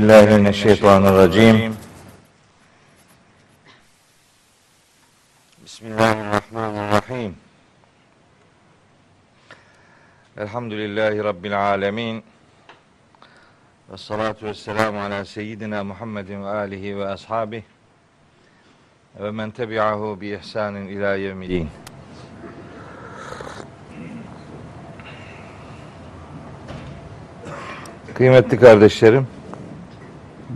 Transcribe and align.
Billahi 0.00 0.34
mineşşeytanirracim. 0.34 1.76
Bismillahirrahmanirrahim. 5.64 7.34
Elhamdülillahi 10.36 11.24
Rabbil 11.24 11.60
alemin. 11.60 12.24
Ve 13.92 13.96
salatu 13.96 14.46
ve 14.46 14.54
selamu 14.54 15.00
ala 15.00 15.24
seyyidina 15.24 15.84
Muhammedin 15.84 16.44
ve 16.44 16.48
alihi 16.48 16.98
ve 16.98 17.08
ashabihi 17.08 17.64
ve 19.20 19.30
men 19.30 19.50
tebi'ahu 19.50 20.20
bi 20.20 20.28
ihsanin 20.28 20.88
ila 20.88 21.14
yevmiddin. 21.14 21.68
Kıymetli 28.14 28.60
kardeşlerim, 28.60 29.26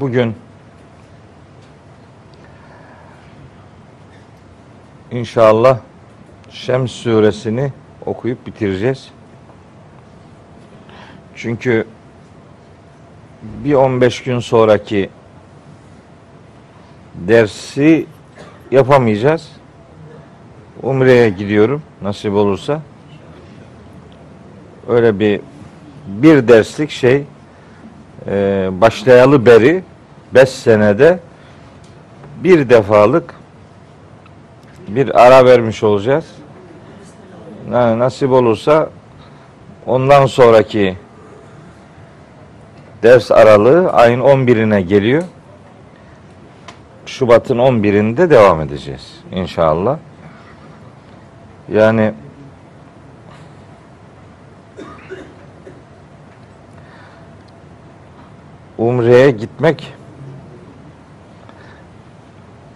bugün 0.00 0.34
inşallah 5.10 5.78
Şems 6.50 6.90
suresini 6.90 7.72
okuyup 8.06 8.46
bitireceğiz. 8.46 9.08
Çünkü 11.36 11.86
bir 13.42 13.74
15 13.74 14.22
gün 14.22 14.38
sonraki 14.38 15.10
dersi 17.14 18.06
yapamayacağız. 18.70 19.52
Umre'ye 20.82 21.30
gidiyorum 21.30 21.82
nasip 22.02 22.32
olursa. 22.32 22.82
Öyle 24.88 25.18
bir 25.18 25.40
bir 26.06 26.48
derslik 26.48 26.90
şey 26.90 27.24
e, 28.28 28.68
başlayalı 28.72 29.46
beri 29.46 29.82
5 30.34 30.48
senede 30.48 31.18
bir 32.44 32.68
defalık 32.70 33.34
bir 34.88 35.22
ara 35.26 35.44
vermiş 35.44 35.82
olacağız. 35.82 36.24
Yani 37.72 37.98
nasip 37.98 38.30
olursa 38.32 38.90
ondan 39.86 40.26
sonraki 40.26 40.96
ders 43.02 43.30
aralığı 43.30 43.92
ayın 43.92 44.20
11'ine 44.20 44.80
geliyor. 44.80 45.22
Şubat'ın 47.06 47.58
11'inde 47.58 48.30
devam 48.30 48.60
edeceğiz 48.60 49.14
inşallah. 49.32 49.98
Yani 51.72 52.14
Umre'ye 58.78 59.30
gitmek 59.30 59.94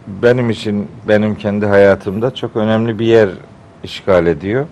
benim 0.06 0.50
için 0.50 0.88
benim 1.08 1.34
kendi 1.34 1.66
hayatımda 1.66 2.34
çok 2.34 2.56
önemli 2.56 2.98
bir 2.98 3.06
yer 3.06 3.28
işgal 3.82 4.26
ediyor. 4.26 4.66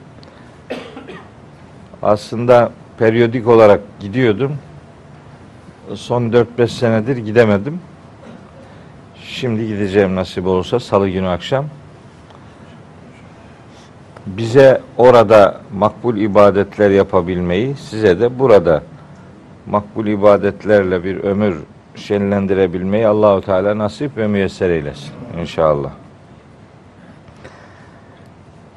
Aslında 2.02 2.70
periyodik 2.98 3.48
olarak 3.48 3.80
gidiyordum. 4.00 4.56
Son 5.94 6.22
4-5 6.22 6.68
senedir 6.68 7.16
gidemedim. 7.16 7.80
Şimdi 9.22 9.66
gideceğim 9.66 10.16
nasip 10.16 10.46
olursa 10.46 10.80
salı 10.80 11.08
günü 11.08 11.28
akşam. 11.28 11.64
Bize 14.26 14.80
orada 14.96 15.60
makbul 15.74 16.16
ibadetler 16.16 16.90
yapabilmeyi, 16.90 17.74
size 17.76 18.20
de 18.20 18.38
burada 18.38 18.82
makbul 19.66 20.06
ibadetlerle 20.06 21.04
bir 21.04 21.16
ömür 21.16 21.56
şenlendirebilmeyi 21.94 23.06
Allahu 23.06 23.40
Teala 23.40 23.78
nasip 23.78 24.16
ve 24.16 24.26
müyesser 24.26 24.70
eylesin 24.70 25.12
inşallah. 25.40 25.90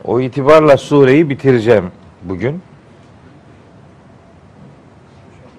O 0.05 0.19
itibarla 0.19 0.77
sureyi 0.77 1.29
bitireceğim 1.29 1.91
bugün. 2.23 2.61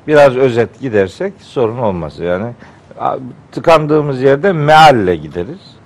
Biraz 0.07 0.37
özet 0.37 0.81
gidersek 0.81 1.33
sorun 1.41 1.79
olmaz 1.79 2.19
yani. 2.19 2.53
Tıkandığımız 3.53 4.23
yerde 4.23 4.53
mealle 4.53 5.17
gideriz. 5.17 5.77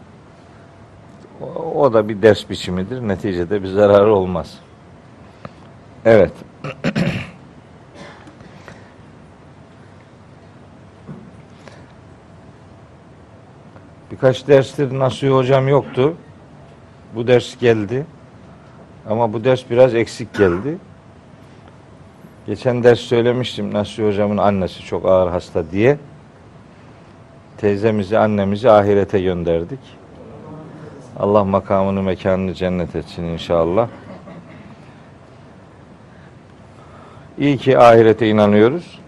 O, 1.74 1.92
da 1.92 2.08
bir 2.08 2.22
ders 2.22 2.50
biçimidir. 2.50 3.08
Neticede 3.08 3.62
bir 3.62 3.68
zararı 3.68 4.14
olmaz. 4.14 4.58
Evet. 6.04 6.32
Birkaç 14.24 14.48
derstir 14.48 14.98
Nasuhi 14.98 15.30
hocam 15.30 15.68
yoktu. 15.68 16.14
Bu 17.14 17.26
ders 17.26 17.58
geldi. 17.58 18.06
Ama 19.08 19.32
bu 19.32 19.44
ders 19.44 19.70
biraz 19.70 19.94
eksik 19.94 20.34
geldi. 20.34 20.78
Geçen 22.46 22.84
ders 22.84 22.98
söylemiştim 22.98 23.74
Nasuhi 23.74 24.06
hocamın 24.06 24.36
annesi 24.36 24.84
çok 24.84 25.06
ağır 25.06 25.30
hasta 25.30 25.70
diye. 25.70 25.98
Teyzemizi, 27.56 28.18
annemizi 28.18 28.70
ahirete 28.70 29.20
gönderdik. 29.20 29.80
Allah 31.18 31.44
makamını, 31.44 32.02
mekanını 32.02 32.54
cennet 32.54 32.96
etsin 32.96 33.24
inşallah. 33.24 33.88
İyi 37.38 37.58
ki 37.58 37.78
ahirete 37.78 38.28
inanıyoruz. 38.28 38.98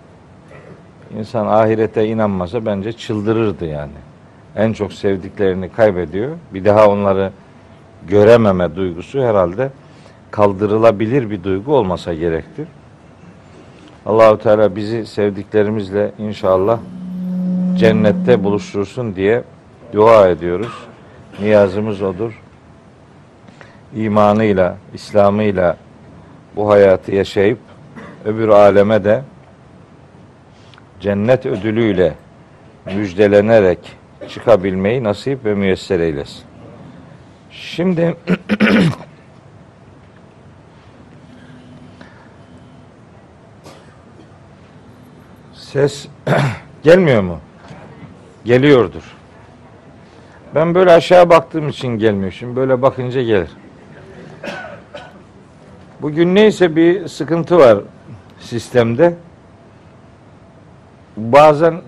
İnsan 1.18 1.46
ahirete 1.46 2.06
inanmasa 2.06 2.66
bence 2.66 2.92
çıldırırdı 2.92 3.66
yani 3.66 4.05
en 4.56 4.72
çok 4.72 4.92
sevdiklerini 4.92 5.68
kaybediyor. 5.72 6.36
Bir 6.54 6.64
daha 6.64 6.88
onları 6.88 7.30
görememe 8.08 8.76
duygusu 8.76 9.22
herhalde 9.22 9.70
kaldırılabilir 10.30 11.30
bir 11.30 11.44
duygu 11.44 11.74
olmasa 11.74 12.14
gerektir. 12.14 12.68
Allahu 14.06 14.38
Teala 14.38 14.76
bizi 14.76 15.06
sevdiklerimizle 15.06 16.12
inşallah 16.18 16.78
cennette 17.76 18.44
buluştursun 18.44 19.16
diye 19.16 19.42
dua 19.92 20.28
ediyoruz. 20.28 20.72
Niyazımız 21.40 22.02
odur. 22.02 22.42
İmanıyla, 23.96 24.76
İslamıyla 24.94 25.76
bu 26.56 26.70
hayatı 26.70 27.14
yaşayıp 27.14 27.58
öbür 28.24 28.48
aleme 28.48 29.04
de 29.04 29.22
cennet 31.00 31.46
ödülüyle 31.46 32.14
müjdelenerek 32.86 33.78
çıkabilmeyi 34.28 35.04
nasip 35.04 35.44
ve 35.44 35.54
müyesser 35.54 36.00
eylesin. 36.00 36.42
Şimdi 37.50 38.16
ses 45.52 46.08
gelmiyor 46.82 47.22
mu? 47.22 47.38
Geliyordur. 48.44 49.02
Ben 50.54 50.74
böyle 50.74 50.92
aşağı 50.92 51.30
baktığım 51.30 51.68
için 51.68 51.88
gelmiyor. 51.88 52.32
Şimdi 52.32 52.56
böyle 52.56 52.82
bakınca 52.82 53.22
gelir. 53.22 53.50
Bugün 56.02 56.34
neyse 56.34 56.76
bir 56.76 57.08
sıkıntı 57.08 57.58
var 57.58 57.78
sistemde. 58.40 59.14
Bazen 61.16 61.82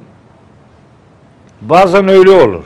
Bazen 1.61 2.09
öyle 2.09 2.31
olur. 2.31 2.65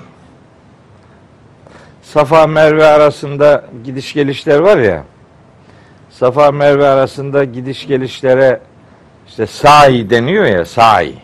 Safa 2.03 2.47
Merve 2.47 2.87
arasında 2.87 3.65
gidiş 3.85 4.12
gelişler 4.12 4.59
var 4.59 4.77
ya. 4.77 5.05
Safa 6.11 6.50
Merve 6.50 6.89
arasında 6.89 7.44
gidiş 7.44 7.87
gelişlere 7.87 8.61
işte 9.29 9.47
sa'i 9.47 10.11
deniyor 10.11 10.44
ya 10.44 10.65
sa'i. 10.65 11.15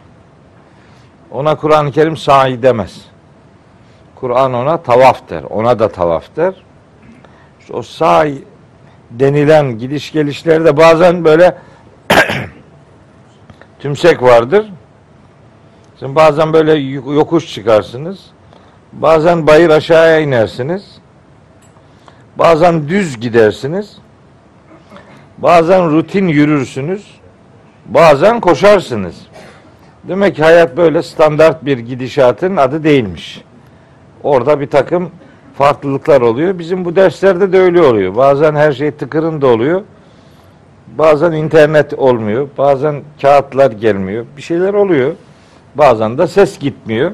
Ona 1.31 1.57
Kur'an-ı 1.57 1.93
Kerim 1.93 2.17
sa'i 2.17 2.63
demez. 2.63 3.05
Kur'an 4.15 4.55
ona 4.55 4.83
tavaf 4.83 5.31
der. 5.31 5.43
Ona 5.43 5.79
da 5.79 5.89
tavaf 5.89 6.37
der. 6.37 6.55
İşte 7.61 7.73
o 7.73 7.83
sa'i 7.83 8.45
denilen 9.11 9.79
gidiş 9.79 10.13
gelişlerde 10.13 10.77
bazen 10.77 11.25
böyle 11.25 11.59
tümsek 13.81 14.23
vardır. 14.23 14.73
Şimdi 15.99 16.15
bazen 16.15 16.53
böyle 16.53 16.75
yokuş 17.13 17.55
çıkarsınız. 17.55 18.19
Bazen 18.93 19.47
bayır 19.47 19.71
aşağıya 19.71 20.21
inersiniz. 20.21 20.99
Bazen 22.37 22.89
düz 22.89 23.21
gidersiniz. 23.21 23.99
Bazen 25.39 25.91
rutin 25.91 26.29
yürürsünüz. 26.29 27.07
Bazen 27.87 28.41
koşarsınız. 28.41 29.15
Demek 30.05 30.37
ki 30.37 30.43
hayat 30.43 30.77
böyle 30.77 31.03
standart 31.03 31.65
bir 31.65 31.79
gidişatın 31.79 32.57
adı 32.57 32.85
değilmiş. 32.85 33.45
Orada 34.23 34.61
bir 34.61 34.71
takım 34.71 35.11
farklılıklar 35.55 36.21
oluyor. 36.21 36.59
Bizim 36.59 36.85
bu 36.85 36.97
derslerde 36.97 37.53
de 37.53 37.59
öyle 37.61 37.83
oluyor. 37.83 38.17
Bazen 38.17 38.55
her 38.55 38.73
şey 38.73 38.91
tıkırında 38.91 39.47
oluyor. 39.47 39.83
Bazen 40.99 41.33
internet 41.33 41.95
olmuyor. 41.95 42.49
Bazen 42.59 43.03
kağıtlar 43.23 43.71
gelmiyor. 43.71 44.25
Bir 44.37 44.43
şeyler 44.43 44.75
oluyor. 44.75 45.13
Bazen 45.79 46.19
de 46.19 46.27
ses 46.27 46.59
gitmiyor. 46.59 47.13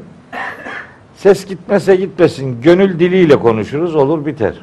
Ses 1.17 1.47
gitmese 1.47 1.97
gitmesin. 1.97 2.63
Gönül 2.63 2.99
diliyle 2.99 3.37
konuşuruz. 3.39 3.97
Olur 3.97 4.27
biter. 4.27 4.55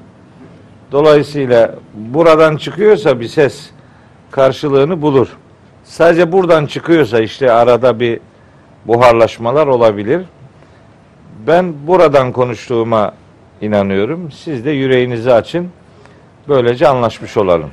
Dolayısıyla 0.91 1.75
buradan 1.93 2.57
çıkıyorsa 2.57 3.19
bir 3.19 3.27
ses 3.27 3.69
karşılığını 4.31 5.01
bulur. 5.01 5.27
Sadece 5.83 6.31
buradan 6.31 6.65
çıkıyorsa 6.65 7.19
işte 7.19 7.51
arada 7.51 7.99
bir 7.99 8.19
buharlaşmalar 8.85 9.67
olabilir. 9.67 10.25
Ben 11.47 11.87
buradan 11.87 12.31
konuştuğuma 12.31 13.13
inanıyorum. 13.61 14.31
Siz 14.31 14.65
de 14.65 14.71
yüreğinizi 14.71 15.33
açın. 15.33 15.69
Böylece 16.47 16.87
anlaşmış 16.87 17.37
olalım. 17.37 17.69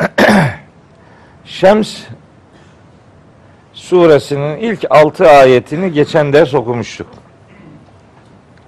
Şems 1.44 1.98
suresinin 3.90 4.56
ilk 4.56 4.84
altı 4.90 5.30
ayetini 5.30 5.92
geçen 5.92 6.32
ders 6.32 6.54
okumuştuk. 6.54 7.06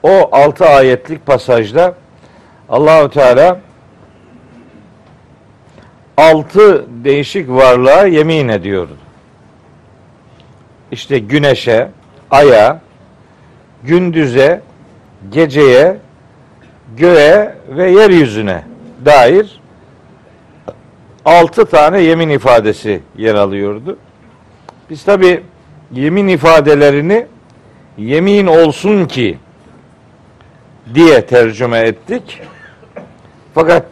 O 0.03 0.29
altı 0.33 0.67
ayetlik 0.67 1.27
pasajda 1.27 1.95
Allahu 2.69 3.11
Teala 3.11 3.61
altı 6.17 6.87
değişik 7.05 7.49
varlığa 7.49 8.07
yemin 8.07 8.49
ediyordu. 8.49 8.97
İşte 10.93 11.19
güneşe, 11.19 11.89
aya, 12.31 12.81
gündüze, 13.83 14.61
geceye, 15.31 15.97
göğe 16.97 17.55
ve 17.69 17.91
yeryüzüne 17.91 18.65
dair 19.05 19.61
altı 21.25 21.65
tane 21.65 22.01
yemin 22.01 22.29
ifadesi 22.29 23.01
yer 23.17 23.35
alıyordu. 23.35 23.99
Biz 24.93 25.05
tabi 25.05 25.43
yemin 25.93 26.29
ifadelerini 26.29 27.27
yemin 27.99 28.47
olsun 28.47 29.07
ki 29.07 29.39
diye 30.95 31.27
tercüme 31.27 31.79
ettik. 31.79 32.41
Fakat 33.55 33.87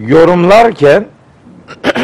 yorumlarken 0.00 1.06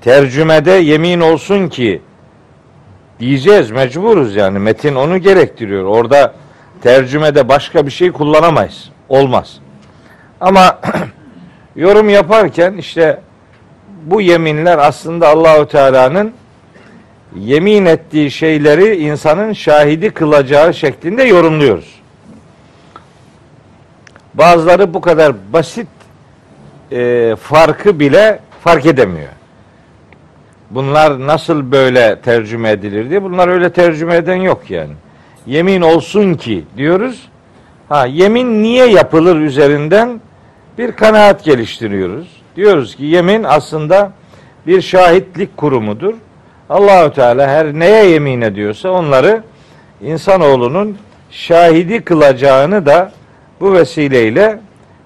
tercümede 0.00 0.70
yemin 0.70 1.20
olsun 1.20 1.68
ki 1.68 2.02
diyeceğiz 3.18 3.70
mecburuz 3.70 4.36
yani 4.36 4.58
metin 4.58 4.94
onu 4.94 5.18
gerektiriyor. 5.18 5.84
Orada 5.84 6.34
tercümede 6.82 7.48
başka 7.48 7.86
bir 7.86 7.92
şey 7.92 8.12
kullanamayız. 8.12 8.90
Olmaz. 9.08 9.58
Ama 10.40 10.80
yorum 11.76 12.08
yaparken 12.08 12.72
işte 12.72 13.20
bu 14.06 14.20
yeminler 14.20 14.78
aslında 14.78 15.28
Allahu 15.28 15.68
Teala'nın 15.68 16.32
yemin 17.36 17.86
ettiği 17.86 18.30
şeyleri 18.30 18.96
insanın 18.96 19.52
şahidi 19.52 20.10
kılacağı 20.10 20.74
şeklinde 20.74 21.22
yorumluyoruz. 21.22 22.00
Bazıları 24.34 24.94
bu 24.94 25.00
kadar 25.00 25.32
basit 25.52 25.88
e, 26.92 27.36
farkı 27.42 28.00
bile 28.00 28.38
fark 28.64 28.86
edemiyor. 28.86 29.28
Bunlar 30.70 31.26
nasıl 31.26 31.72
böyle 31.72 32.20
tercüme 32.20 32.70
edilir 32.70 33.10
diye. 33.10 33.22
Bunlar 33.22 33.48
öyle 33.48 33.72
tercüme 33.72 34.16
eden 34.16 34.36
yok 34.36 34.70
yani. 34.70 34.92
Yemin 35.46 35.80
olsun 35.80 36.34
ki 36.34 36.64
diyoruz. 36.76 37.28
Ha 37.88 38.06
yemin 38.06 38.62
niye 38.62 38.86
yapılır 38.86 39.36
üzerinden 39.36 40.20
bir 40.78 40.92
kanaat 40.92 41.44
geliştiriyoruz. 41.44 42.39
Diyoruz 42.56 42.96
ki 42.96 43.04
yemin 43.04 43.42
aslında 43.42 44.12
bir 44.66 44.82
şahitlik 44.82 45.56
kurumudur. 45.56 46.14
Allahü 46.70 47.12
Teala 47.12 47.48
her 47.48 47.74
neye 47.74 48.04
yemin 48.04 48.40
ediyorsa 48.40 48.90
onları 48.90 49.42
insanoğlunun 50.02 50.98
şahidi 51.30 52.00
kılacağını 52.04 52.86
da 52.86 53.12
bu 53.60 53.72
vesileyle 53.72 54.58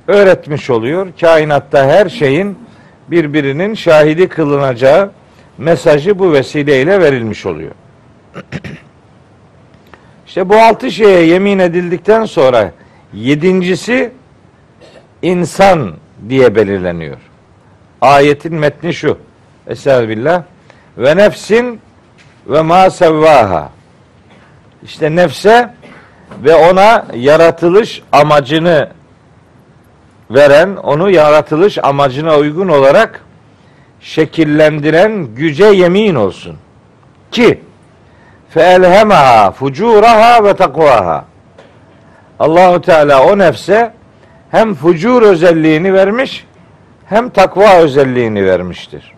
öğretmiş 0.08 0.70
oluyor. 0.70 1.06
Kainatta 1.20 1.87
her 1.87 2.08
şeyin 2.08 2.58
birbirinin 3.08 3.75
şahidi 3.75 4.29
kılınacağı 4.29 5.11
mesajı 5.58 6.19
bu 6.19 6.32
vesileyle 6.32 7.00
verilmiş 7.00 7.46
oluyor. 7.46 7.73
İşte 10.26 10.49
bu 10.49 10.56
altı 10.56 10.91
şeye 10.91 11.26
yemin 11.26 11.58
edildikten 11.58 12.25
sonra 12.25 12.73
yedincisi 13.14 14.12
insan 15.23 15.93
diye 16.29 16.55
belirleniyor. 16.55 17.17
Ayetin 18.05 18.55
metni 18.55 18.95
şu. 18.95 19.19
Estağfirullah. 19.67 20.43
Ve 20.99 21.17
nefsin 21.17 21.81
ve 22.47 22.62
ma 22.62 22.91
sevvaha. 22.91 23.71
İşte 24.83 25.17
nefse 25.17 25.75
ve 26.45 26.55
ona 26.55 27.06
yaratılış 27.15 28.03
amacını 28.13 28.91
veren, 30.31 30.77
onu 30.77 31.11
yaratılış 31.11 31.79
amacına 31.82 32.37
uygun 32.37 32.69
olarak 32.69 33.20
şekillendiren 34.01 35.25
güce 35.25 35.67
yemin 35.67 36.15
olsun. 36.15 36.56
Ki 37.31 37.61
feelhemaha 38.51 39.51
fucuraha 39.51 40.44
ve 40.44 40.56
takvaha. 40.56 41.25
Allahu 42.39 42.81
Teala 42.81 43.23
o 43.27 43.39
nefse 43.39 43.93
hem 44.51 44.75
fucur 44.75 45.23
özelliğini 45.23 45.94
vermiş 45.94 46.46
hem 47.06 47.31
takva 47.31 47.77
özelliğini 47.77 48.46
vermiştir. 48.46 49.13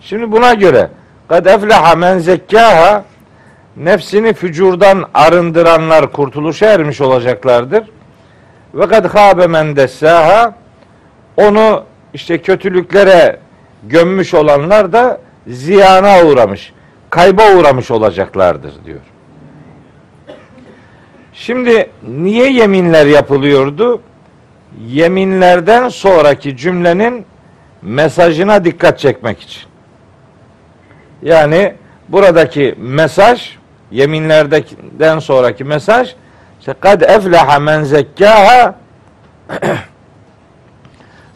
Şimdi 0.00 0.32
buna 0.32 0.54
göre 0.54 0.90
kad 1.28 1.46
efleha 1.46 1.94
men 1.94 2.18
zekkaha 2.18 3.04
nefsini 3.76 4.34
fücurdan 4.34 5.04
arındıranlar 5.14 6.12
kurtuluşa 6.12 6.66
ermiş 6.66 7.00
olacaklardır. 7.00 7.84
Ve 8.74 8.88
kad 8.88 9.14
habe 9.14 9.46
men 9.46 9.76
dessaha 9.76 10.54
onu 11.36 11.84
işte 12.14 12.38
kötülüklere 12.38 13.38
gömmüş 13.82 14.34
olanlar 14.34 14.92
da 14.92 15.20
ziyana 15.46 16.24
uğramış, 16.24 16.72
kayba 17.10 17.56
uğramış 17.56 17.90
olacaklardır 17.90 18.72
diyor. 18.84 19.00
Şimdi 21.32 21.90
niye 22.08 22.52
yeminler 22.52 23.06
yapılıyordu? 23.06 24.00
Yeminlerden 24.86 25.88
sonraki 25.88 26.56
cümlenin 26.56 27.26
mesajına 27.82 28.64
dikkat 28.64 28.98
çekmek 28.98 29.40
için. 29.40 29.62
Yani 31.22 31.74
buradaki 32.08 32.74
mesaj, 32.78 33.56
yeminlerden 33.90 35.18
sonraki 35.18 35.64
mesaj, 35.64 36.14
işte 36.60 36.74
kad 36.80 37.00
efleha 37.00 37.58
men 37.58 37.82
zekkaha 37.82 38.74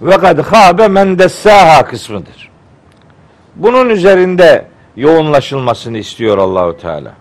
ve 0.02 0.18
kad 0.18 0.38
habe 0.38 0.88
men 0.88 1.18
dessaha 1.18 1.84
kısmıdır. 1.84 2.50
Bunun 3.54 3.88
üzerinde 3.88 4.64
yoğunlaşılmasını 4.96 5.98
istiyor 5.98 6.38
Allahu 6.38 6.76
Teala. 6.76 7.12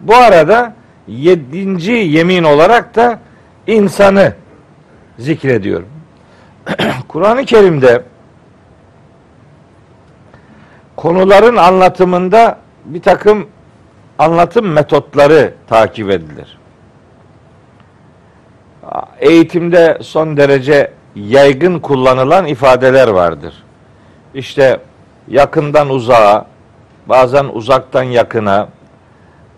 Bu 0.00 0.14
arada 0.16 0.74
yedinci 1.08 1.92
yemin 1.92 2.44
olarak 2.44 2.96
da 2.96 3.18
insanı 3.66 4.32
zikrediyor. 5.20 5.82
Kur'an-ı 7.08 7.44
Kerim'de 7.44 8.02
konuların 10.96 11.56
anlatımında 11.56 12.58
bir 12.84 13.02
takım 13.02 13.48
anlatım 14.18 14.72
metotları 14.72 15.54
takip 15.68 16.10
edilir. 16.10 16.58
Eğitimde 19.18 19.98
son 20.02 20.36
derece 20.36 20.92
yaygın 21.14 21.78
kullanılan 21.78 22.46
ifadeler 22.46 23.08
vardır. 23.08 23.54
İşte 24.34 24.80
yakından 25.28 25.90
uzağa, 25.90 26.46
bazen 27.06 27.44
uzaktan 27.44 28.02
yakına, 28.02 28.68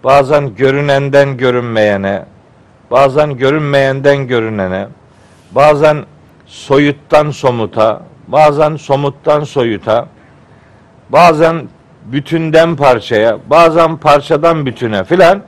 bazen 0.04 0.54
görünenden 0.54 1.37
görünmeyene, 1.37 2.25
bazen 2.90 3.37
görünmeyenden 3.37 4.26
görünene, 4.26 4.88
bazen 5.54 6.04
soyuttan 6.47 7.30
somuta, 7.30 8.02
bazen 8.28 8.76
somuttan 8.76 9.44
soyuta, 9.44 10.09
bazen 11.09 11.68
bütünden 12.04 12.76
parçaya, 12.76 13.38
bazen 13.50 13.97
parçadan 13.97 14.66
bütüne 14.66 15.04
filan 15.04 15.42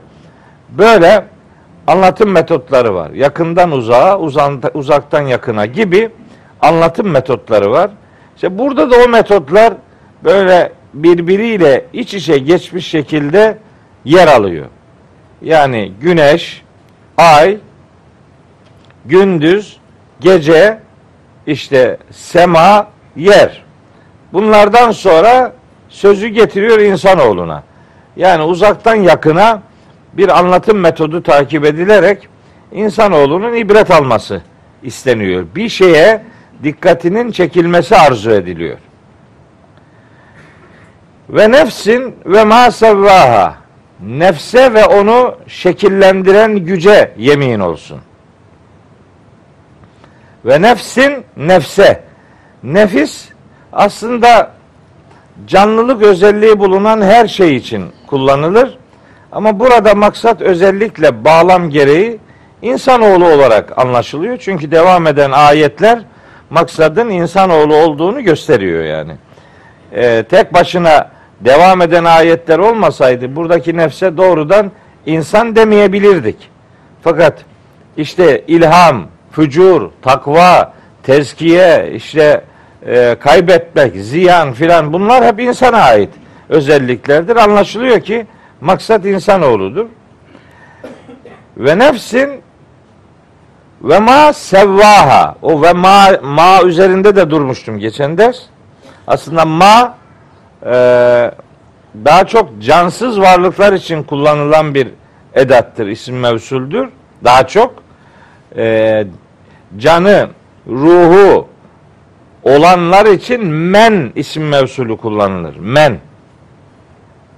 böyle 0.69 1.25
anlatım 1.87 2.31
metotları 2.31 2.95
var. 2.95 3.11
Yakından 3.11 3.71
uzağa, 3.71 4.19
uzaktan 4.73 5.21
yakına 5.21 5.65
gibi 5.65 6.09
anlatım 6.61 7.07
metotları 7.09 7.71
var. 7.71 7.91
İşte 8.35 8.57
burada 8.57 8.91
da 8.91 8.95
o 9.05 9.09
metotlar 9.09 9.73
böyle 10.23 10.71
birbiriyle 10.93 11.85
iç 11.93 12.13
içe 12.13 12.37
geçmiş 12.37 12.87
şekilde 12.87 13.57
yer 14.05 14.27
alıyor. 14.27 14.65
Yani 15.41 15.91
güneş, 16.01 16.63
ay, 17.17 17.57
gündüz, 19.05 19.77
gece, 20.19 20.79
işte 21.47 21.97
sema, 22.11 22.87
yer. 23.15 23.63
Bunlardan 24.33 24.91
sonra 24.91 25.53
sözü 25.89 26.27
getiriyor 26.27 26.79
insanoğluna. 26.79 27.63
Yani 28.15 28.43
uzaktan 28.43 28.95
yakına 28.95 29.61
bir 30.13 30.39
anlatım 30.39 30.79
metodu 30.79 31.23
takip 31.23 31.65
edilerek 31.65 32.27
insanoğlunun 32.71 33.55
ibret 33.55 33.91
alması 33.91 34.41
isteniyor. 34.83 35.45
Bir 35.55 35.69
şeye 35.69 36.21
dikkatinin 36.63 37.31
çekilmesi 37.31 37.95
arzu 37.95 38.31
ediliyor. 38.31 38.77
Ve 41.29 41.51
nefsin 41.51 42.15
ve 42.25 42.43
ma 42.43 42.71
sevvaha. 42.71 43.55
Nefse 43.99 44.73
ve 44.73 44.85
onu 44.85 45.35
şekillendiren 45.47 46.55
güce 46.55 47.11
yemin 47.17 47.59
olsun. 47.59 47.99
Ve 50.45 50.61
nefsin 50.61 51.25
nefse. 51.37 52.03
Nefis 52.63 53.29
aslında 53.73 54.51
canlılık 55.47 56.01
özelliği 56.01 56.59
bulunan 56.59 57.01
her 57.01 57.27
şey 57.27 57.55
için 57.55 57.91
kullanılır. 58.07 58.77
Ama 59.31 59.59
burada 59.59 59.95
maksat 59.95 60.41
özellikle 60.41 61.25
bağlam 61.25 61.69
gereği 61.69 62.19
insanoğlu 62.61 63.25
olarak 63.27 63.77
anlaşılıyor. 63.77 64.37
Çünkü 64.37 64.71
devam 64.71 65.07
eden 65.07 65.31
ayetler 65.31 65.99
maksadın 66.49 67.09
insanoğlu 67.09 67.75
olduğunu 67.75 68.23
gösteriyor 68.23 68.83
yani. 68.83 69.15
Ee, 69.93 70.23
tek 70.29 70.53
başına 70.53 71.11
devam 71.41 71.81
eden 71.81 72.03
ayetler 72.03 72.59
olmasaydı 72.59 73.35
buradaki 73.35 73.77
nefse 73.77 74.17
doğrudan 74.17 74.71
insan 75.05 75.55
demeyebilirdik. 75.55 76.49
Fakat 77.03 77.45
işte 77.97 78.43
ilham, 78.47 79.07
fücur, 79.35 79.89
takva, 80.01 80.73
tezkiye, 81.03 81.91
işte 81.95 82.43
e, 82.85 83.15
kaybetmek, 83.19 83.95
ziyan 83.95 84.53
filan 84.53 84.93
bunlar 84.93 85.25
hep 85.25 85.39
insana 85.39 85.77
ait 85.77 86.09
özelliklerdir. 86.49 87.35
Anlaşılıyor 87.35 87.99
ki 87.99 88.27
maksat 88.61 89.05
insanoğludur. 89.05 89.85
Ve 91.57 91.79
nefsin 91.79 92.41
ve 93.81 93.99
ma 93.99 94.33
sevvaha. 94.33 95.35
O 95.41 95.61
ve 95.61 95.73
ma, 95.73 96.07
ma 96.23 96.61
üzerinde 96.63 97.15
de 97.15 97.29
durmuştum 97.29 97.79
geçen 97.79 98.17
ders. 98.17 98.41
Aslında 99.07 99.45
ma 99.45 99.97
e, 100.65 100.71
daha 102.05 102.27
çok 102.27 102.61
cansız 102.61 103.19
varlıklar 103.19 103.73
için 103.73 104.03
kullanılan 104.03 104.75
bir 104.75 104.87
edattır, 105.33 105.87
isim 105.87 106.19
mevsuldür. 106.19 106.89
Daha 107.23 107.47
çok 107.47 107.73
e, 108.57 109.05
canı, 109.77 110.27
ruhu 110.67 111.47
olanlar 112.43 113.05
için 113.05 113.45
men 113.45 114.11
isim 114.15 114.47
mevsulü 114.47 114.97
kullanılır. 114.97 115.55
Men. 115.57 115.97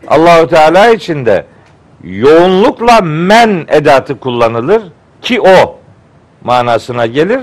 Allahu 0.07 0.47
Teala 0.47 0.89
için 0.89 1.25
de 1.25 1.45
yoğunlukla 2.03 3.01
men 3.01 3.65
edatı 3.67 4.19
kullanılır 4.19 4.81
ki 5.21 5.41
o 5.41 5.79
manasına 6.43 7.05
gelir. 7.05 7.41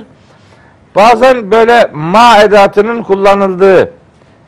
Bazen 0.95 1.51
böyle 1.51 1.91
ma 1.93 2.39
edatının 2.43 3.03
kullanıldığı 3.03 3.93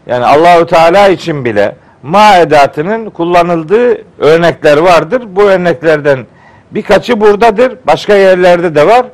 yani 0.06 0.24
Allahu 0.24 0.66
Teala 0.66 1.08
için 1.08 1.44
bile 1.44 1.76
ma 2.02 2.36
edatının 2.36 3.10
kullanıldığı 3.10 4.04
örnekler 4.18 4.76
vardır. 4.78 5.22
Bu 5.26 5.42
örneklerden 5.42 6.26
birkaçı 6.70 7.20
buradadır. 7.20 7.78
Başka 7.86 8.14
yerlerde 8.14 8.74
de 8.74 8.86
var. 8.86 9.06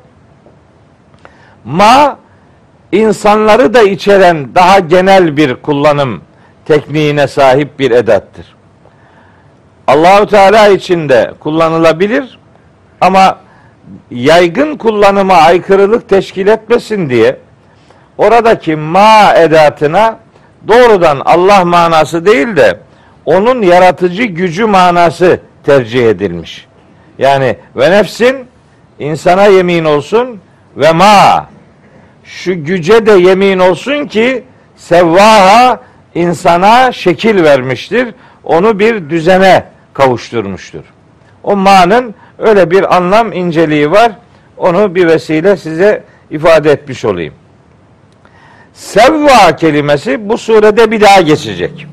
Ma 1.65 2.19
insanları 2.93 3.75
da 3.75 3.83
içeren 3.83 4.55
daha 4.55 4.79
genel 4.79 5.37
bir 5.37 5.55
kullanım 5.55 6.23
tekniğine 6.65 7.29
sahip 7.29 7.79
bir 7.79 7.91
edattır. 7.91 8.55
Allahu 9.87 10.27
Teala 10.27 10.69
için 10.69 11.09
de 11.09 11.33
kullanılabilir 11.41 12.39
ama 13.01 13.39
yaygın 14.11 14.77
kullanıma 14.77 15.35
aykırılık 15.35 16.09
teşkil 16.09 16.47
etmesin 16.47 17.11
diye 17.11 17.37
oradaki 18.19 18.77
ma 18.77 19.35
edatına 19.35 20.19
doğrudan 20.69 21.23
Allah 21.25 21.65
manası 21.65 22.27
değil 22.27 22.57
de 22.57 22.79
onun 23.27 23.63
yaratıcı 23.63 24.23
gücü 24.23 24.67
manası 24.67 25.41
tercih 25.65 26.09
edilmiş. 26.09 26.67
Yani 27.19 27.57
ve 27.77 27.91
nefsin 27.91 28.47
insana 28.99 29.45
yemin 29.45 29.85
olsun 29.85 30.41
ve 30.77 30.93
ma 30.93 31.49
şu 32.25 32.65
güce 32.65 33.07
de 33.07 33.13
yemin 33.13 33.59
olsun 33.59 34.07
ki 34.07 34.45
sevvaha 34.77 35.81
insana 36.15 36.93
şekil 36.93 37.45
vermiştir. 37.45 38.15
Onu 38.45 38.79
bir 38.79 39.11
düzene 39.11 39.65
kavuşturmuştur. 39.95 40.85
O 41.43 41.57
ma'nın 41.57 42.15
öyle 42.39 42.71
bir 42.71 42.97
anlam 42.97 43.33
inceliği 43.33 43.91
var. 43.91 44.13
Onu 44.57 44.95
bir 44.95 45.07
vesile 45.07 45.57
size 45.57 46.05
ifade 46.31 46.73
etmiş 46.73 47.05
olayım. 47.05 47.35
Sevva 48.73 49.57
kelimesi 49.57 50.29
bu 50.29 50.39
surede 50.39 50.91
bir 50.91 51.01
daha 51.01 51.21
geçecek. 51.21 51.87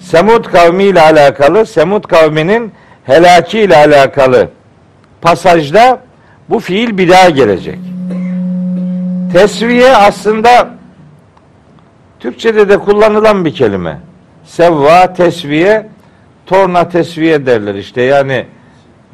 Semud 0.00 0.44
kavmi 0.44 0.84
ile 0.84 1.00
alakalı, 1.00 1.66
Semud 1.66 2.04
kavminin 2.04 2.72
helaki 3.04 3.60
ile 3.60 3.76
alakalı 3.76 4.48
pasajda 5.20 6.00
bu 6.50 6.60
fiil 6.60 6.98
bir 6.98 7.08
daha 7.08 7.30
gelecek. 7.30 7.78
Tesviye 9.32 9.96
aslında 9.96 10.70
Türkçede 12.20 12.68
de 12.68 12.78
kullanılan 12.78 13.44
bir 13.44 13.54
kelime. 13.54 13.98
Sevva, 14.44 15.12
tesviye, 15.12 15.88
torna 16.46 16.88
tesviye 16.88 17.46
derler 17.46 17.74
işte. 17.74 18.02
Yani 18.02 18.46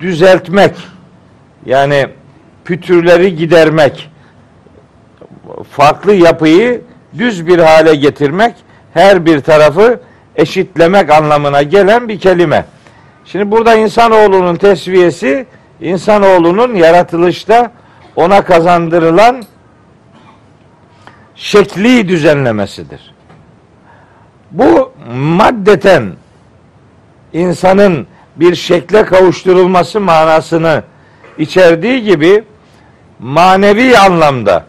düzeltmek, 0.00 0.74
yani 1.66 2.06
pütürleri 2.64 3.36
gidermek, 3.36 4.10
farklı 5.70 6.14
yapıyı 6.14 6.82
düz 7.18 7.46
bir 7.46 7.58
hale 7.58 7.94
getirmek, 7.94 8.54
her 8.94 9.26
bir 9.26 9.40
tarafı 9.40 10.00
eşitlemek 10.36 11.10
anlamına 11.10 11.62
gelen 11.62 12.08
bir 12.08 12.20
kelime. 12.20 12.64
Şimdi 13.24 13.50
burada 13.50 13.74
insanoğlunun 13.74 14.56
tesviyesi, 14.56 15.46
insanoğlunun 15.80 16.74
yaratılışta 16.74 17.72
ona 18.16 18.44
kazandırılan 18.44 19.42
şekli 21.34 22.08
düzenlemesidir. 22.08 23.14
Bu 24.50 24.92
maddeten 25.14 26.12
insanın 27.32 28.06
bir 28.36 28.54
şekle 28.54 29.04
kavuşturulması 29.04 30.00
manasını 30.00 30.82
içerdiği 31.38 32.02
gibi 32.02 32.44
manevi 33.18 33.98
anlamda 33.98 34.66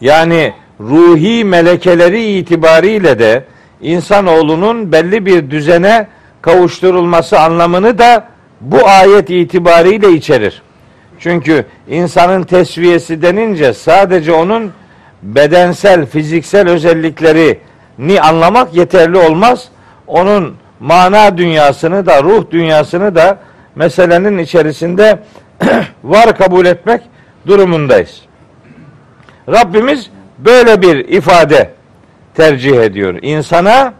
yani 0.00 0.54
ruhi 0.80 1.44
melekeleri 1.44 2.38
itibariyle 2.38 3.18
de 3.18 3.44
insanoğlunun 3.80 4.92
belli 4.92 5.26
bir 5.26 5.50
düzene 5.50 6.08
kavuşturulması 6.42 7.40
anlamını 7.40 7.98
da 7.98 8.28
bu 8.60 8.88
ayet 8.88 9.30
itibariyle 9.30 10.12
içerir. 10.12 10.62
Çünkü 11.18 11.64
insanın 11.88 12.42
tesviyesi 12.42 13.22
denince 13.22 13.72
sadece 13.72 14.32
onun 14.32 14.72
bedensel, 15.22 16.06
fiziksel 16.06 16.68
özellikleri 16.68 17.58
ni 17.98 18.20
anlamak 18.20 18.74
yeterli 18.74 19.18
olmaz. 19.18 19.68
Onun 20.06 20.56
mana 20.80 21.38
dünyasını 21.38 22.06
da, 22.06 22.22
ruh 22.22 22.50
dünyasını 22.50 23.14
da 23.14 23.38
meselenin 23.74 24.38
içerisinde 24.38 25.18
var 26.04 26.36
kabul 26.36 26.66
etmek 26.66 27.02
durumundayız. 27.46 28.22
Rabbimiz 29.48 30.10
böyle 30.38 30.82
bir 30.82 31.08
ifade 31.08 31.70
tercih 32.34 32.80
ediyor. 32.80 33.18
İnsana 33.22 33.92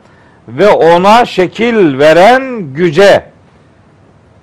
ve 0.49 0.69
ona 0.69 1.25
şekil 1.25 1.99
veren 1.99 2.75
güce 2.75 3.30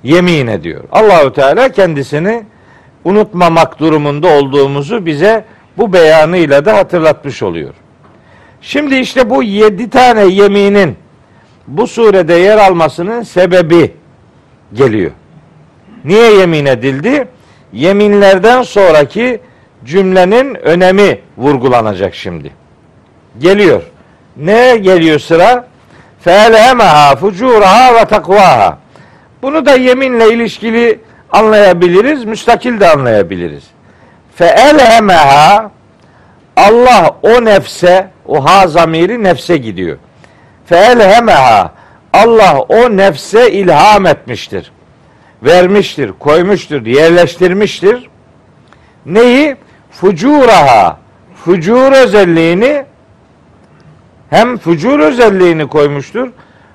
yemin 0.07 0.47
ediyor. 0.47 0.83
Allahü 0.91 1.33
Teala 1.33 1.69
kendisini 1.69 2.43
unutmamak 3.03 3.79
durumunda 3.79 4.27
olduğumuzu 4.27 5.05
bize 5.05 5.45
bu 5.77 5.93
beyanıyla 5.93 6.65
da 6.65 6.77
hatırlatmış 6.77 7.43
oluyor. 7.43 7.73
Şimdi 8.61 8.95
işte 8.95 9.29
bu 9.29 9.43
yedi 9.43 9.89
tane 9.89 10.25
yeminin 10.25 10.95
bu 11.67 11.87
surede 11.87 12.33
yer 12.33 12.57
almasının 12.57 13.23
sebebi 13.23 13.93
geliyor. 14.73 15.11
Niye 16.05 16.31
yemin 16.31 16.65
edildi? 16.65 17.27
Yeminlerden 17.73 18.61
sonraki 18.61 19.39
cümlenin 19.85 20.55
önemi 20.55 21.19
vurgulanacak 21.37 22.15
şimdi. 22.15 22.51
Geliyor. 23.39 23.81
Ne 24.37 24.77
geliyor 24.77 25.19
sıra? 25.19 25.67
Fe'lehemeha 26.19 27.15
fucuraha 27.15 27.95
ve 27.95 28.05
takvaha. 28.05 28.77
Bunu 29.41 29.65
da 29.65 29.75
yeminle 29.75 30.33
ilişkili 30.33 30.99
anlayabiliriz, 31.31 32.25
müstakil 32.25 32.79
de 32.79 32.89
anlayabiliriz. 32.89 33.63
Fe 34.35 34.45
elhemeha 34.45 35.71
Allah 36.55 37.15
o 37.21 37.45
nefse, 37.45 38.09
o 38.25 38.45
ha 38.45 38.67
zamiri 38.67 39.23
nefse 39.23 39.57
gidiyor. 39.57 39.97
Fe 40.65 40.75
elhemeha 40.75 41.71
Allah 42.13 42.59
o 42.59 42.97
nefse 42.97 43.51
ilham 43.51 44.05
etmiştir. 44.05 44.71
Vermiştir, 45.43 46.11
koymuştur, 46.19 46.85
yerleştirmiştir. 46.85 48.09
Neyi? 49.05 49.55
Fucuraha. 49.91 50.97
Fucur 51.45 51.91
özelliğini 51.91 52.85
hem 54.29 54.57
fucur 54.57 54.99
özelliğini 54.99 55.67
koymuştur 55.67 56.29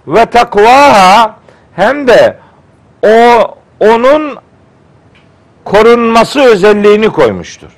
ve 0.06 0.26
takvaha 0.26 1.36
hem 1.76 2.08
de 2.08 2.36
o 3.02 3.54
onun 3.80 4.36
korunması 5.64 6.40
özelliğini 6.40 7.08
koymuştur. 7.08 7.70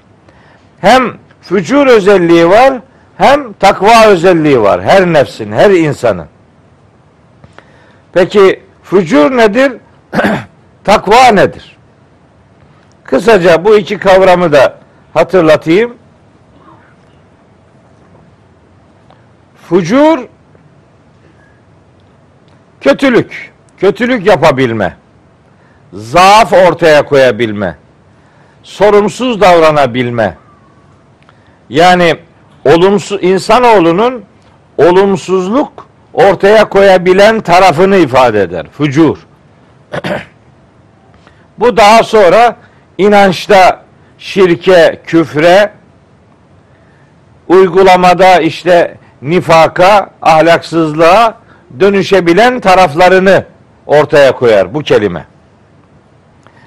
Hem 0.80 1.18
fücur 1.42 1.86
özelliği 1.86 2.48
var 2.48 2.80
hem 3.16 3.52
takva 3.52 4.06
özelliği 4.06 4.60
var. 4.60 4.82
Her 4.82 5.06
nefsin, 5.06 5.52
her 5.52 5.70
insanın. 5.70 6.26
Peki 8.12 8.62
fücur 8.82 9.36
nedir? 9.36 9.72
takva 10.84 11.28
nedir? 11.28 11.76
Kısaca 13.04 13.64
bu 13.64 13.76
iki 13.76 13.98
kavramı 13.98 14.52
da 14.52 14.78
hatırlatayım. 15.14 15.94
Fucur 19.68 20.18
kötülük, 22.80 23.52
kötülük 23.78 24.26
yapabilme, 24.26 24.96
zaaf 25.94 26.52
ortaya 26.52 27.04
koyabilme, 27.04 27.76
sorumsuz 28.62 29.40
davranabilme. 29.40 30.36
Yani 31.68 32.16
olumsuz 32.64 33.22
insanoğlunun 33.22 34.24
olumsuzluk 34.78 35.86
ortaya 36.12 36.68
koyabilen 36.68 37.40
tarafını 37.40 37.96
ifade 37.96 38.42
eder. 38.42 38.66
Fucur. 38.72 39.18
Bu 41.58 41.76
daha 41.76 42.02
sonra 42.02 42.56
inançta 42.98 43.84
şirke, 44.18 45.00
küfre, 45.06 45.72
uygulamada 47.48 48.40
işte 48.40 48.96
nifaka, 49.22 50.10
ahlaksızlığa 50.22 51.34
dönüşebilen 51.80 52.60
taraflarını 52.60 53.44
ortaya 53.86 54.32
koyar 54.32 54.74
bu 54.74 54.82
kelime. 54.82 55.26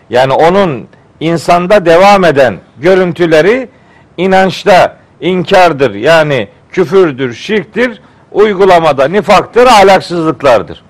Yani 0.10 0.34
onun 0.34 0.88
insanda 1.20 1.86
devam 1.86 2.24
eden 2.24 2.58
görüntüleri 2.78 3.70
inançta 4.18 4.98
inkardır. 5.22 5.96
Yani 5.96 6.48
küfürdür, 6.72 7.34
şirktir, 7.34 8.02
uygulamada 8.32 9.08
nifaktır, 9.08 9.66
ahlaksızlıklardır. 9.68 10.84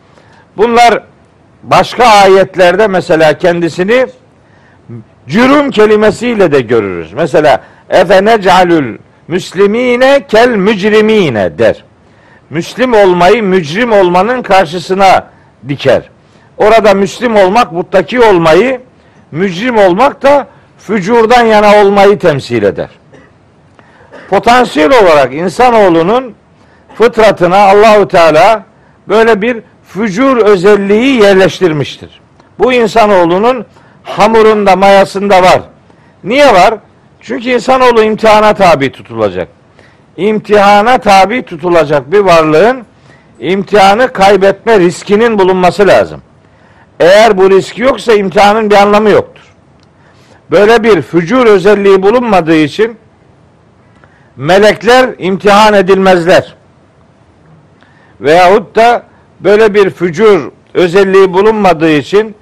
Bunlar 0.57 1.03
başka 1.63 2.05
ayetlerde 2.05 2.87
mesela 2.87 3.37
kendisini 3.37 4.05
cürüm 5.27 5.71
kelimesiyle 5.71 6.51
de 6.51 6.61
görürüz. 6.61 7.13
Mesela 7.13 7.63
efe 7.89 8.25
necalül 8.25 8.97
müslimine 9.27 10.25
kel 10.27 10.49
mücrimine 10.49 11.57
der. 11.57 11.83
Müslim 12.49 12.93
olmayı 12.93 13.43
mücrim 13.43 13.91
olmanın 13.91 14.41
karşısına 14.41 15.27
diker. 15.69 16.09
Orada 16.57 16.93
Müslim 16.93 17.35
olmak, 17.35 17.71
muttaki 17.71 18.19
olmayı, 18.21 18.81
mücrim 19.31 19.77
olmak 19.77 20.21
da 20.23 20.47
fücurdan 20.79 21.43
yana 21.43 21.81
olmayı 21.81 22.19
temsil 22.19 22.63
eder. 22.63 22.89
Potansiyel 24.29 25.03
olarak 25.03 25.33
insanoğlunun 25.33 26.33
fıtratına 26.95 27.57
Allahu 27.57 28.07
Teala 28.07 28.63
böyle 29.07 29.41
bir 29.41 29.57
fücur 29.83 30.37
özelliği 30.37 31.21
yerleştirmiştir. 31.21 32.21
Bu 32.59 32.73
insanoğlunun 32.73 33.65
hamurunda, 34.03 34.75
mayasında 34.75 35.43
var. 35.43 35.61
Niye 36.23 36.53
var? 36.53 36.73
Çünkü 37.21 37.49
insanoğlu 37.49 38.03
imtihana 38.03 38.53
tabi 38.53 38.91
tutulacak. 38.91 39.47
İmtihana 40.17 40.97
tabi 40.97 41.43
tutulacak 41.43 42.11
bir 42.11 42.19
varlığın 42.19 42.85
imtihanı 43.39 44.13
kaybetme 44.13 44.79
riskinin 44.79 45.39
bulunması 45.39 45.87
lazım. 45.87 46.21
Eğer 46.99 47.37
bu 47.37 47.49
risk 47.49 47.77
yoksa 47.77 48.13
imtihanın 48.13 48.69
bir 48.69 48.75
anlamı 48.75 49.09
yoktur. 49.09 49.43
Böyle 50.51 50.83
bir 50.83 51.01
fücur 51.01 51.45
özelliği 51.45 52.01
bulunmadığı 52.03 52.55
için 52.55 52.97
melekler 54.35 55.09
imtihan 55.17 55.73
edilmezler. 55.73 56.55
Veyahut 58.21 58.75
da 58.75 59.03
böyle 59.39 59.73
bir 59.73 59.89
fücur 59.89 60.51
özelliği 60.73 61.33
bulunmadığı 61.33 61.91
için 61.91 62.35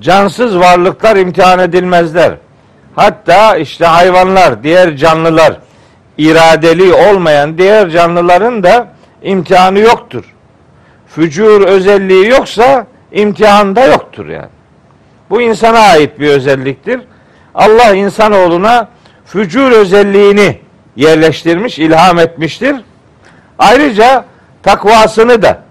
cansız 0.00 0.58
varlıklar 0.58 1.16
imtihan 1.16 1.58
edilmezler. 1.58 2.36
Hatta 2.96 3.56
işte 3.56 3.86
hayvanlar, 3.86 4.62
diğer 4.62 4.96
canlılar, 4.96 5.56
iradeli 6.18 6.92
olmayan 6.92 7.58
diğer 7.58 7.90
canlıların 7.90 8.62
da 8.62 8.88
imtihanı 9.22 9.78
yoktur. 9.78 10.34
Fücur 11.08 11.60
özelliği 11.60 12.28
yoksa 12.28 12.86
imtihanda 13.12 13.84
yoktur 13.84 14.26
yani. 14.26 14.48
Bu 15.30 15.42
insana 15.42 15.78
ait 15.78 16.20
bir 16.20 16.28
özelliktir. 16.28 17.00
Allah 17.54 17.94
insanoğluna 17.94 18.88
fücur 19.24 19.72
özelliğini 19.72 20.60
yerleştirmiş, 20.96 21.78
ilham 21.78 22.18
etmiştir. 22.18 22.76
Ayrıca 23.58 24.24
takvasını 24.62 25.42
da 25.42 25.62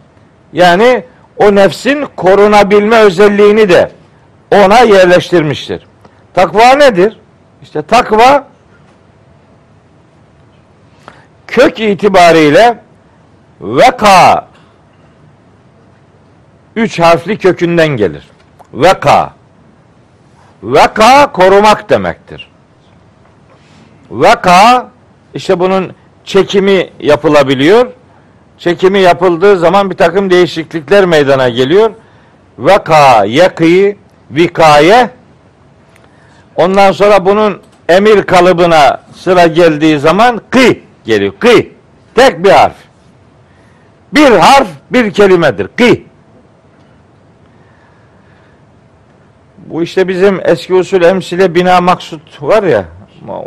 yani 0.54 1.04
o 1.38 1.56
nefsin 1.56 2.06
korunabilme 2.16 3.00
özelliğini 3.00 3.70
de 3.70 3.92
ona 4.52 4.80
yerleştirmiştir. 4.80 5.88
Takva 6.34 6.74
nedir? 6.74 7.20
İşte 7.62 7.82
takva 7.82 8.48
kök 11.48 11.80
itibariyle 11.80 12.78
veka 13.62 14.49
üç 16.80 17.00
harfli 17.00 17.38
kökünden 17.38 17.88
gelir. 17.88 18.30
Veka 18.74 19.34
veka 20.64 21.32
korumak 21.32 21.90
demektir. 21.90 22.50
Veka 24.12 24.90
işte 25.34 25.60
bunun 25.60 25.94
çekimi 26.26 26.90
yapılabiliyor. 27.00 27.88
Çekimi 28.58 29.00
yapıldığı 29.00 29.60
zaman 29.60 29.90
bir 29.90 29.96
takım 29.98 30.30
değişiklikler 30.30 31.06
meydana 31.06 31.50
geliyor. 31.50 31.92
Veka, 32.60 33.26
yakıyı, 33.26 33.98
vikaye 34.32 35.10
Ondan 36.60 36.92
sonra 36.92 37.26
bunun 37.26 37.62
emir 37.90 38.24
kalıbına 38.24 39.02
sıra 39.16 39.48
geldiği 39.48 40.00
zaman 40.00 40.42
kı 40.50 40.76
geliyor. 41.06 41.34
Kı. 41.40 41.64
Tek 42.16 42.44
bir 42.44 42.50
harf. 42.50 42.76
Bir 44.14 44.32
harf 44.32 44.68
bir 44.92 45.12
kelimedir. 45.12 45.68
Kı. 45.78 46.09
Bu 49.70 49.84
işte 49.84 50.08
bizim 50.08 50.40
eski 50.44 50.74
usul 50.74 51.02
emsile 51.02 51.56
bina 51.56 51.82
maksut 51.82 52.42
var 52.42 52.64
ya. 52.64 52.86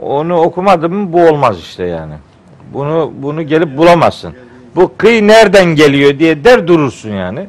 Onu 0.01 0.37
okumadım 0.37 1.13
bu 1.13 1.21
olmaz 1.21 1.59
işte 1.59 1.85
yani. 1.85 2.15
Bunu 2.73 3.13
bunu 3.15 3.43
gelip 3.43 3.77
bulamazsın. 3.77 4.35
Bu 4.77 4.93
kıy 4.99 5.27
nereden 5.27 5.65
geliyor 5.65 6.19
diye 6.19 6.45
der 6.45 6.67
durursun 6.67 7.11
yani. 7.11 7.47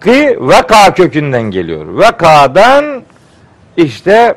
Kı 0.00 0.36
veka 0.40 0.94
kökünden 0.94 1.42
geliyor. 1.42 1.98
Vekadan 1.98 3.02
işte 3.76 4.34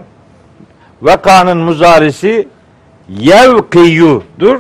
vekanın 1.02 1.58
muzarisi 1.58 2.48
yevkiyudur. 3.10 4.60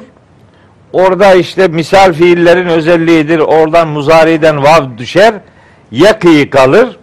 Orada 0.93 1.33
işte 1.33 1.67
misal 1.67 2.13
fiillerin 2.13 2.67
özelliğidir. 2.67 3.39
Oradan 3.39 3.87
muzariden 3.87 4.63
vav 4.63 4.97
düşer. 4.97 5.33
Yakî 5.91 6.49
kalır. 6.49 6.97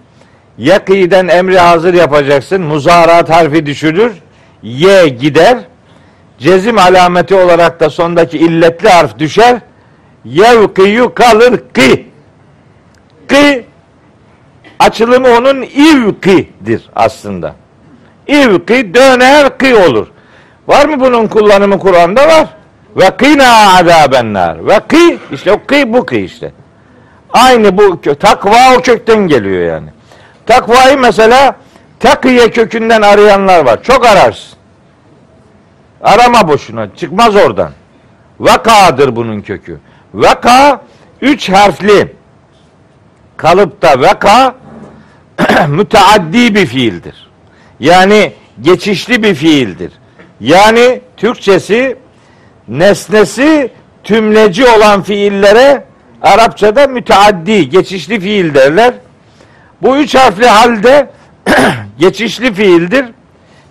Yakî'den 0.61 1.29
emri 1.29 1.59
hazır 1.59 1.95
yapacaksın. 1.95 2.63
Muzarat 2.63 3.31
harfi 3.31 3.67
düşürür. 3.67 4.13
Ye 4.63 5.09
gider. 5.09 5.59
Cezim 6.39 6.79
alameti 6.79 7.35
olarak 7.35 7.81
da 7.81 7.91
sondaki 7.91 8.39
illetli 8.39 8.89
harf 8.89 9.19
düşer. 9.19 9.61
Yevkiyu 10.25 11.15
kalır 11.15 11.61
ki. 11.75 12.07
Ki 13.29 13.65
açılımı 14.79 15.29
onun 15.29 15.63
ivkidir 15.63 16.91
aslında. 16.97 17.55
İvki 18.27 18.95
döner 18.95 19.59
kı 19.59 19.85
olur. 19.89 20.07
Var 20.69 20.87
mı 20.87 21.01
bunun 21.01 21.27
kullanımı 21.27 21.79
Kur'an'da 21.79 22.29
var? 22.29 22.47
Ve 22.97 23.11
kina 23.23 23.79
azabennar. 23.79 24.67
Ve 24.67 24.81
kı 24.89 25.17
işte 25.33 25.53
o 25.53 25.61
kı 25.67 25.93
bu 25.93 26.07
kı 26.07 26.17
işte. 26.17 26.53
Aynı 27.33 27.79
bu 27.79 28.01
takva 28.01 28.77
o 28.79 28.83
kökten 28.83 29.29
geliyor 29.29 29.75
yani. 29.75 29.89
Takvayı 30.51 30.99
mesela 30.99 31.57
takiye 32.01 32.51
kökünden 32.51 33.03
arayanlar 33.03 33.65
var. 33.65 33.83
Çok 33.83 34.07
ararsın. 34.07 34.59
Arama 36.03 36.49
boşuna. 36.49 36.95
Çıkmaz 36.97 37.37
oradan. 37.37 37.71
Vakadır 38.41 39.17
bunun 39.17 39.41
kökü. 39.41 39.79
Vaka 40.15 40.81
üç 41.21 41.49
harfli 41.49 42.13
kalıpta 43.37 44.01
vaka 44.01 44.55
müteaddi 45.69 46.55
bir 46.55 46.67
fiildir. 46.67 47.31
Yani 47.81 48.33
geçişli 48.61 49.23
bir 49.23 49.35
fiildir. 49.35 49.93
Yani 50.41 51.01
Türkçesi 51.17 51.97
nesnesi 52.69 53.73
tümleci 54.05 54.67
olan 54.67 55.03
fiillere 55.03 55.85
Arapçada 56.23 56.87
müteaddi, 56.87 57.69
geçişli 57.69 58.21
fiil 58.21 58.55
derler. 58.55 58.95
Bu 59.83 59.97
üç 59.97 60.15
harfli 60.15 60.47
halde 60.47 61.11
geçişli 61.99 62.55
fiildir. 62.55 63.07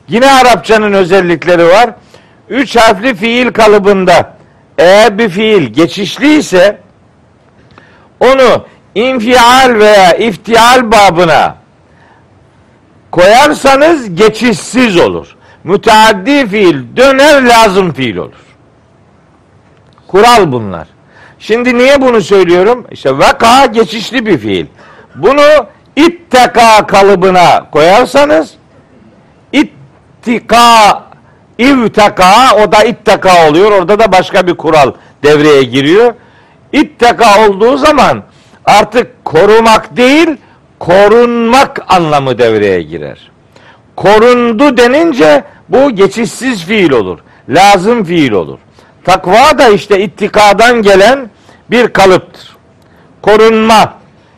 Yine 0.08 0.32
Arapçanın 0.32 0.94
özellikleri 0.94 1.66
var. 1.68 1.90
Üç 2.50 2.76
harfli 2.76 3.16
fiil 3.16 3.52
kalıbında 3.52 4.34
eğer 4.78 5.18
bir 5.18 5.30
fiil 5.30 5.64
geçişli 5.74 6.38
ise 6.38 6.82
onu 8.20 8.66
infial 8.96 9.80
veya 9.80 10.14
iftial 10.14 10.92
babına 10.92 11.56
koyarsanız 13.12 14.16
geçişsiz 14.16 14.98
olur. 14.98 15.36
Müteaddi 15.64 16.48
fiil 16.48 16.98
döner 16.98 17.44
lazım 17.44 17.94
fiil 17.94 18.16
olur. 18.16 18.50
Kural 20.08 20.52
bunlar. 20.52 20.88
Şimdi 21.40 21.78
niye 21.78 22.02
bunu 22.02 22.22
söylüyorum? 22.22 22.88
İşte 22.92 23.18
vaka 23.18 23.66
geçişli 23.66 24.26
bir 24.26 24.38
fiil. 24.38 24.66
Bunu 25.16 25.68
itteka 25.96 26.88
kalıbına 26.88 27.70
koyarsanız 27.72 28.54
ittika 29.54 31.04
ivteka 31.60 32.56
o 32.56 32.72
da 32.72 32.84
itteka 32.84 33.50
oluyor. 33.50 33.72
Orada 33.72 34.00
da 34.00 34.12
başka 34.12 34.48
bir 34.48 34.54
kural 34.54 34.92
devreye 35.24 35.64
giriyor. 35.64 36.14
İtteka 36.74 37.48
olduğu 37.48 37.78
zaman 37.78 38.24
artık 38.66 39.26
korumak 39.26 39.98
değil 39.98 40.38
korunmak 40.80 41.86
anlamı 41.88 42.38
devreye 42.38 42.82
girer. 42.82 43.32
Korundu 43.96 44.78
denince 44.78 45.44
bu 45.70 45.92
geçişsiz 45.92 46.66
fiil 46.66 46.92
olur. 46.92 47.20
Lazım 47.50 48.04
fiil 48.04 48.32
olur. 48.32 48.60
Takva 49.04 49.58
da 49.58 49.70
işte 49.70 50.02
ittikadan 50.04 50.82
gelen 50.82 51.30
bir 51.72 51.88
kalıptır. 51.88 52.58
Korunma, 53.22 53.94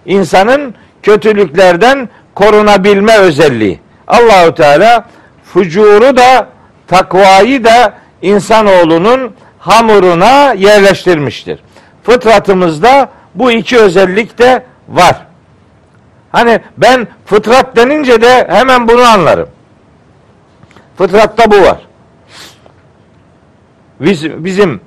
insanın 0.05 0.75
kötülüklerden 1.03 2.09
korunabilme 2.35 3.17
özelliği. 3.17 3.79
Allahu 4.07 4.55
Teala 4.55 5.05
fucuru 5.43 6.17
da 6.17 6.47
takvayı 6.87 7.63
da 7.63 7.93
insanoğlunun 8.21 9.35
hamuruna 9.59 10.53
yerleştirmiştir. 10.53 11.59
Fıtratımızda 12.03 13.09
bu 13.35 13.51
iki 13.51 13.79
özellik 13.79 14.39
de 14.39 14.63
var. 14.89 15.15
Hani 16.31 16.61
ben 16.77 17.07
fıtrat 17.25 17.75
denince 17.75 18.21
de 18.21 18.47
hemen 18.49 18.87
bunu 18.87 19.01
anlarım. 19.01 19.49
Fıtratta 20.97 21.51
bu 21.51 21.61
var. 21.61 21.77
Biz, 23.99 24.23
bizim 24.25 24.81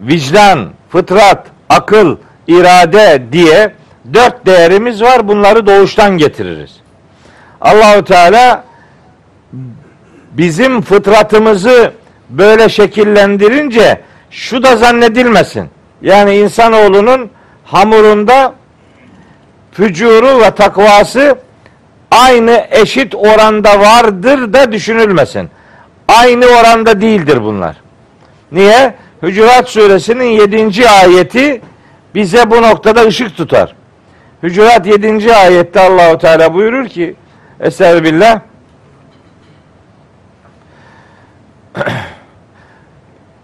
vicdan, 0.00 0.68
fıtrat, 0.88 1.46
akıl, 1.68 2.16
irade 2.46 3.22
diye 3.32 3.72
dört 4.14 4.46
değerimiz 4.46 5.02
var. 5.02 5.28
Bunları 5.28 5.66
doğuştan 5.66 6.18
getiririz. 6.18 6.80
Allahu 7.60 8.04
Teala 8.04 8.64
bizim 10.32 10.82
fıtratımızı 10.82 11.92
böyle 12.30 12.68
şekillendirince 12.68 14.00
şu 14.30 14.62
da 14.62 14.76
zannedilmesin. 14.76 15.68
Yani 16.02 16.36
insanoğlunun 16.36 17.30
hamurunda 17.64 18.54
fücuru 19.72 20.40
ve 20.40 20.50
takvası 20.50 21.38
aynı 22.10 22.66
eşit 22.70 23.14
oranda 23.14 23.80
vardır 23.80 24.52
da 24.52 24.72
düşünülmesin. 24.72 25.50
Aynı 26.08 26.46
oranda 26.46 27.00
değildir 27.00 27.42
bunlar. 27.42 27.76
Niye? 28.52 28.94
Hücurat 29.22 29.68
suresinin 29.68 30.24
7. 30.24 30.88
ayeti 30.88 31.60
bize 32.14 32.50
bu 32.50 32.62
noktada 32.62 33.02
ışık 33.02 33.36
tutar. 33.36 33.74
Hücurat 34.42 34.86
7. 34.86 35.34
ayette 35.34 35.80
Allahu 35.80 36.18
Teala 36.18 36.54
buyurur 36.54 36.88
ki 36.88 37.14
Estağfirullah 37.60 38.40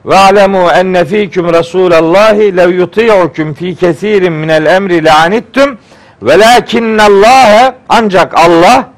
ve 0.07 0.17
alemu 0.17 0.71
enne 0.71 1.05
fikum 1.05 1.53
Resulallahi 1.53 2.57
lev 2.57 2.71
yuti'ukum 2.71 3.55
fi 3.55 3.75
kesirin 3.75 4.33
minel 4.33 4.67
emri 4.67 5.05
le'anittum 5.05 5.79
velakinnallâhe 6.23 7.75
ancak 7.89 8.35
Allah 8.39 8.89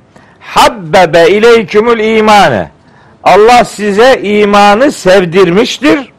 habbebe 0.40 1.30
ileykümül 1.30 2.16
imane 2.16 2.70
Allah 3.24 3.64
size 3.64 4.20
imanı 4.22 4.92
sevdirmiştir 4.92 6.12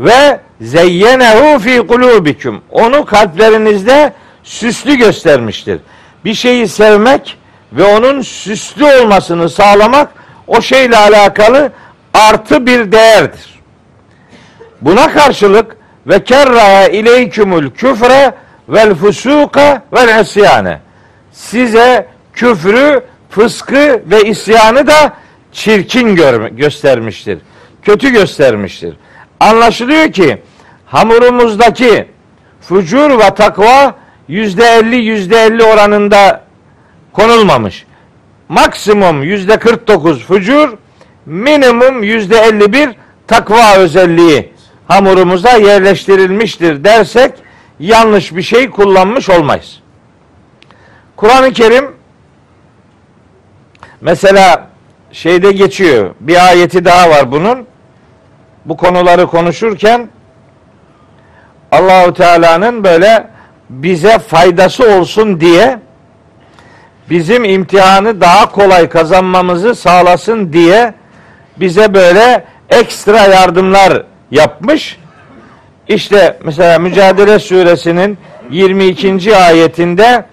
ve 0.00 0.40
zeyyenehu 0.60 1.58
fi 1.58 1.86
kulubikum 1.86 2.62
onu 2.70 3.04
kalplerinizde 3.04 4.12
süslü 4.44 4.96
göstermiştir. 4.96 5.80
Bir 6.24 6.34
şeyi 6.34 6.68
sevmek 6.68 7.38
ve 7.72 7.84
onun 7.84 8.22
süslü 8.22 8.84
olmasını 8.84 9.48
sağlamak 9.48 10.08
o 10.46 10.60
şeyle 10.60 10.96
alakalı 10.96 11.72
artı 12.14 12.66
bir 12.66 12.92
değerdir. 12.92 13.60
Buna 14.80 15.12
karşılık 15.12 15.76
ve 16.06 16.24
kerraha 16.24 16.88
ileykümül 16.88 17.70
küfre 17.70 18.34
vel 18.68 18.94
fusuka 18.94 19.82
vel 19.92 20.20
isyane. 20.20 20.80
Size 21.32 22.08
küfrü, 22.32 23.04
fıskı 23.30 24.02
ve 24.06 24.22
isyanı 24.22 24.86
da 24.86 25.12
çirkin 25.52 26.16
göstermiştir. 26.56 27.38
Kötü 27.82 28.12
göstermiştir. 28.12 28.96
Anlaşılıyor 29.40 30.12
ki 30.12 30.42
hamurumuzdaki 30.86 32.06
fucur 32.60 33.18
ve 33.18 33.34
takva 33.34 33.94
yüzde 34.28 34.64
elli 34.64 34.96
yüzde 34.96 35.36
elli 35.36 35.62
oranında 35.62 36.40
konulmamış. 37.12 37.86
Maksimum 38.48 39.22
yüzde 39.22 39.58
kırk 39.58 39.88
dokuz 39.88 40.24
fucur, 40.24 40.76
minimum 41.26 42.02
yüzde 42.02 42.38
elli 42.38 42.72
bir 42.72 42.90
takva 43.26 43.76
özelliği 43.76 44.52
hamurumuza 44.88 45.52
yerleştirilmiştir 45.52 46.84
dersek 46.84 47.32
yanlış 47.80 48.36
bir 48.36 48.42
şey 48.42 48.70
kullanmış 48.70 49.30
olmayız. 49.30 49.80
Kur'an-ı 51.16 51.52
Kerim 51.52 51.84
mesela 54.00 54.68
şeyde 55.12 55.52
geçiyor. 55.52 56.14
Bir 56.20 56.46
ayeti 56.48 56.84
daha 56.84 57.10
var 57.10 57.32
bunun. 57.32 57.66
Bu 58.64 58.76
konuları 58.76 59.26
konuşurken 59.26 60.08
Allahu 61.72 62.14
Teala'nın 62.14 62.84
böyle 62.84 63.33
bize 63.70 64.18
faydası 64.18 64.96
olsun 64.98 65.40
diye 65.40 65.78
bizim 67.10 67.44
imtihanı 67.44 68.20
daha 68.20 68.52
kolay 68.52 68.88
kazanmamızı 68.88 69.74
sağlasın 69.74 70.52
diye 70.52 70.94
bize 71.56 71.94
böyle 71.94 72.44
ekstra 72.70 73.20
yardımlar 73.20 74.02
yapmış. 74.30 74.98
İşte 75.88 76.38
mesela 76.44 76.78
Mücadele 76.78 77.38
Suresinin 77.38 78.18
22. 78.50 79.36
ayetinde 79.36 80.24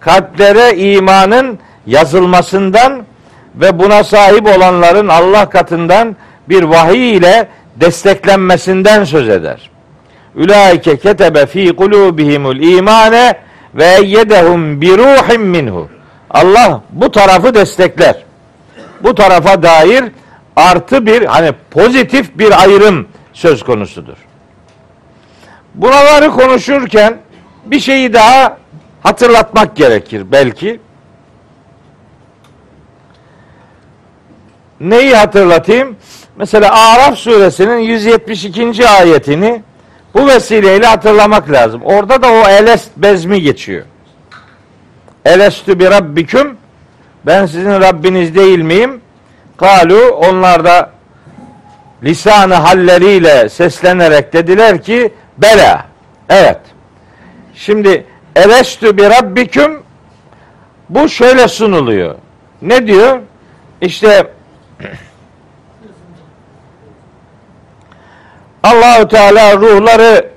kalplere 0.00 0.76
imanın 0.76 1.58
yazılmasından 1.86 3.02
ve 3.54 3.78
buna 3.78 4.04
sahip 4.04 4.46
olanların 4.56 5.08
Allah 5.08 5.48
katından 5.48 6.16
bir 6.48 6.62
vahiy 6.62 7.16
ile 7.16 7.48
desteklenmesinden 7.76 9.04
söz 9.04 9.28
eder. 9.28 9.70
Ulaike 10.36 10.98
ketebe 10.98 11.46
fi 11.46 11.76
kulubihimul 11.76 12.60
imane 12.60 13.34
ve 13.74 13.84
eyyedehum 13.84 14.80
bi 14.80 14.98
ruhim 14.98 15.42
minhu. 15.42 15.88
Allah 16.30 16.82
bu 16.90 17.10
tarafı 17.10 17.54
destekler. 17.54 18.24
Bu 19.02 19.14
tarafa 19.14 19.62
dair 19.62 20.04
artı 20.56 21.06
bir 21.06 21.24
hani 21.24 21.52
pozitif 21.70 22.38
bir 22.38 22.62
ayrım 22.62 23.08
söz 23.32 23.62
konusudur. 23.62 24.16
Buraları 25.74 26.30
konuşurken 26.30 27.18
bir 27.64 27.80
şeyi 27.80 28.12
daha 28.12 28.56
hatırlatmak 29.02 29.76
gerekir 29.76 30.32
belki. 30.32 30.80
Neyi 34.80 35.16
hatırlatayım? 35.16 35.96
Mesela 36.36 36.74
Araf 36.74 37.18
suresinin 37.18 37.78
172. 37.78 38.88
ayetini 38.88 39.62
Bu 40.16 40.26
vesileyle 40.26 40.86
hatırlamak 40.86 41.50
lazım. 41.50 41.82
Orada 41.84 42.22
da 42.22 42.28
o 42.28 42.48
elest 42.48 42.90
bezmi 42.96 43.42
geçiyor. 43.42 43.84
Elestü 45.24 45.78
bir 45.78 45.90
rabbiküm 45.90 46.56
ben 47.26 47.46
sizin 47.46 47.80
Rabbiniz 47.80 48.34
değil 48.34 48.58
miyim? 48.58 49.00
Kalu 49.56 50.10
onlar 50.10 50.64
da 50.64 50.90
lisanı 52.02 52.54
halleriyle 52.54 53.48
seslenerek 53.48 54.32
dediler 54.32 54.82
ki 54.82 55.12
bela. 55.38 55.86
Evet. 56.28 56.60
Şimdi 57.54 58.06
elestü 58.36 58.96
bir 58.96 59.10
rabbiküm 59.10 59.82
bu 60.88 61.08
şöyle 61.08 61.48
sunuluyor. 61.48 62.14
Ne 62.62 62.86
diyor? 62.86 63.20
İşte 63.80 64.26
Allahu 68.66 69.08
Teala 69.08 69.56
ruhları 69.56 70.30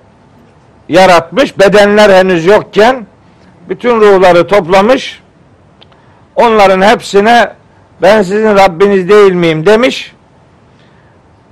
yaratmış, 0.90 1.60
bedenler 1.60 2.10
henüz 2.10 2.46
yokken 2.46 3.06
bütün 3.70 4.02
ruhları 4.02 4.48
toplamış. 4.48 5.22
Onların 6.36 6.82
hepsine 6.82 7.54
ben 8.02 8.22
sizin 8.22 8.56
Rabbiniz 8.56 9.10
değil 9.10 9.34
miyim 9.34 9.66
demiş. 9.66 10.14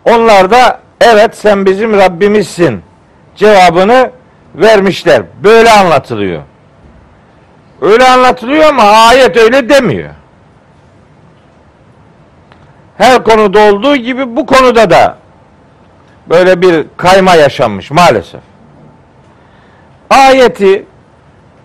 Onlar 0.06 0.52
da 0.52 0.80
evet 1.02 1.38
sen 1.38 1.66
bizim 1.66 1.94
Rabbimizsin 1.94 2.82
cevabını 3.36 4.12
vermişler. 4.56 5.22
Böyle 5.44 5.72
anlatılıyor. 5.72 6.42
Öyle 7.82 8.08
anlatılıyor 8.08 8.64
ama 8.64 8.84
ayet 8.84 9.38
öyle 9.38 9.70
demiyor. 9.70 10.10
Her 12.98 13.24
konuda 13.24 13.60
olduğu 13.60 13.96
gibi 13.96 14.36
bu 14.36 14.46
konuda 14.46 14.90
da 14.90 15.18
böyle 16.30 16.62
bir 16.62 16.86
kayma 16.98 17.36
yaşanmış 17.36 17.92
maalesef. 17.92 18.42
Ayeti 20.10 20.86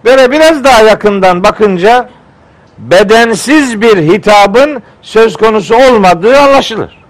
böyle 0.04 0.32
biraz 0.32 0.64
daha 0.64 0.82
yakından 0.82 1.44
bakınca 1.44 2.08
bedensiz 2.78 3.80
bir 3.82 3.96
hitabın 3.96 4.82
söz 5.02 5.36
konusu 5.36 5.76
olmadığı 5.76 6.38
anlaşılır. 6.38 7.02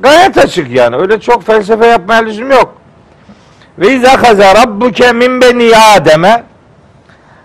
Gayet 0.00 0.38
açık 0.38 0.70
yani. 0.70 0.96
Öyle 0.96 1.20
çok 1.20 1.46
felsefe 1.46 1.86
yapmaya 1.86 2.22
lüzum 2.22 2.50
yok. 2.50 2.74
Ve 3.78 3.94
izâ 3.94 4.16
kaza 4.16 4.54
rabbuke 4.54 5.12
min 5.12 5.40
beni 5.40 5.76
Adem'e 5.76 6.50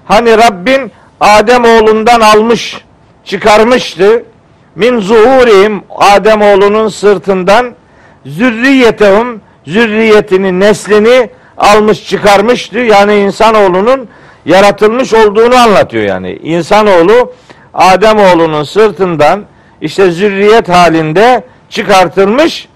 Hani 0.06 0.38
Rabbin 0.38 0.92
Adem 1.20 1.66
oğlundan 1.66 2.22
almış, 2.22 2.82
çıkarmıştı. 3.24 4.24
Min 4.76 5.00
zuhurihim 5.00 5.84
Adem 5.96 6.42
oğlunun 6.42 6.88
sırtından 6.88 7.76
zürriyetehum 8.26 9.42
zürriyetini, 9.66 10.60
neslini 10.60 11.30
almış 11.58 12.10
çıkarmıştı. 12.10 12.80
Yani 12.80 13.16
insanoğlunun 13.16 14.08
yaratılmış 14.46 15.14
olduğunu 15.14 15.56
anlatıyor 15.56 16.04
yani. 16.04 16.40
İnsanoğlu 16.44 17.34
Adem 17.74 18.20
oğlunun 18.20 18.64
sırtından 18.64 19.46
işte 19.82 20.12
zürriyet 20.12 20.70
halinde 20.70 21.44
çıkartılmış 21.70 22.68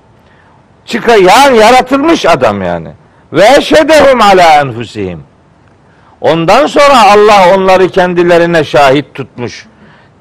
çıka 0.86 1.16
yani 1.16 1.58
yaratılmış 1.58 2.26
adam 2.26 2.62
yani. 2.62 2.90
Ve 3.34 3.46
eşhedehum 3.58 4.22
ala 4.22 4.62
enfusihim. 4.62 5.24
Ondan 6.22 6.68
sonra 6.68 7.12
Allah 7.12 7.56
onları 7.56 7.90
kendilerine 7.90 8.64
şahit 8.64 9.14
tutmuş. 9.14 9.66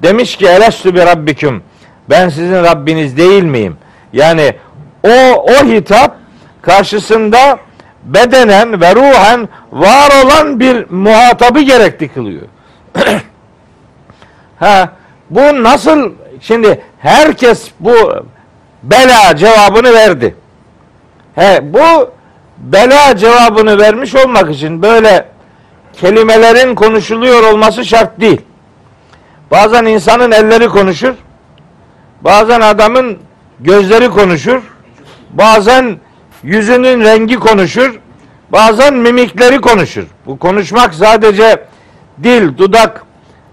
Demiş 0.03 0.35
ki 0.35 0.47
elestü 0.47 0.95
bir 0.95 1.05
rabbiküm. 1.05 1.63
Ben 2.09 2.29
sizin 2.29 2.63
Rabbiniz 2.63 3.17
değil 3.17 3.43
miyim? 3.43 3.77
Yani 4.13 4.53
o 5.03 5.09
o 5.33 5.65
hitap 5.65 6.15
karşısında 6.61 7.59
bedenen 8.03 8.81
ve 8.81 8.95
ruhen 8.95 9.49
var 9.71 10.23
olan 10.23 10.59
bir 10.59 10.89
muhatabı 10.89 11.59
gerekli 11.59 12.07
kılıyor. 12.07 12.41
ha 14.59 14.89
bu 15.29 15.63
nasıl 15.63 16.11
şimdi 16.41 16.81
herkes 16.99 17.71
bu 17.79 18.25
bela 18.83 19.35
cevabını 19.35 19.93
verdi. 19.93 20.35
He 21.35 21.73
bu 21.73 22.11
bela 22.57 23.17
cevabını 23.17 23.79
vermiş 23.79 24.15
olmak 24.15 24.51
için 24.51 24.81
böyle 24.81 25.25
kelimelerin 25.93 26.75
konuşuluyor 26.75 27.43
olması 27.43 27.85
şart 27.85 28.21
değil. 28.21 28.41
Bazen 29.51 29.85
insanın 29.85 30.31
elleri 30.31 30.67
konuşur. 30.69 31.13
Bazen 32.21 32.61
adamın 32.61 33.17
gözleri 33.59 34.09
konuşur. 34.09 34.61
Bazen 35.29 35.99
yüzünün 36.43 37.03
rengi 37.03 37.35
konuşur. 37.35 37.99
Bazen 38.49 38.93
mimikleri 38.93 39.61
konuşur. 39.61 40.05
Bu 40.25 40.39
konuşmak 40.39 40.93
sadece 40.93 41.63
dil, 42.23 42.57
dudak, 42.57 43.03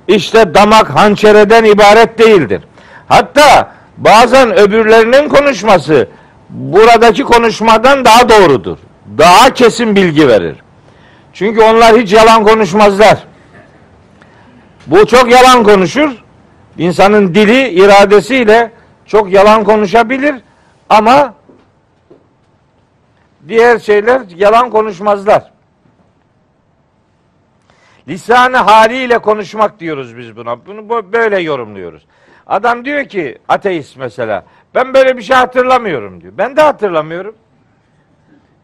işte 0.08 0.54
damak, 0.54 0.90
hançereden 0.90 1.64
ibaret 1.64 2.18
değildir. 2.18 2.62
Hatta 3.08 3.72
bazen 3.96 4.58
öbürlerinin 4.58 5.28
konuşması 5.28 6.08
buradaki 6.50 7.22
konuşmadan 7.22 8.04
daha 8.04 8.28
doğrudur. 8.28 8.78
Daha 9.18 9.54
kesin 9.54 9.96
bilgi 9.96 10.28
verir. 10.28 10.56
Çünkü 11.32 11.60
onlar 11.62 11.96
hiç 11.96 12.12
yalan 12.12 12.44
konuşmazlar. 12.44 13.18
Bu 14.86 15.06
çok 15.06 15.30
yalan 15.30 15.64
konuşur. 15.64 16.10
İnsanın 16.78 17.34
dili 17.34 17.68
iradesiyle 17.68 18.70
çok 19.06 19.32
yalan 19.32 19.64
konuşabilir 19.64 20.34
ama 20.88 21.34
diğer 23.48 23.78
şeyler 23.78 24.22
yalan 24.36 24.70
konuşmazlar. 24.70 25.52
Lisanı 28.08 28.56
haliyle 28.56 29.18
konuşmak 29.18 29.80
diyoruz 29.80 30.16
biz 30.16 30.36
buna. 30.36 30.66
Bunu 30.66 31.12
böyle 31.12 31.40
yorumluyoruz. 31.40 32.06
Adam 32.46 32.84
diyor 32.84 33.04
ki 33.04 33.38
ateist 33.48 33.96
mesela 33.96 34.44
ben 34.74 34.94
böyle 34.94 35.16
bir 35.16 35.22
şey 35.22 35.36
hatırlamıyorum 35.36 36.20
diyor. 36.20 36.32
Ben 36.38 36.56
de 36.56 36.62
hatırlamıyorum. 36.62 37.34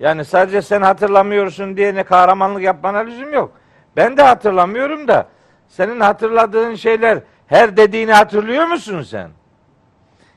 Yani 0.00 0.24
sadece 0.24 0.62
sen 0.62 0.82
hatırlamıyorsun 0.82 1.76
diye 1.76 1.94
ne 1.94 2.02
kahramanlık 2.02 2.62
yapmana 2.62 2.98
lüzum 2.98 3.32
yok. 3.32 3.52
Ben 3.96 4.16
de 4.16 4.22
hatırlamıyorum 4.22 5.08
da 5.08 5.28
senin 5.68 6.00
hatırladığın 6.00 6.74
şeyler 6.74 7.18
her 7.46 7.76
dediğini 7.76 8.12
hatırlıyor 8.12 8.66
musun 8.66 9.02
sen? 9.02 9.30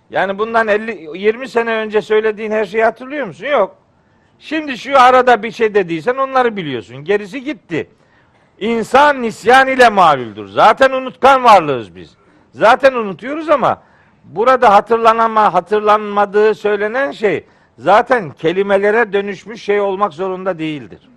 Yani 0.10 0.40
bundan 0.40 0.68
50 0.68 1.20
20 1.20 1.48
sene 1.50 1.72
önce 1.72 2.02
söylediğin 2.02 2.52
her 2.52 2.66
şeyi 2.66 2.84
hatırlıyor 2.84 3.28
musun? 3.28 3.46
Yok. 3.46 3.76
Şimdi 4.40 4.78
şu 4.78 5.00
arada 5.00 5.44
bir 5.44 5.52
şey 5.52 5.74
dediysen 5.74 6.16
onları 6.16 6.56
biliyorsun. 6.56 6.98
Gerisi 6.98 7.44
gitti. 7.44 7.90
İnsan 8.60 9.22
nisyan 9.22 9.68
ile 9.68 9.90
malüldür. 9.90 10.48
Zaten 10.48 10.92
unutkan 10.92 11.44
varlığız 11.44 11.96
biz. 11.96 12.16
Zaten 12.52 12.94
unutuyoruz 12.94 13.50
ama 13.50 13.82
burada 14.24 14.74
hatırlanama, 14.74 15.54
hatırlanmadığı 15.54 16.56
söylenen 16.56 17.12
şey 17.12 17.46
zaten 17.78 18.32
kelimelere 18.32 19.14
dönüşmüş 19.14 19.64
şey 19.64 19.82
olmak 19.82 20.14
zorunda 20.14 20.60
değildir. 20.60 21.10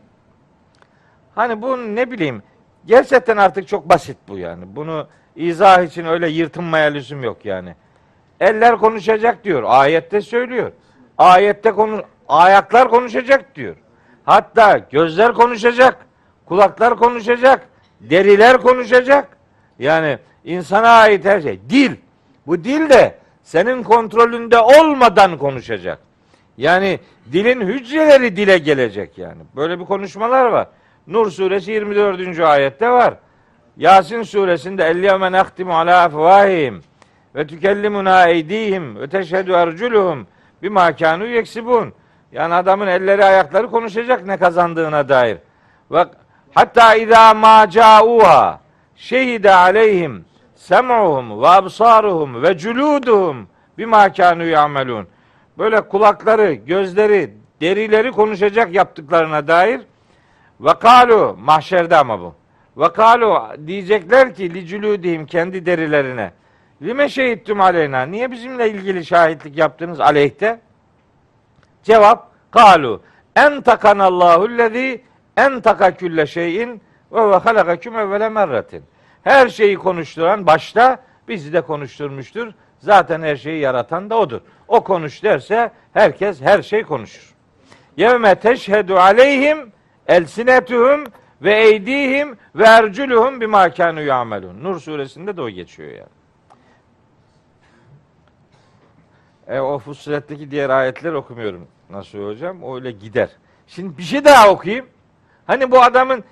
Hani 1.35 1.62
bu 1.62 1.76
ne 1.94 2.11
bileyim 2.11 2.42
gerçekten 2.87 3.37
artık 3.37 3.68
çok 3.68 3.88
basit 3.88 4.16
bu 4.28 4.38
yani. 4.38 4.64
Bunu 4.76 5.07
izah 5.37 5.83
için 5.83 6.04
öyle 6.04 6.28
yırtınmaya 6.28 6.90
lüzum 6.90 7.22
yok 7.22 7.44
yani. 7.44 7.74
Eller 8.40 8.76
konuşacak 8.78 9.44
diyor. 9.44 9.62
Ayette 9.66 10.20
söylüyor. 10.20 10.72
Ayette 11.18 11.72
konu 11.72 12.02
ayaklar 12.28 12.88
konuşacak 12.88 13.54
diyor. 13.54 13.76
Hatta 14.24 14.78
gözler 14.78 15.32
konuşacak, 15.32 15.96
kulaklar 16.46 16.96
konuşacak, 16.96 17.68
deriler 18.00 18.58
konuşacak. 18.58 19.36
Yani 19.78 20.18
insana 20.44 20.88
ait 20.88 21.24
her 21.24 21.40
şey. 21.40 21.60
Dil. 21.70 21.92
Bu 22.46 22.64
dil 22.64 22.90
de 22.90 23.18
senin 23.42 23.82
kontrolünde 23.82 24.58
olmadan 24.58 25.38
konuşacak. 25.38 25.98
Yani 26.56 27.00
dilin 27.32 27.60
hücreleri 27.60 28.36
dile 28.36 28.58
gelecek 28.58 29.18
yani. 29.18 29.42
Böyle 29.56 29.80
bir 29.80 29.84
konuşmalar 29.84 30.46
var. 30.46 30.68
Nur 31.06 31.30
suresi 31.30 31.70
24. 31.70 32.40
ayette 32.40 32.90
var. 32.90 33.14
Yasin 33.76 34.22
suresinde 34.22 34.84
elliyeme 34.84 35.32
nehtimu 35.32 35.78
ala 35.78 36.02
afvahihim 36.02 36.82
ve 37.34 37.46
tükellimuna 37.46 38.26
eydihim 38.26 39.00
ve 39.00 39.08
teşhedü 39.08 39.52
erculuhum 39.52 40.26
bima 40.62 40.96
kanu. 40.96 41.26
Yani 42.32 42.54
adamın 42.54 42.86
elleri 42.86 43.24
ayakları 43.24 43.70
konuşacak 43.70 44.26
ne 44.26 44.36
kazandığına 44.36 45.08
dair. 45.08 45.38
Ve 45.90 46.04
hatta 46.54 46.94
idâ 46.94 47.34
mâ 47.34 47.70
câuha 47.70 48.60
şehide 48.96 49.54
aleyhim 49.54 50.24
sem'uhum 50.54 51.42
ve 51.42 51.48
absaruhum 51.48 52.42
ve 52.42 52.58
culuduhum 52.58 53.48
bima 53.78 54.12
kanu 54.12 54.44
ya'melun. 54.44 55.08
Böyle 55.58 55.80
kulakları, 55.80 56.52
gözleri, 56.52 57.34
derileri 57.60 58.12
konuşacak 58.12 58.74
yaptıklarına 58.74 59.48
dair 59.48 59.80
ve 60.60 60.74
kalu 60.80 61.36
mahşerde 61.40 61.96
ama 61.96 62.20
bu. 62.20 62.34
Ve 62.76 62.92
kalu 62.92 63.42
diyecekler 63.66 64.34
ki 64.34 64.54
licülüdihim 64.54 65.26
kendi 65.26 65.66
derilerine. 65.66 66.32
Lime 66.82 67.08
şehittum 67.08 67.60
aleyna. 67.60 68.02
Niye 68.02 68.30
bizimle 68.30 68.70
ilgili 68.70 69.04
şahitlik 69.04 69.58
yaptınız 69.58 70.00
aleyhte? 70.00 70.60
Cevap 71.88 72.31
kalu 72.51 73.03
En 73.37 73.61
takanallahu 73.61 74.59
lezi 74.59 75.03
en 75.37 75.61
taka 75.61 75.96
külle 75.96 76.27
şeyin 76.27 76.83
ve 77.12 77.31
ve 77.31 77.37
halakaküm 77.37 77.96
evvele 77.96 78.29
merratin. 78.29 78.85
Her 79.22 79.48
şeyi 79.48 79.77
konuşturan 79.77 80.46
başta 80.46 80.98
bizi 81.29 81.53
de 81.53 81.61
konuşturmuştur. 81.61 82.53
Zaten 82.79 83.22
her 83.22 83.37
şeyi 83.37 83.61
yaratan 83.61 84.11
da 84.11 84.18
odur. 84.18 84.40
O 84.68 84.85
konuş 84.85 85.22
derse 85.22 85.70
herkes 85.92 86.40
her 86.40 86.62
şey 86.62 86.83
konuşur. 86.83 87.35
Yevme 87.96 88.35
teşhedü 88.35 88.94
aleyhim 88.94 89.72
elsinetuhum 90.07 91.05
ve 91.42 91.55
eydihim 91.55 92.37
ve 92.55 92.64
erculuhum 92.64 93.40
bima 93.40 93.70
kanu 93.70 94.03
yamelun. 94.03 94.64
Nur 94.64 94.81
suresinde 94.81 95.37
de 95.37 95.42
o 95.42 95.48
geçiyor 95.51 95.90
yani. 95.90 96.09
E, 99.46 99.61
o 99.61 99.79
Fussilet'teki 99.79 100.51
diğer 100.51 100.70
ayetleri 100.70 101.16
okumuyorum 101.16 101.68
nasıl 101.90 102.18
hocam. 102.18 102.74
Öyle 102.74 102.90
gider. 102.90 103.29
Şimdi 103.66 103.98
bir 103.98 104.03
şey 104.03 104.24
daha 104.24 104.51
okuyayım. 104.51 104.87
Hani 105.46 105.70
bu 105.70 105.83
adamın 105.83 106.24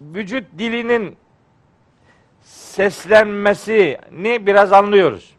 vücut 0.00 0.44
dilinin 0.58 1.16
seslenmesini 2.42 4.46
biraz 4.46 4.72
anlıyoruz. 4.72 5.36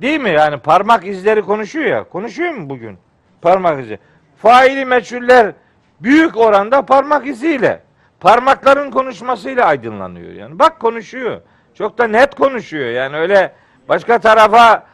Değil 0.00 0.20
mi? 0.20 0.30
Yani 0.30 0.58
parmak 0.58 1.06
izleri 1.06 1.42
konuşuyor 1.42 1.86
ya. 1.86 2.04
Konuşuyor 2.04 2.54
mu 2.54 2.70
bugün? 2.70 2.98
Parmak 3.42 3.80
izi. 3.80 3.98
Faili 4.36 4.84
meçhuller 4.84 5.52
büyük 6.00 6.36
oranda 6.36 6.86
parmak 6.86 7.26
iziyle, 7.26 7.82
parmakların 8.20 8.90
konuşmasıyla 8.90 9.66
aydınlanıyor 9.66 10.32
yani. 10.32 10.58
Bak 10.58 10.80
konuşuyor. 10.80 11.40
Çok 11.74 11.98
da 11.98 12.06
net 12.06 12.34
konuşuyor. 12.34 12.90
Yani 12.90 13.16
öyle 13.16 13.52
başka 13.88 14.18
tarafa 14.18 14.86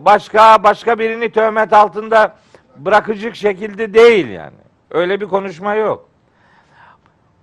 başka 0.00 0.62
başka 0.62 0.98
birini 0.98 1.32
töhmet 1.32 1.72
altında 1.72 2.36
bırakıcık 2.78 3.36
şekilde 3.36 3.94
değil 3.94 4.28
yani. 4.28 4.56
Öyle 4.90 5.20
bir 5.20 5.26
konuşma 5.26 5.74
yok. 5.74 6.08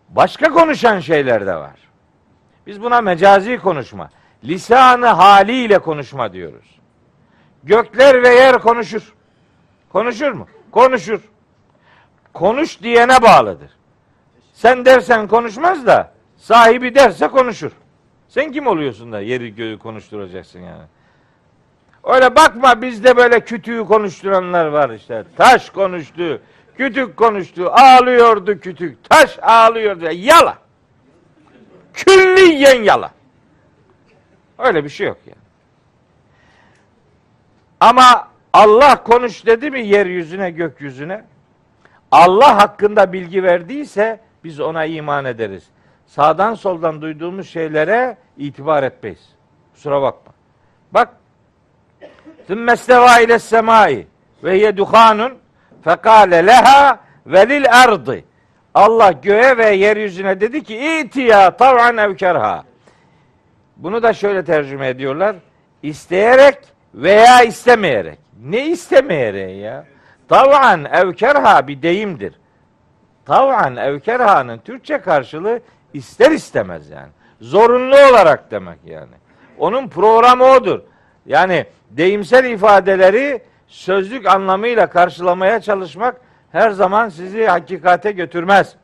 Başka 0.09 0.49
konuşan 0.49 0.99
şeyler 0.99 1.47
de 1.47 1.55
var. 1.55 1.79
Biz 2.67 2.81
buna 2.81 3.01
mecazi 3.01 3.57
konuşma, 3.57 4.09
lisanı 4.43 5.07
haliyle 5.07 5.79
konuşma 5.79 6.33
diyoruz. 6.33 6.79
Gökler 7.63 8.23
ve 8.23 8.29
yer 8.29 8.59
konuşur. 8.59 9.13
Konuşur 9.89 10.31
mu? 10.31 10.47
Konuşur. 10.71 11.21
Konuş 12.33 12.81
diyene 12.81 13.21
bağlıdır. 13.21 13.71
Sen 14.53 14.85
dersen 14.85 15.27
konuşmaz 15.27 15.87
da 15.87 16.11
sahibi 16.37 16.95
derse 16.95 17.27
konuşur. 17.27 17.71
Sen 18.27 18.51
kim 18.51 18.67
oluyorsun 18.67 19.11
da 19.11 19.21
yeri 19.21 19.55
göğü 19.55 19.79
konuşturacaksın 19.79 20.59
yani. 20.59 20.83
Öyle 22.03 22.35
bakma 22.35 22.81
bizde 22.81 23.17
böyle 23.17 23.39
kütüğü 23.39 23.85
konuşturanlar 23.85 24.65
var 24.65 24.89
işte. 24.89 25.23
Taş 25.37 25.69
konuştu, 25.69 26.41
kütük 26.77 27.17
konuştu, 27.17 27.69
ağlıyordu 27.71 28.59
kütük, 28.59 29.09
taş 29.09 29.39
ağlıyordu. 29.41 30.05
Yala. 30.11 30.57
Külliyen 31.93 32.83
yala. 32.83 33.11
Öyle 34.59 34.83
bir 34.83 34.89
şey 34.89 35.07
yok 35.07 35.17
yani. 35.25 35.37
Ama 37.79 38.27
Allah 38.53 39.03
konuş 39.03 39.45
dedi 39.45 39.71
mi 39.71 39.87
yeryüzüne, 39.87 40.51
gökyüzüne? 40.51 41.25
Allah 42.11 42.57
hakkında 42.57 43.13
bilgi 43.13 43.43
verdiyse 43.43 44.19
biz 44.43 44.59
ona 44.59 44.85
iman 44.85 45.25
ederiz. 45.25 45.63
Sağdan 46.05 46.53
soldan 46.53 47.01
duyduğumuz 47.01 47.49
şeylere 47.49 48.17
itibar 48.37 48.83
etmeyiz. 48.83 49.29
Kusura 49.73 50.01
bakma. 50.01 50.33
Bak 50.91 51.09
Sümme 52.47 52.73
isteva 52.73 53.19
ile 53.19 53.39
semai 53.39 54.07
ve 54.43 54.55
hiye 54.55 54.77
duhanun 54.77 55.33
fekale 55.83 56.47
leha 56.47 56.99
velil 57.25 57.65
erdi. 57.65 58.25
Allah 58.73 59.11
göğe 59.11 59.57
ve 59.57 59.69
yeryüzüne 59.69 60.41
dedi 60.41 60.63
ki 60.63 60.99
itiya 60.99 61.57
tav'an 61.57 61.97
ev 61.97 62.15
kerha. 62.15 62.63
Bunu 63.77 64.03
da 64.03 64.13
şöyle 64.13 64.45
tercüme 64.45 64.87
ediyorlar. 64.87 65.35
İsteyerek 65.83 66.57
veya 66.93 67.43
istemeyerek. 67.43 68.19
Ne 68.43 68.67
istemeyerek 68.67 69.61
ya? 69.61 69.85
Tav'an 70.27 70.85
ev 70.85 71.13
kerha 71.13 71.67
bir 71.67 71.81
deyimdir. 71.81 72.33
Tav'an 73.25 73.75
ev 73.75 73.99
kerhanın 73.99 74.57
Türkçe 74.57 74.97
karşılığı 74.97 75.59
ister 75.93 76.31
istemez 76.31 76.89
yani. 76.89 77.09
Zorunlu 77.41 77.95
olarak 77.95 78.51
demek 78.51 78.79
yani. 78.85 79.13
Onun 79.57 79.87
programı 79.87 80.43
odur. 80.43 80.79
Yani 81.25 81.65
deyimsel 81.97 82.45
ifadeleri 82.45 83.41
sözlük 83.67 84.27
anlamıyla 84.27 84.89
karşılamaya 84.89 85.61
çalışmak 85.61 86.21
her 86.51 86.71
zaman 86.71 87.09
sizi 87.09 87.45
hakikate 87.45 88.11
götürmez. 88.11 88.75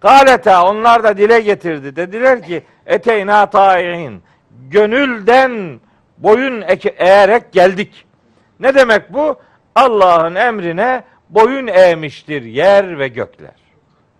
Galeta 0.00 0.70
onlar 0.70 1.04
da 1.04 1.16
dile 1.16 1.40
getirdi. 1.40 1.96
Dediler 1.96 2.42
ki 2.42 2.62
eteyna 2.86 3.50
ta'i'in. 3.50 4.22
Gönülden 4.70 5.80
boyun 6.18 6.64
eğerek 6.96 7.52
geldik. 7.52 8.04
Ne 8.60 8.74
demek 8.74 9.12
bu? 9.12 9.36
Allah'ın 9.74 10.34
emrine 10.34 11.04
boyun 11.30 11.66
eğmiştir 11.66 12.42
yer 12.42 12.98
ve 12.98 13.08
gökler. 13.08 13.54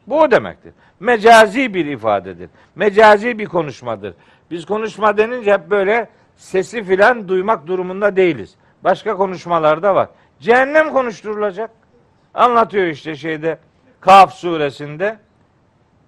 Bu 0.07 0.31
demektir. 0.31 0.73
Mecazi 1.01 1.75
bir 1.75 1.87
ifadedir. 1.87 2.51
Mecazi 2.75 3.38
bir 3.38 3.47
konuşmadır. 3.47 4.14
Biz 4.51 4.67
konuşma 4.67 5.17
denince 5.17 5.53
hep 5.53 5.71
böyle 5.71 6.09
sesi 6.38 6.85
filan 6.85 7.29
duymak 7.29 7.66
durumunda 7.66 8.16
değiliz. 8.16 8.55
Başka 8.85 9.16
konuşmalarda 9.16 9.94
var. 9.94 10.09
Cehennem 10.40 10.92
konuşturulacak. 10.92 11.70
Anlatıyor 12.35 12.87
işte 12.87 13.14
şeyde 13.14 13.59
Kaf 14.01 14.35
suresinde. 14.35 15.18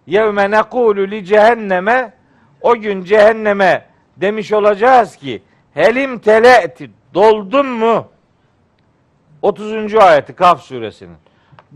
Yevme 0.07 0.51
nekulu 0.51 1.11
li 1.11 1.25
cehenneme 1.25 2.13
o 2.61 2.77
gün 2.77 3.05
cehenneme 3.05 3.87
demiş 4.17 4.53
olacağız 4.53 5.17
ki 5.17 5.43
helim 5.75 6.19
tele'ti 6.19 6.91
doldun 7.15 7.67
mu? 7.67 8.09
30. 9.43 9.95
ayeti 9.95 10.33
Kaf 10.33 10.63
suresinin. 10.63 11.17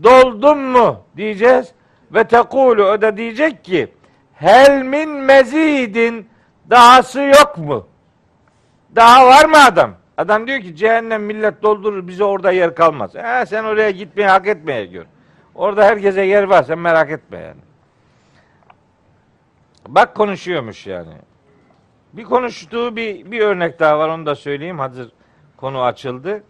Doldun 0.03 0.57
mu 0.57 1.03
diyeceğiz 1.17 1.71
ve 2.11 2.23
tekulu 2.23 2.83
o 2.83 3.01
da 3.01 3.17
diyecek 3.17 3.63
ki 3.63 3.87
hel 4.33 4.83
min 4.83 5.09
mezidin 5.09 6.29
dahası 6.69 7.21
yok 7.21 7.57
mu? 7.57 7.87
Daha 8.95 9.27
var 9.27 9.45
mı 9.45 9.63
adam? 9.65 9.95
Adam 10.17 10.47
diyor 10.47 10.61
ki 10.61 10.75
cehennem 10.75 11.23
millet 11.23 11.63
doldurur 11.63 12.07
bize 12.07 12.23
orada 12.23 12.51
yer 12.51 12.75
kalmaz. 12.75 13.15
E, 13.15 13.45
sen 13.45 13.63
oraya 13.63 13.91
gitmeyi 13.91 14.27
hak 14.27 14.47
etmeye 14.47 14.85
gör. 14.85 15.05
Orada 15.55 15.83
herkese 15.83 16.21
yer 16.21 16.43
var 16.43 16.63
sen 16.63 16.79
merak 16.79 17.11
etme 17.11 17.37
yani. 17.37 17.61
Bak 19.87 20.15
konuşuyormuş 20.15 20.87
yani. 20.87 21.13
Bir 22.13 22.23
konuştuğu 22.23 22.95
bir, 22.95 23.31
bir 23.31 23.39
örnek 23.39 23.79
daha 23.79 23.99
var 23.99 24.09
onu 24.09 24.25
da 24.25 24.35
söyleyeyim 24.35 24.79
hazır 24.79 25.11
konu 25.57 25.81
açıldı. 25.81 26.43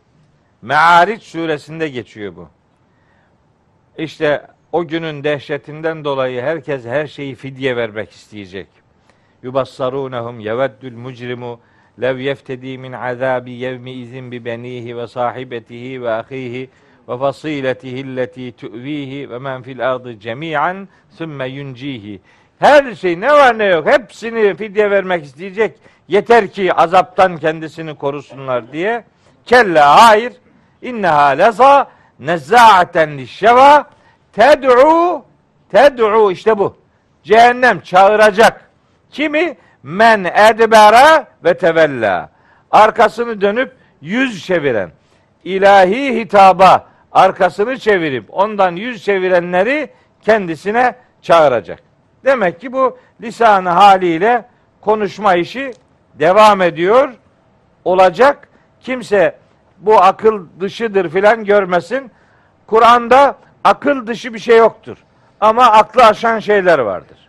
Me'ariç 0.62 1.24
suresinde 1.24 1.90
geçiyor 1.90 2.36
bu. 2.36 2.50
İşte 3.98 4.48
o 4.72 4.88
günün 4.88 5.24
dehşetinden 5.24 6.06
dolayı 6.06 6.42
herkes 6.42 6.86
her 6.86 7.08
şeyi 7.08 7.36
fidye 7.36 7.76
vermek 7.76 8.12
isteyecek. 8.12 8.68
Yubassarunhum 9.44 10.40
yeveddül 10.40 10.98
mucrimu 10.98 11.60
lev 12.02 12.18
yeftedi 12.18 12.78
min 12.78 12.92
azabi 12.92 13.52
yevmi 13.52 13.92
izin 13.92 14.32
bi 14.32 14.46
benihi 14.46 14.98
ve 14.98 15.08
sahibetihi 15.08 16.02
ve 16.02 16.12
ahihi 16.12 16.70
ve 17.10 17.18
fasiletihi 17.18 18.06
alleti 18.06 18.52
tu'vihi 18.52 19.30
ve 19.30 19.40
men 19.40 19.62
fil 19.62 19.92
ardı 19.92 20.20
cemi'an 20.20 20.88
sümme 21.10 21.48
yuncihi. 21.48 22.22
Her 22.60 22.96
şey 22.96 23.22
ne 23.22 23.32
var 23.32 23.58
ne 23.58 23.66
yok 23.66 23.88
hepsini 23.88 24.56
fidye 24.56 24.92
vermek 24.92 25.26
isteyecek. 25.26 25.80
Yeter 26.08 26.48
ki 26.48 26.74
azaptan 26.74 27.38
kendisini 27.38 27.96
korusunlar 27.96 28.72
diye. 28.72 29.04
Kella 29.46 30.08
hayır. 30.08 30.34
İnneha 30.82 31.28
leza 31.28 31.92
nezza'aten 32.20 33.18
lişşeva 33.18 33.90
ted'u 34.34 35.26
ted'u 35.72 36.32
işte 36.32 36.58
bu. 36.58 36.78
Cehennem 37.24 37.80
çağıracak. 37.80 38.70
Kimi? 39.12 39.58
Men 39.86 40.24
edbera 40.24 41.28
ve 41.44 41.58
tevella. 41.58 42.30
Arkasını 42.72 43.42
dönüp 43.42 43.76
yüz 44.02 44.46
çeviren. 44.46 44.90
ilahi 45.44 46.20
hitaba 46.20 46.88
arkasını 47.12 47.78
çevirip 47.78 48.26
ondan 48.30 48.76
yüz 48.76 49.04
çevirenleri 49.04 49.90
kendisine 50.22 50.96
çağıracak. 51.22 51.80
Demek 52.24 52.62
ki 52.62 52.74
bu 52.74 52.98
lisanı 53.22 53.70
haliyle 53.70 54.46
konuşma 54.82 55.36
işi 55.36 55.74
devam 56.14 56.62
ediyor. 56.62 57.14
Olacak. 57.84 58.50
Kimse 58.82 59.38
bu 59.78 60.02
akıl 60.02 60.46
dışıdır 60.60 61.10
filan 61.10 61.46
görmesin. 61.46 62.12
Kur'an'da 62.68 63.36
akıl 63.64 64.08
dışı 64.08 64.34
bir 64.34 64.40
şey 64.40 64.58
yoktur. 64.58 64.98
Ama 65.42 65.64
aklı 65.64 66.06
aşan 66.06 66.40
şeyler 66.40 66.80
vardır. 66.80 67.25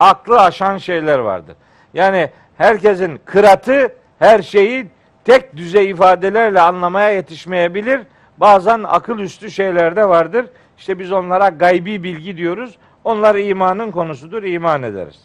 Aklı 0.00 0.40
aşan 0.40 0.78
şeyler 0.78 1.18
vardır. 1.18 1.56
Yani 1.94 2.30
herkesin 2.58 3.20
kıratı 3.24 3.94
her 4.18 4.42
şeyi 4.42 4.86
tek 5.24 5.56
düzey 5.56 5.90
ifadelerle 5.90 6.60
anlamaya 6.60 7.10
yetişmeyebilir. 7.10 8.00
Bazen 8.38 8.82
akıl 8.86 9.18
üstü 9.18 9.50
şeyler 9.50 9.96
de 9.96 10.08
vardır. 10.08 10.46
İşte 10.78 10.98
biz 10.98 11.12
onlara 11.12 11.48
gaybi 11.48 12.02
bilgi 12.02 12.36
diyoruz. 12.36 12.78
Onlar 13.04 13.34
imanın 13.34 13.90
konusudur, 13.90 14.42
iman 14.42 14.82
ederiz. 14.82 15.20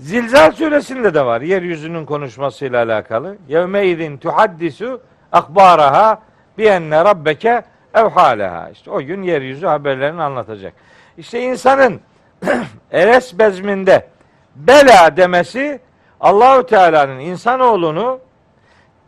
Zilzal 0.00 0.52
suresinde 0.52 1.14
de 1.14 1.26
var 1.26 1.40
yeryüzünün 1.40 2.06
konuşmasıyla 2.06 2.82
alakalı. 2.84 3.36
Yevme 3.48 3.86
izin 3.86 4.16
tuhaddisu 4.16 5.00
akbaraha 5.32 6.22
bi 6.58 6.64
enne 6.64 7.04
rabbeke 7.04 7.62
evhalaha. 7.94 8.70
İşte 8.70 8.90
o 8.90 9.02
gün 9.02 9.22
yeryüzü 9.22 9.66
haberlerini 9.66 10.22
anlatacak. 10.22 10.72
İşte 11.18 11.40
insanın 11.40 12.00
Eres 12.92 13.38
bezminde 13.38 14.08
bela 14.56 15.16
demesi 15.16 15.80
Allahü 16.20 16.66
Teala'nın 16.66 17.18
insanoğlunu 17.18 18.20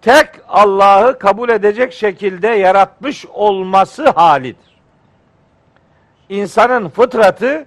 tek 0.02 0.28
Allah'ı 0.48 1.18
kabul 1.18 1.48
edecek 1.48 1.92
şekilde 1.92 2.48
yaratmış 2.48 3.26
olması 3.26 4.10
halidir. 4.10 4.78
İnsanın 6.28 6.88
fıtratı 6.88 7.66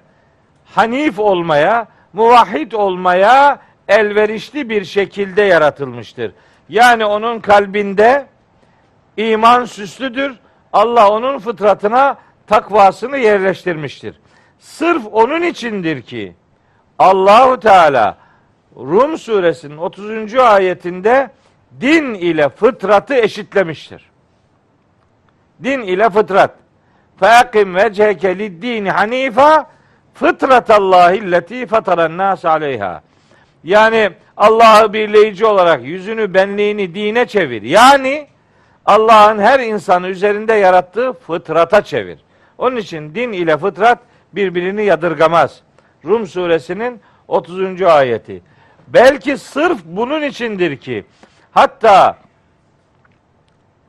hanif 0.66 1.20
olmaya, 1.20 1.88
muvahhid 2.14 2.72
olmaya 2.72 3.60
elverişli 3.88 4.70
bir 4.70 4.86
şekilde 4.86 5.42
yaratılmıştır. 5.42 6.32
Yani 6.70 7.06
onun 7.06 7.40
kalbinde 7.40 8.26
iman 9.18 9.66
süslüdür. 9.66 10.40
Allah 10.74 11.10
onun 11.10 11.40
fıtratına 11.40 12.18
takvasını 12.48 13.18
yerleştirmiştir. 13.18 14.21
Sırf 14.62 15.04
onun 15.12 15.42
içindir 15.42 16.02
ki 16.02 16.34
Allahu 17.00 17.60
Teala 17.60 18.18
Rum 18.76 19.18
suresinin 19.18 19.78
30. 19.78 20.36
ayetinde 20.36 21.30
din 21.82 22.14
ile 22.14 22.50
fıtratı 22.50 23.14
eşitlemiştir. 23.14 24.10
Din 25.64 25.82
ile 25.82 26.10
fıtrat. 26.10 26.52
Feakim 27.20 27.76
vecheke 27.76 28.40
lid-dini 28.40 28.90
hanifa 28.90 29.70
fıtratallahi 30.14 31.18
illeti 31.18 31.66
fataran 31.66 32.18
nas 32.18 32.46
aleyha. 32.46 33.02
Yani 33.64 34.10
Allah'ı 34.38 34.94
birleyici 34.94 35.46
olarak 35.46 35.84
yüzünü 35.84 36.34
benliğini 36.34 36.96
dine 36.96 37.26
çevir. 37.26 37.62
Yani 37.62 38.28
Allah'ın 38.86 39.40
her 39.40 39.60
insanı 39.60 40.08
üzerinde 40.08 40.54
yarattığı 40.54 41.14
fıtrata 41.14 41.82
çevir. 41.82 42.20
Onun 42.58 42.76
için 42.76 43.16
din 43.16 43.32
ile 43.32 43.58
fıtrat 43.58 44.11
birbirini 44.36 44.86
yadırgamaz. 44.86 45.62
Rum 46.06 46.28
suresinin 46.28 47.02
30. 47.28 47.82
ayeti. 47.82 48.42
Belki 48.88 49.38
sırf 49.38 49.80
bunun 49.86 50.22
içindir 50.22 50.78
ki 50.78 51.06
hatta 51.52 52.18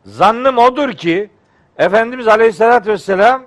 zannım 0.04 0.58
odur 0.58 0.92
ki 0.92 1.30
Efendimiz 1.78 2.28
Aleyhisselatü 2.28 2.90
Vesselam 2.90 3.42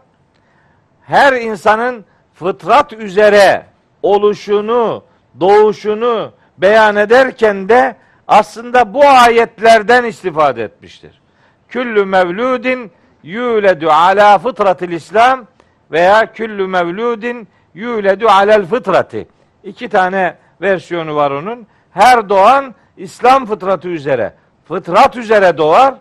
her 1.01 1.33
insanın 1.33 2.05
fıtrat 2.33 2.93
üzere 2.93 3.65
oluşunu, 4.03 5.03
doğuşunu 5.39 6.31
beyan 6.57 6.95
ederken 6.95 7.69
de 7.69 7.95
aslında 8.27 8.93
bu 8.93 9.05
ayetlerden 9.05 10.03
istifade 10.03 10.63
etmiştir. 10.63 11.21
Küllü 11.69 12.05
mevludin 12.05 12.91
yuledu 13.23 13.89
ala 13.89 14.37
fıtratil 14.37 14.91
İslam 14.91 15.47
veya 15.91 16.33
küllü 16.33 16.67
mevludin 16.67 17.47
yuledu 17.73 18.27
alel 18.27 18.65
fıtrati. 18.65 19.27
İki 19.63 19.89
tane 19.89 20.36
versiyonu 20.61 21.15
var 21.15 21.31
onun. 21.31 21.67
Her 21.91 22.29
doğan 22.29 22.75
İslam 22.97 23.45
fıtratı 23.45 23.88
üzere, 23.88 24.33
fıtrat 24.67 25.15
üzere 25.17 25.57
doğar. 25.57 25.95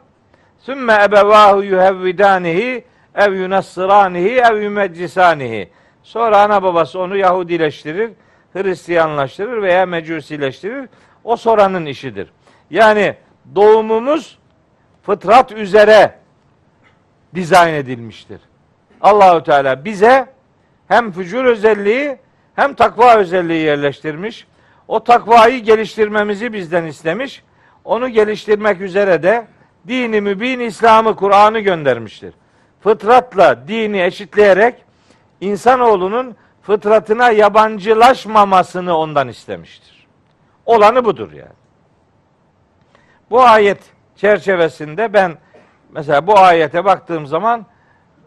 Sümme 0.58 0.98
ebevahu 1.04 1.62
yuhevvidanihi 1.62 2.84
ev 3.14 3.32
yunassıranihi 3.32 4.30
ev 4.30 4.62
yumeccisanihi. 4.62 5.70
Sonra 6.02 6.42
ana 6.42 6.62
babası 6.62 6.98
onu 7.00 7.16
Yahudileştirir, 7.16 8.10
Hristiyanlaştırır 8.52 9.62
veya 9.62 9.86
Mecusileştirir. 9.86 10.88
O 11.24 11.36
soranın 11.36 11.86
işidir. 11.86 12.32
Yani 12.70 13.16
doğumumuz 13.54 14.38
fıtrat 15.02 15.52
üzere 15.52 16.14
dizayn 17.34 17.74
edilmiştir. 17.74 18.40
Allahü 19.04 19.44
Teala 19.44 19.84
bize 19.84 20.26
hem 20.88 21.12
fücur 21.12 21.44
özelliği 21.44 22.18
hem 22.56 22.74
takva 22.74 23.16
özelliği 23.16 23.64
yerleştirmiş. 23.64 24.46
O 24.88 25.04
takvayı 25.04 25.58
geliştirmemizi 25.58 26.52
bizden 26.52 26.84
istemiş. 26.84 27.42
Onu 27.84 28.08
geliştirmek 28.08 28.80
üzere 28.80 29.22
de 29.22 29.46
dini 29.88 30.20
mübin 30.20 30.60
İslam'ı, 30.60 31.16
Kur'an'ı 31.16 31.60
göndermiştir. 31.60 32.34
Fıtratla 32.80 33.68
dini 33.68 34.02
eşitleyerek 34.02 34.74
insanoğlunun 35.40 36.36
fıtratına 36.62 37.30
yabancılaşmamasını 37.30 38.96
ondan 38.96 39.28
istemiştir. 39.28 40.06
Olanı 40.66 41.04
budur 41.04 41.32
yani. 41.32 41.56
Bu 43.30 43.42
ayet 43.42 43.78
çerçevesinde 44.16 45.12
ben 45.12 45.38
mesela 45.90 46.26
bu 46.26 46.38
ayete 46.38 46.84
baktığım 46.84 47.26
zaman 47.26 47.66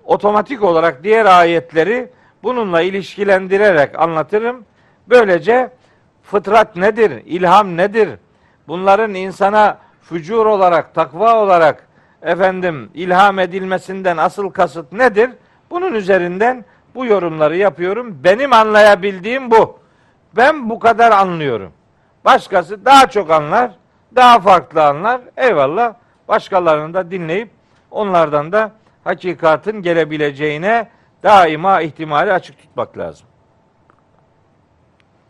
otomatik 0.08 0.64
olarak 0.64 1.04
diğer 1.04 1.26
ayetleri 1.26 2.10
bununla 2.44 2.82
ilişkilendirerek 2.82 4.00
anlatırım. 4.00 4.66
Böylece 5.08 5.70
fıtrat 6.24 6.76
nedir? 6.76 7.22
İlham 7.26 7.78
nedir? 7.78 8.10
Bunların 8.68 9.14
insana 9.14 9.78
fücur 10.02 10.46
olarak, 10.46 10.96
takva 10.96 11.44
olarak 11.44 11.88
efendim 12.22 12.90
ilham 12.94 13.40
edilmesinden 13.40 14.18
asıl 14.18 14.50
kasıt 14.50 14.92
nedir? 14.92 15.30
Bunun 15.72 15.94
üzerinden 15.94 16.66
bu 16.96 17.06
yorumları 17.06 17.58
yapıyorum. 17.58 18.20
Benim 18.24 18.54
anlayabildiğim 18.54 19.52
bu. 19.52 19.80
Ben 20.36 20.70
bu 20.70 20.80
kadar 20.80 21.12
anlıyorum. 21.12 21.72
Başkası 22.26 22.86
daha 22.86 23.10
çok 23.10 23.32
anlar, 23.32 23.72
daha 24.16 24.40
farklı 24.40 24.86
anlar. 24.86 25.22
Eyvallah. 25.38 25.94
Başkalarını 26.28 26.94
da 26.94 27.12
dinleyip 27.12 27.50
onlardan 27.92 28.52
da 28.52 28.72
hakikatin 29.08 29.82
gelebileceğine 29.82 30.90
daima 31.24 31.82
ihtimali 31.82 32.34
açık 32.34 32.58
tutmak 32.58 32.98
lazım. 32.98 33.28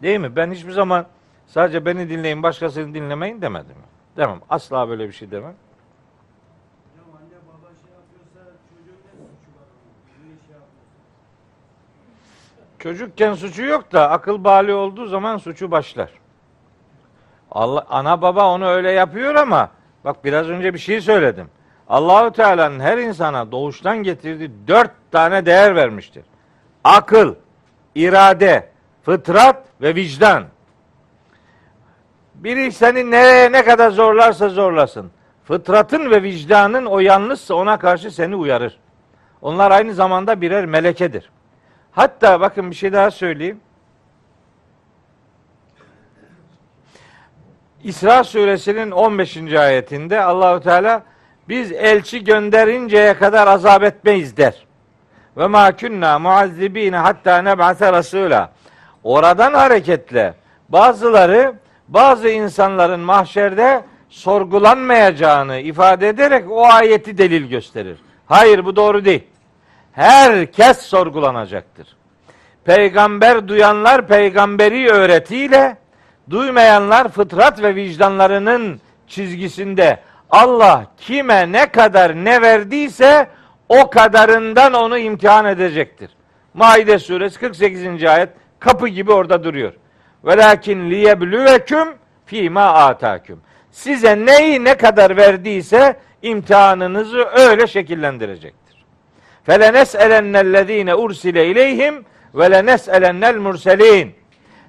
Değil 0.01 0.19
mi? 0.19 0.35
Ben 0.35 0.51
hiçbir 0.51 0.71
zaman 0.71 1.05
sadece 1.47 1.85
beni 1.85 2.09
dinleyin, 2.09 2.43
başkasını 2.43 2.93
dinlemeyin 2.93 3.41
demedim. 3.41 3.75
Demem. 4.17 4.39
Asla 4.49 4.89
böyle 4.89 5.07
bir 5.07 5.13
şey 5.13 5.31
demem. 5.31 5.55
Şey 10.07 10.25
şey? 10.47 10.55
Çocukken 12.79 13.33
suçu 13.33 13.63
yok 13.63 13.91
da 13.91 14.09
akıl 14.09 14.43
bali 14.43 14.73
olduğu 14.73 15.05
zaman 15.05 15.37
suçu 15.37 15.71
başlar. 15.71 16.11
Allah, 17.51 17.85
ana 17.89 18.21
baba 18.21 18.53
onu 18.53 18.65
öyle 18.65 18.91
yapıyor 18.91 19.35
ama 19.35 19.71
bak 20.05 20.25
biraz 20.25 20.49
önce 20.49 20.73
bir 20.73 20.79
şey 20.79 21.01
söyledim. 21.01 21.49
Allahü 21.89 22.31
Teala'nın 22.33 22.79
her 22.79 22.97
insana 22.97 23.51
doğuştan 23.51 23.97
getirdiği 23.97 24.51
dört 24.67 24.91
tane 25.11 25.45
değer 25.45 25.75
vermiştir. 25.75 26.25
Akıl, 26.83 27.35
irade, 27.95 28.69
fıtrat 29.03 29.63
ve 29.81 29.95
vicdan. 29.95 30.43
Biri 32.35 32.71
seni 32.71 33.11
nereye 33.11 33.51
ne 33.51 33.63
kadar 33.63 33.91
zorlarsa 33.91 34.49
zorlasın. 34.49 35.11
Fıtratın 35.43 36.11
ve 36.11 36.23
vicdanın 36.23 36.85
o 36.85 36.99
yanlışsa 36.99 37.55
ona 37.55 37.79
karşı 37.79 38.11
seni 38.11 38.35
uyarır. 38.35 38.79
Onlar 39.41 39.71
aynı 39.71 39.93
zamanda 39.93 40.41
birer 40.41 40.65
melekedir. 40.65 41.29
Hatta 41.91 42.41
bakın 42.41 42.71
bir 42.71 42.75
şey 42.75 42.93
daha 42.93 43.11
söyleyeyim. 43.11 43.59
İsra 47.83 48.23
suresinin 48.23 48.91
15. 48.91 49.37
ayetinde 49.53 50.21
Allahu 50.21 50.59
Teala 50.59 51.03
biz 51.49 51.71
elçi 51.71 52.23
gönderinceye 52.23 53.13
kadar 53.13 53.47
azap 53.47 53.83
etmeyiz 53.83 54.37
der. 54.37 54.65
Ve 55.37 55.47
ma 55.47 55.75
kunna 55.75 56.19
muazzibine 56.19 56.97
hatta 56.97 57.41
neb'ase 57.41 57.91
rasula. 57.91 58.51
Oradan 59.03 59.53
hareketle 59.53 60.33
bazıları 60.69 61.53
bazı 61.87 62.29
insanların 62.29 62.99
mahşerde 62.99 63.83
sorgulanmayacağını 64.09 65.59
ifade 65.59 66.09
ederek 66.09 66.51
o 66.51 66.65
ayeti 66.65 67.17
delil 67.17 67.49
gösterir. 67.49 67.97
Hayır 68.25 68.65
bu 68.65 68.75
doğru 68.75 69.05
değil. 69.05 69.23
Herkes 69.91 70.81
sorgulanacaktır. 70.81 71.87
Peygamber 72.65 73.47
duyanlar 73.47 74.07
peygamberi 74.07 74.89
öğretiyle, 74.89 75.77
duymayanlar 76.29 77.09
fıtrat 77.09 77.61
ve 77.61 77.75
vicdanlarının 77.75 78.81
çizgisinde 79.07 79.99
Allah 80.29 80.85
kime 80.97 81.51
ne 81.51 81.71
kadar 81.71 82.15
ne 82.15 82.41
verdiyse 82.41 83.27
o 83.69 83.89
kadarından 83.89 84.73
onu 84.73 84.97
imtihan 84.97 85.45
edecektir. 85.45 86.09
Maide 86.53 86.99
suresi 86.99 87.39
48. 87.39 88.03
ayet 88.03 88.29
kapı 88.59 88.87
gibi 88.87 89.11
orada 89.11 89.43
duruyor. 89.43 89.73
Velakin 90.25 90.89
liyebluvekum 90.89 91.95
fîmâ 92.25 92.73
âtâküm. 92.73 93.41
Size 93.71 94.25
neyi 94.25 94.63
ne 94.63 94.77
kadar 94.77 95.17
verdiyse 95.17 95.95
imtihanınızı 96.21 97.25
öyle 97.25 97.67
şekillendirecektir. 97.67 98.85
Felenes'elennellezine 99.43 100.95
ursile 100.95 101.47
ileyhim 101.47 102.05
ve 102.35 102.51
lenes'elennel 102.51 103.37
murselin. 103.37 104.15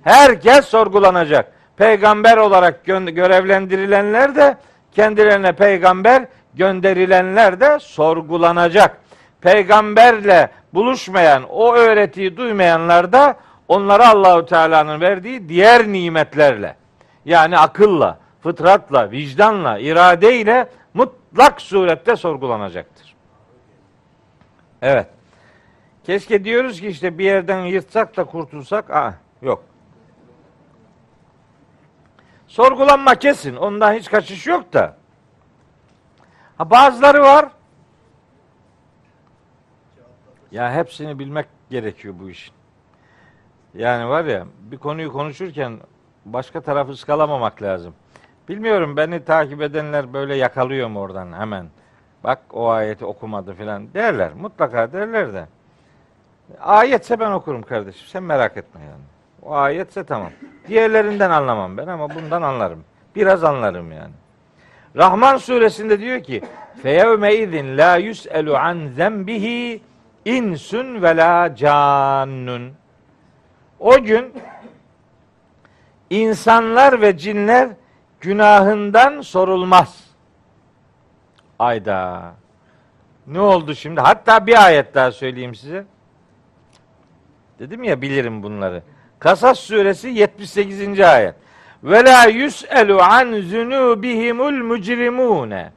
Herkes 0.05 0.65
sorgulanacak. 0.65 1.53
Peygamber 1.77 2.37
olarak 2.37 2.87
gö- 2.87 3.11
görevlendirilenler 3.11 4.37
de 4.37 4.57
kendilerine 4.99 5.53
peygamber 5.53 6.27
gönderilenler 6.55 7.61
de 7.61 7.79
sorgulanacak. 7.79 9.01
Peygamberle 9.41 10.51
buluşmayan, 10.75 11.43
o 11.51 11.75
öğretiyi 11.75 12.37
duymayanlar 12.37 13.13
da 13.13 13.37
onlara 13.69 14.09
Allahu 14.09 14.47
Teala'nın 14.47 15.01
verdiği 15.01 15.49
diğer 15.49 15.89
nimetlerle 15.89 16.77
yani 17.25 17.59
akılla, 17.59 18.19
fıtratla, 18.43 19.11
vicdanla, 19.11 19.79
iradeyle 19.79 20.69
mutlak 20.95 21.61
surette 21.61 22.17
sorgulanacaktır. 22.17 23.15
Evet. 24.83 25.07
Keşke 26.07 26.45
diyoruz 26.45 26.81
ki 26.81 26.89
işte 26.89 27.19
bir 27.19 27.25
yerden 27.25 27.61
yırtsak 27.63 28.17
da 28.17 28.25
kurtulsak. 28.25 28.91
Aa, 28.91 29.15
yok. 29.43 29.65
Sorgulanma 32.49 33.15
kesin. 33.15 33.57
Ondan 33.57 33.93
hiç 33.93 34.11
kaçış 34.11 34.47
yok 34.47 34.73
da. 34.73 34.97
Ha, 36.59 36.71
bazıları 36.71 37.23
var. 37.23 37.49
Ya 40.53 40.73
hepsini 40.73 41.19
bilmek 41.19 41.47
gerekiyor 41.71 42.15
bu 42.21 42.31
işin. 42.31 42.55
Yani 43.75 44.09
var 44.09 44.25
ya 44.25 44.47
bir 44.61 44.79
konuyu 44.79 45.13
konuşurken 45.13 45.79
başka 46.25 46.61
tarafı 46.61 46.93
ıskalamamak 46.93 47.63
lazım. 47.63 47.95
Bilmiyorum 48.49 48.97
beni 48.97 49.25
takip 49.25 49.63
edenler 49.63 50.13
böyle 50.13 50.35
yakalıyor 50.35 50.89
mu 50.89 51.01
oradan 51.01 51.33
hemen. 51.33 51.67
Bak 52.25 52.39
o 52.53 52.69
ayeti 52.69 53.05
okumadı 53.05 53.55
filan 53.55 53.95
derler. 53.95 54.33
Mutlaka 54.33 54.93
derler 54.93 55.33
de. 55.33 55.47
Ayetse 56.61 57.21
ben 57.21 57.31
okurum 57.31 57.63
kardeşim. 57.63 58.09
Sen 58.09 58.23
merak 58.23 58.57
etme 58.57 58.81
yani. 58.81 59.03
O 59.43 59.55
ayetse 59.55 60.05
tamam. 60.05 60.31
Diğerlerinden 60.69 61.31
anlamam 61.31 61.77
ben 61.77 61.87
ama 61.87 62.15
bundan 62.15 62.43
anlarım. 62.43 62.85
Biraz 63.17 63.45
anlarım 63.45 63.93
yani. 63.93 64.13
Rahman 64.97 65.37
suresinde 65.37 66.01
diyor 66.01 66.23
ki 66.23 66.43
feyevme 66.83 67.35
izin 67.35 67.79
la 67.79 67.97
yus'elu 67.97 68.57
an 68.57 68.87
zembihi 68.87 69.83
insun 70.25 71.03
ve 71.03 71.17
la 71.17 71.57
cannun. 71.57 72.73
O 73.81 74.03
gün 74.03 74.35
insanlar 76.11 77.01
ve 77.01 77.19
cinler 77.19 77.69
günahından 78.21 79.21
sorulmaz. 79.21 80.05
Ayda. 81.59 82.33
Ne 83.27 83.41
oldu 83.41 83.75
şimdi? 83.75 84.01
Hatta 84.01 84.47
bir 84.47 84.65
ayet 84.65 84.95
daha 84.95 85.13
söyleyeyim 85.13 85.55
size. 85.55 85.85
Dedim 87.59 87.85
ya 87.85 88.03
bilirim 88.03 88.43
bunları. 88.43 88.83
Kasas 89.19 89.61
suresi 89.61 90.09
78. 90.09 91.01
ayet. 91.01 91.35
Ve 91.85 92.05
la 92.05 92.25
yus'elu 92.25 93.03
an 93.03 93.41
zunubihimul 93.41 94.53
mücrimune. 94.53 95.73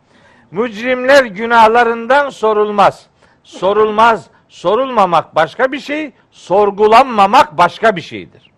Mücrimler 0.51 1.23
günahlarından 1.23 2.29
sorulmaz. 2.29 3.05
Sorulmaz. 3.43 4.27
Sorulmamak 4.49 5.35
başka 5.35 5.71
bir 5.71 5.79
şey, 5.79 6.11
sorgulanmamak 6.31 7.57
başka 7.57 7.95
bir 7.95 8.01
şeydir. 8.01 8.51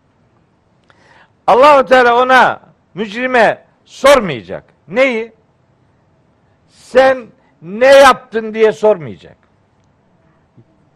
Allahu 1.48 1.86
Teala 1.86 2.22
ona 2.22 2.60
mücrime 2.94 3.66
sormayacak. 3.86 4.64
Neyi? 4.88 5.34
Sen 6.68 7.26
ne 7.62 7.88
yaptın 7.88 8.54
diye 8.54 8.72
sormayacak. 8.72 9.38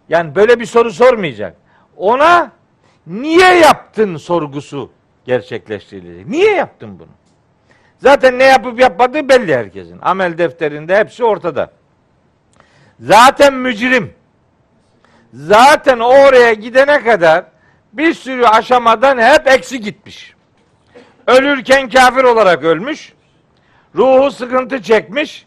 Yani 0.10 0.36
böyle 0.36 0.60
bir 0.60 0.66
soru 0.66 0.92
sormayacak. 0.92 1.56
Ona 1.98 2.52
niye 3.08 3.54
yaptın 3.54 4.18
sorgusu 4.18 4.92
gerçekleştirilecek. 5.26 6.28
Niye 6.28 6.52
yaptın 6.52 7.00
bunu? 7.00 7.08
Zaten 7.98 8.40
ne 8.40 8.44
yapıp 8.44 8.80
yapmadığı 8.80 9.30
belli 9.30 9.56
herkesin. 9.56 10.00
Amel 10.02 10.38
defterinde 10.38 10.98
hepsi 10.98 11.24
ortada. 11.24 11.72
Zaten 13.00 13.54
mücrim. 13.54 14.14
Zaten 15.34 16.00
oraya 16.00 16.54
gidene 16.54 17.04
kadar 17.04 17.46
bir 17.94 18.14
sürü 18.14 18.46
aşamadan 18.46 19.18
hep 19.18 19.48
eksi 19.48 19.82
gitmiş. 19.82 20.36
Ölürken 21.28 21.90
kafir 21.90 22.24
olarak 22.24 22.64
ölmüş. 22.64 23.14
Ruhu 23.96 24.32
sıkıntı 24.32 24.82
çekmiş. 24.82 25.46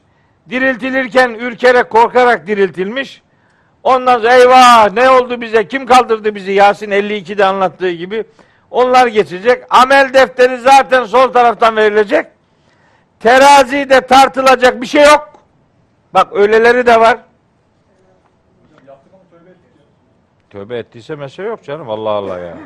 Diriltilirken 0.51 1.31
ürkerek 1.31 1.91
korkarak 1.91 2.47
diriltilmiş. 2.47 3.23
Ondan 3.85 4.19
sonra 4.19 4.35
eyvah 4.35 4.93
ne 4.93 5.11
oldu 5.11 5.41
bize 5.41 5.69
kim 5.69 5.87
kaldırdı 5.87 6.35
bizi 6.35 6.53
Yasin 6.53 6.91
52'de 6.91 7.45
anlattığı 7.45 7.91
gibi. 7.91 8.25
Onlar 8.71 9.07
geçecek. 9.07 9.65
Amel 9.71 10.15
defteri 10.15 10.59
zaten 10.59 11.05
sol 11.05 11.33
taraftan 11.33 11.77
verilecek. 11.77 12.27
Terazide 13.21 14.01
tartılacak 14.01 14.83
bir 14.83 14.87
şey 14.87 15.03
yok. 15.03 15.33
Bak 16.15 16.29
öyleleri 16.33 16.87
de 16.87 17.01
var. 17.01 17.19
Tövbe 20.51 20.79
ettiyse 20.79 21.15
mesele 21.15 21.47
yok 21.47 21.65
canım. 21.65 21.91
Allah 21.91 22.11
Allah 22.11 22.39
ya. 22.39 22.57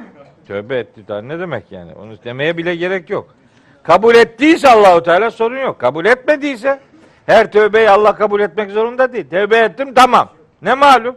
Tövbe 0.48 0.78
etti. 0.78 1.08
Daha 1.08 1.22
ne 1.22 1.38
demek 1.38 1.72
yani? 1.72 1.92
Onu 1.94 2.12
demeye 2.24 2.56
bile 2.56 2.76
gerek 2.76 3.10
yok. 3.10 3.34
Kabul 3.82 4.14
ettiyse 4.14 4.70
Allahu 4.70 5.02
Teala 5.02 5.30
sorun 5.30 5.58
yok. 5.58 5.78
Kabul 5.78 6.04
etmediyse 6.04 6.80
her 7.26 7.52
tövbeyi 7.52 7.90
Allah 7.90 8.14
kabul 8.14 8.40
etmek 8.40 8.70
zorunda 8.70 9.12
değil. 9.12 9.30
Tövbe 9.30 9.58
ettim 9.58 9.94
tamam. 9.94 10.28
Ne 10.64 10.74
malum? 10.74 11.16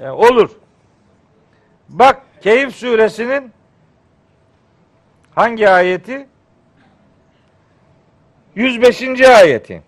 Yani 0.00 0.10
olur. 0.10 0.50
Bak 1.88 2.22
Keyif 2.42 2.76
suresinin 2.76 3.52
hangi 5.34 5.68
ayeti? 5.70 6.26
105. 8.54 9.20
ayeti. 9.20 9.82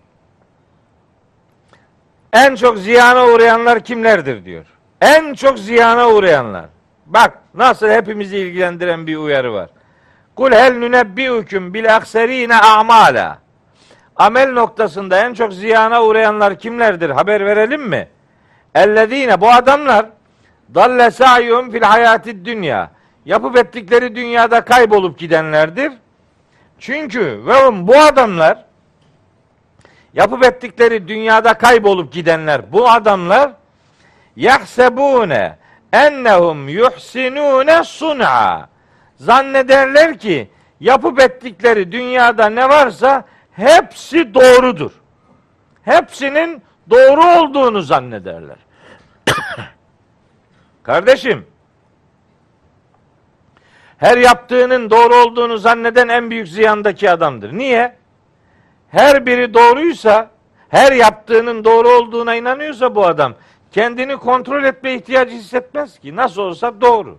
En 2.33 2.55
çok 2.55 2.77
ziyana 2.77 3.25
uğrayanlar 3.25 3.79
kimlerdir 3.79 4.45
diyor. 4.45 4.65
En 5.01 5.33
çok 5.33 5.59
ziyana 5.59 6.09
uğrayanlar. 6.09 6.65
Bak 7.05 7.39
nasıl 7.53 7.89
hepimizi 7.89 8.37
ilgilendiren 8.37 9.07
bir 9.07 9.17
uyarı 9.17 9.53
var. 9.53 9.69
Kul 10.35 10.51
hel 10.51 10.77
nunebbiukum 10.77 11.73
bil 11.73 11.95
akserine 11.95 12.55
a'mala. 12.55 13.39
Amel 14.15 14.51
noktasında 14.51 15.25
en 15.25 15.33
çok 15.33 15.53
ziyana 15.53 16.03
uğrayanlar 16.03 16.59
kimlerdir? 16.59 17.09
Haber 17.09 17.45
verelim 17.45 17.81
mi? 17.81 18.07
Ellezine 18.75 19.41
bu 19.41 19.51
adamlar 19.51 20.05
dalle 20.75 21.11
sa'yum 21.11 21.71
fil 21.71 21.81
hayatid 21.81 22.45
dünya. 22.45 22.91
Yapıp 23.25 23.57
ettikleri 23.57 24.15
dünyada 24.15 24.61
kaybolup 24.61 25.19
gidenlerdir. 25.19 25.91
Çünkü 26.79 27.41
ve 27.45 27.87
bu 27.87 27.97
adamlar 27.97 28.65
yapıp 30.13 30.45
ettikleri 30.45 31.07
dünyada 31.07 31.53
kaybolup 31.53 32.13
gidenler 32.13 32.71
bu 32.71 32.89
adamlar 32.89 33.51
yahsebune 34.35 35.57
ennehum 35.93 36.69
yuhsinune 36.69 37.83
sun'a 37.83 38.69
zannederler 39.15 40.19
ki 40.19 40.49
yapıp 40.79 41.19
ettikleri 41.19 41.91
dünyada 41.91 42.49
ne 42.49 42.69
varsa 42.69 43.23
hepsi 43.51 44.33
doğrudur. 44.33 44.91
Hepsinin 45.83 46.63
doğru 46.91 47.41
olduğunu 47.41 47.81
zannederler. 47.81 48.57
Kardeşim, 50.83 51.45
her 53.97 54.17
yaptığının 54.17 54.89
doğru 54.89 55.15
olduğunu 55.15 55.57
zanneden 55.57 56.07
en 56.07 56.29
büyük 56.29 56.47
ziyandaki 56.47 57.11
adamdır. 57.11 57.53
Niye? 57.57 57.95
Her 58.89 59.25
biri 59.25 59.53
doğruysa, 59.53 60.29
her 60.69 60.91
yaptığının 60.91 61.63
doğru 61.63 61.89
olduğuna 61.89 62.35
inanıyorsa 62.35 62.95
bu 62.95 63.05
adam, 63.05 63.33
kendini 63.71 64.17
kontrol 64.17 64.63
etme 64.63 64.93
ihtiyacı 64.93 65.35
hissetmez 65.35 65.99
ki. 65.99 66.15
Nasıl 66.15 66.41
olsa 66.41 66.81
doğru. 66.81 67.17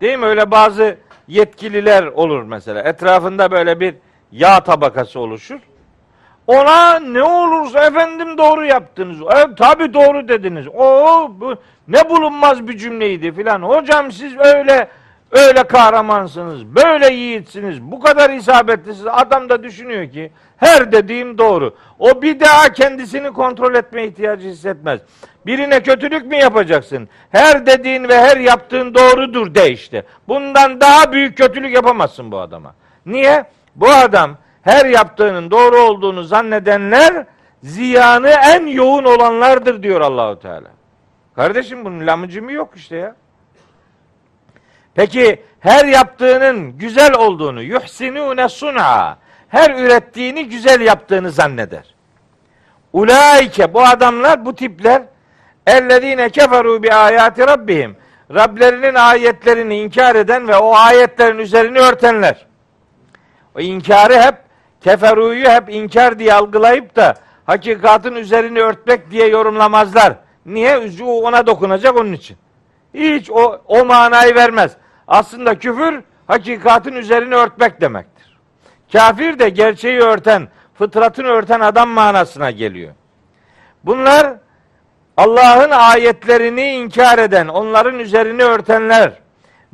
Değil 0.00 0.18
mi? 0.18 0.26
Öyle 0.26 0.50
bazı 0.50 0.96
yetkililer 1.28 2.04
olur 2.04 2.42
mesela. 2.42 2.82
Etrafında 2.82 3.50
böyle 3.50 3.80
bir 3.80 3.94
yağ 4.32 4.60
tabakası 4.60 5.20
oluşur. 5.20 5.60
Ona 6.46 6.98
ne 6.98 7.22
olursa 7.22 7.86
efendim 7.86 8.38
doğru 8.38 8.64
yaptınız. 8.64 9.18
Evet 9.36 9.58
tabi 9.58 9.94
doğru 9.94 10.28
dediniz. 10.28 10.66
O 10.68 11.30
bu 11.40 11.54
ne 11.88 12.10
bulunmaz 12.10 12.68
bir 12.68 12.78
cümleydi 12.78 13.32
filan. 13.32 13.62
Hocam 13.62 14.12
siz 14.12 14.38
öyle 14.38 14.88
öyle 15.32 15.62
kahramansınız. 15.62 16.66
Böyle 16.66 17.14
yiğitsiniz. 17.14 17.82
Bu 17.82 18.00
kadar 18.00 18.30
isabetlisiniz. 18.30 19.06
Adam 19.12 19.48
da 19.48 19.62
düşünüyor 19.62 20.10
ki 20.10 20.32
her 20.56 20.92
dediğim 20.92 21.38
doğru. 21.38 21.74
O 21.98 22.22
bir 22.22 22.40
daha 22.40 22.72
kendisini 22.72 23.32
kontrol 23.32 23.74
etme 23.74 24.04
ihtiyacı 24.04 24.48
hissetmez. 24.48 25.00
Birine 25.46 25.82
kötülük 25.82 26.26
mü 26.26 26.36
yapacaksın? 26.36 27.08
Her 27.30 27.66
dediğin 27.66 28.08
ve 28.08 28.20
her 28.20 28.36
yaptığın 28.36 28.94
doğrudur 28.94 29.54
de 29.54 29.70
işte. 29.70 30.02
Bundan 30.28 30.80
daha 30.80 31.12
büyük 31.12 31.38
kötülük 31.38 31.74
yapamazsın 31.74 32.32
bu 32.32 32.38
adama. 32.38 32.74
Niye? 33.06 33.44
Bu 33.76 33.90
adam 33.90 34.36
her 34.62 34.86
yaptığının 34.86 35.50
doğru 35.50 35.80
olduğunu 35.80 36.24
zannedenler 36.24 37.26
ziyanı 37.62 38.28
en 38.28 38.66
yoğun 38.66 39.04
olanlardır 39.04 39.82
diyor 39.82 40.00
Allahu 40.00 40.38
Teala. 40.38 40.68
Kardeşim 41.36 41.84
bunun 41.84 42.06
lamıcımı 42.06 42.52
yok 42.52 42.72
işte 42.76 42.96
ya. 42.96 43.16
Peki 44.94 45.42
her 45.60 45.84
yaptığının 45.84 46.78
güzel 46.78 47.14
olduğunu 47.14 47.62
yuhsinune 47.62 48.48
sun'a 48.48 49.18
her 49.48 49.70
ürettiğini 49.70 50.48
güzel 50.48 50.80
yaptığını 50.80 51.30
zanneder. 51.30 51.94
Ulaike 52.92 53.74
bu 53.74 53.82
adamlar 53.82 54.44
bu 54.44 54.54
tipler 54.54 55.02
ellezine 55.66 56.30
keferu 56.30 56.82
bi 56.82 56.94
ayati 56.94 57.46
rabbihim 57.46 57.96
Rablerinin 58.34 58.94
ayetlerini 58.94 59.76
inkar 59.78 60.14
eden 60.14 60.48
ve 60.48 60.56
o 60.56 60.74
ayetlerin 60.74 61.38
üzerini 61.38 61.78
örtenler. 61.78 62.46
O 63.56 63.60
inkarı 63.60 64.22
hep 64.22 64.34
keferuyu 64.84 65.48
hep 65.48 65.74
inkar 65.74 66.18
diye 66.18 66.34
algılayıp 66.34 66.96
da 66.96 67.14
hakikatin 67.46 68.14
üzerini 68.14 68.60
örtmek 68.60 69.10
diye 69.10 69.28
yorumlamazlar. 69.28 70.14
Niye? 70.46 70.78
Ucu 70.78 71.06
ona 71.06 71.46
dokunacak 71.46 71.96
onun 71.96 72.12
için. 72.12 72.36
Hiç 72.94 73.30
o, 73.30 73.60
o 73.66 73.84
manayı 73.84 74.34
vermez. 74.34 74.72
Aslında 75.08 75.58
küfür 75.58 76.02
hakikatin 76.26 76.92
üzerini 76.92 77.34
örtmek 77.34 77.80
demektir. 77.80 78.38
Kafir 78.92 79.38
de 79.38 79.48
gerçeği 79.48 80.00
örten, 80.00 80.48
fıtratını 80.74 81.26
örten 81.26 81.60
adam 81.60 81.88
manasına 81.88 82.50
geliyor. 82.50 82.92
Bunlar 83.84 84.34
Allah'ın 85.16 85.70
ayetlerini 85.70 86.66
inkar 86.66 87.18
eden, 87.18 87.48
onların 87.48 87.98
üzerini 87.98 88.42
örtenler 88.42 89.12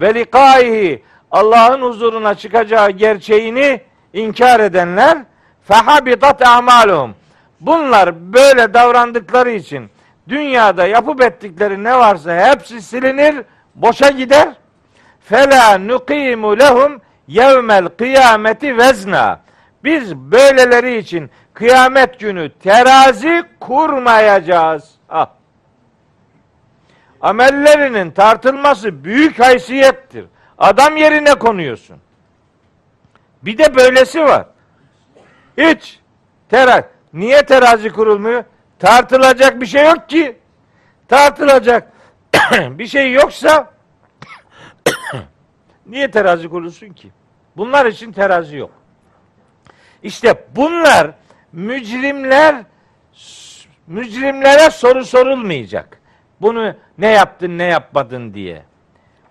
ve 0.01 0.15
likaihi 0.15 1.03
Allah'ın 1.31 1.83
huzuruna 1.83 2.35
çıkacağı 2.35 2.91
gerçeğini 2.91 3.81
inkar 4.13 4.61
edenler 4.61 5.19
fehabitat 5.69 6.43
amaluhum. 6.43 7.15
Bunlar 7.61 8.33
böyle 8.33 8.75
davrandıkları 8.75 9.51
için 9.51 9.91
dünyada 10.29 10.87
yapıp 10.87 11.23
ettikleri 11.23 11.85
ne 11.85 11.99
varsa 11.99 12.51
hepsi 12.51 12.83
silinir, 12.83 13.37
boşa 13.75 14.11
gider. 14.11 14.49
Fela 15.21 15.79
nuqimu 15.79 16.59
lehum 16.59 17.01
yevmel 17.29 17.89
kıyameti 17.89 18.77
vezna. 18.77 19.41
Biz 19.85 20.17
böyleleri 20.17 20.99
için 20.99 21.31
kıyamet 21.55 22.21
günü 22.21 22.51
terazi 22.51 23.43
kurmayacağız. 23.61 24.91
Ah. 25.09 25.27
Amellerinin 27.21 28.11
tartılması 28.11 29.05
büyük 29.05 29.41
haysiyettir. 29.41 30.25
Adam 30.59 30.97
yerine 30.97 31.35
konuyorsun. 31.35 31.97
Bir 33.43 33.59
de 33.59 33.75
böylesi 33.75 34.21
var. 34.21 34.47
Hiç. 35.59 36.01
Terazi. 36.49 36.85
Niye 37.13 37.47
terazi 37.47 37.91
kurulmuyor? 37.91 38.45
Tartılacak 38.79 39.61
bir 39.61 39.67
şey 39.67 39.85
yok 39.85 40.09
ki. 40.09 40.39
Tartılacak 41.09 41.93
bir 42.53 42.87
şey 42.87 43.13
yoksa 43.13 43.73
niye 45.87 46.11
terazi 46.11 46.49
kurulsun 46.49 46.89
ki? 46.89 47.11
Bunlar 47.57 47.87
için 47.87 48.13
terazi 48.13 48.57
yok. 48.57 48.71
İşte 50.03 50.47
bunlar 50.57 51.11
mücrimler 51.53 52.65
mücrimlere 53.87 54.71
soru 54.71 55.05
sorulmayacak. 55.05 56.01
Bunu 56.41 56.75
ne 56.99 57.07
yaptın 57.07 57.59
ne 57.59 57.65
yapmadın 57.65 58.35
diye. 58.35 58.63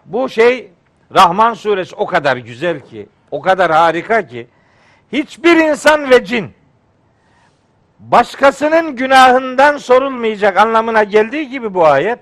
Bu 0.06 0.30
şey 0.30 0.72
Rahman 1.16 1.54
suresi 1.54 1.96
o 1.96 2.06
kadar 2.06 2.38
güzel 2.38 2.80
ki, 2.80 3.10
o 3.32 3.42
kadar 3.42 3.72
harika 3.72 4.28
ki 4.28 4.48
hiçbir 5.12 5.56
insan 5.56 6.10
ve 6.10 6.26
cin 6.26 6.54
başkasının 8.00 8.96
günahından 8.96 9.78
sorulmayacak 9.78 10.58
anlamına 10.58 11.04
geldiği 11.04 11.50
gibi 11.50 11.74
bu 11.74 11.86
ayet 11.86 12.20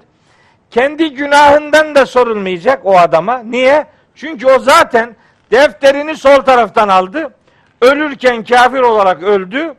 kendi 0.72 1.14
günahından 1.14 1.96
da 1.96 2.06
sorulmayacak 2.06 2.86
o 2.86 2.98
adama. 2.98 3.38
Niye? 3.38 3.86
Çünkü 4.16 4.48
o 4.48 4.60
zaten 4.60 5.16
defterini 5.52 6.18
sol 6.18 6.42
taraftan 6.42 6.88
aldı. 6.88 7.34
Ölürken 7.82 8.44
kafir 8.44 8.80
olarak 8.80 9.24
öldü. 9.24 9.74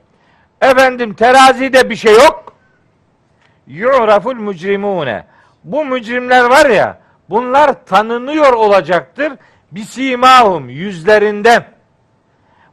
Efendim 0.60 1.14
terazide 1.14 1.90
bir 1.90 1.96
şey 1.96 2.14
yok. 2.14 2.52
Yu'raful 3.66 4.34
mücrimune. 4.34 5.24
Bu 5.64 5.84
mücrimler 5.84 6.44
var 6.44 6.66
ya 6.66 6.98
bunlar 7.30 7.84
tanınıyor 7.86 8.52
olacaktır. 8.52 9.32
Bisimahum 9.72 10.68
yüzlerinden. 10.68 11.64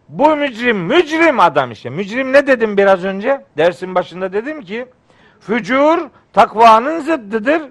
Bu 0.09 0.35
mücrim, 0.35 0.77
mücrim 0.77 1.39
adam 1.39 1.71
işte. 1.71 1.89
Mücrim 1.89 2.33
ne 2.33 2.47
dedim 2.47 2.77
biraz 2.77 3.03
önce? 3.03 3.45
Dersin 3.57 3.95
başında 3.95 4.33
dedim 4.33 4.61
ki 4.61 4.85
fücur 5.39 6.09
takvanın 6.33 6.99
zıddıdır. 6.99 7.61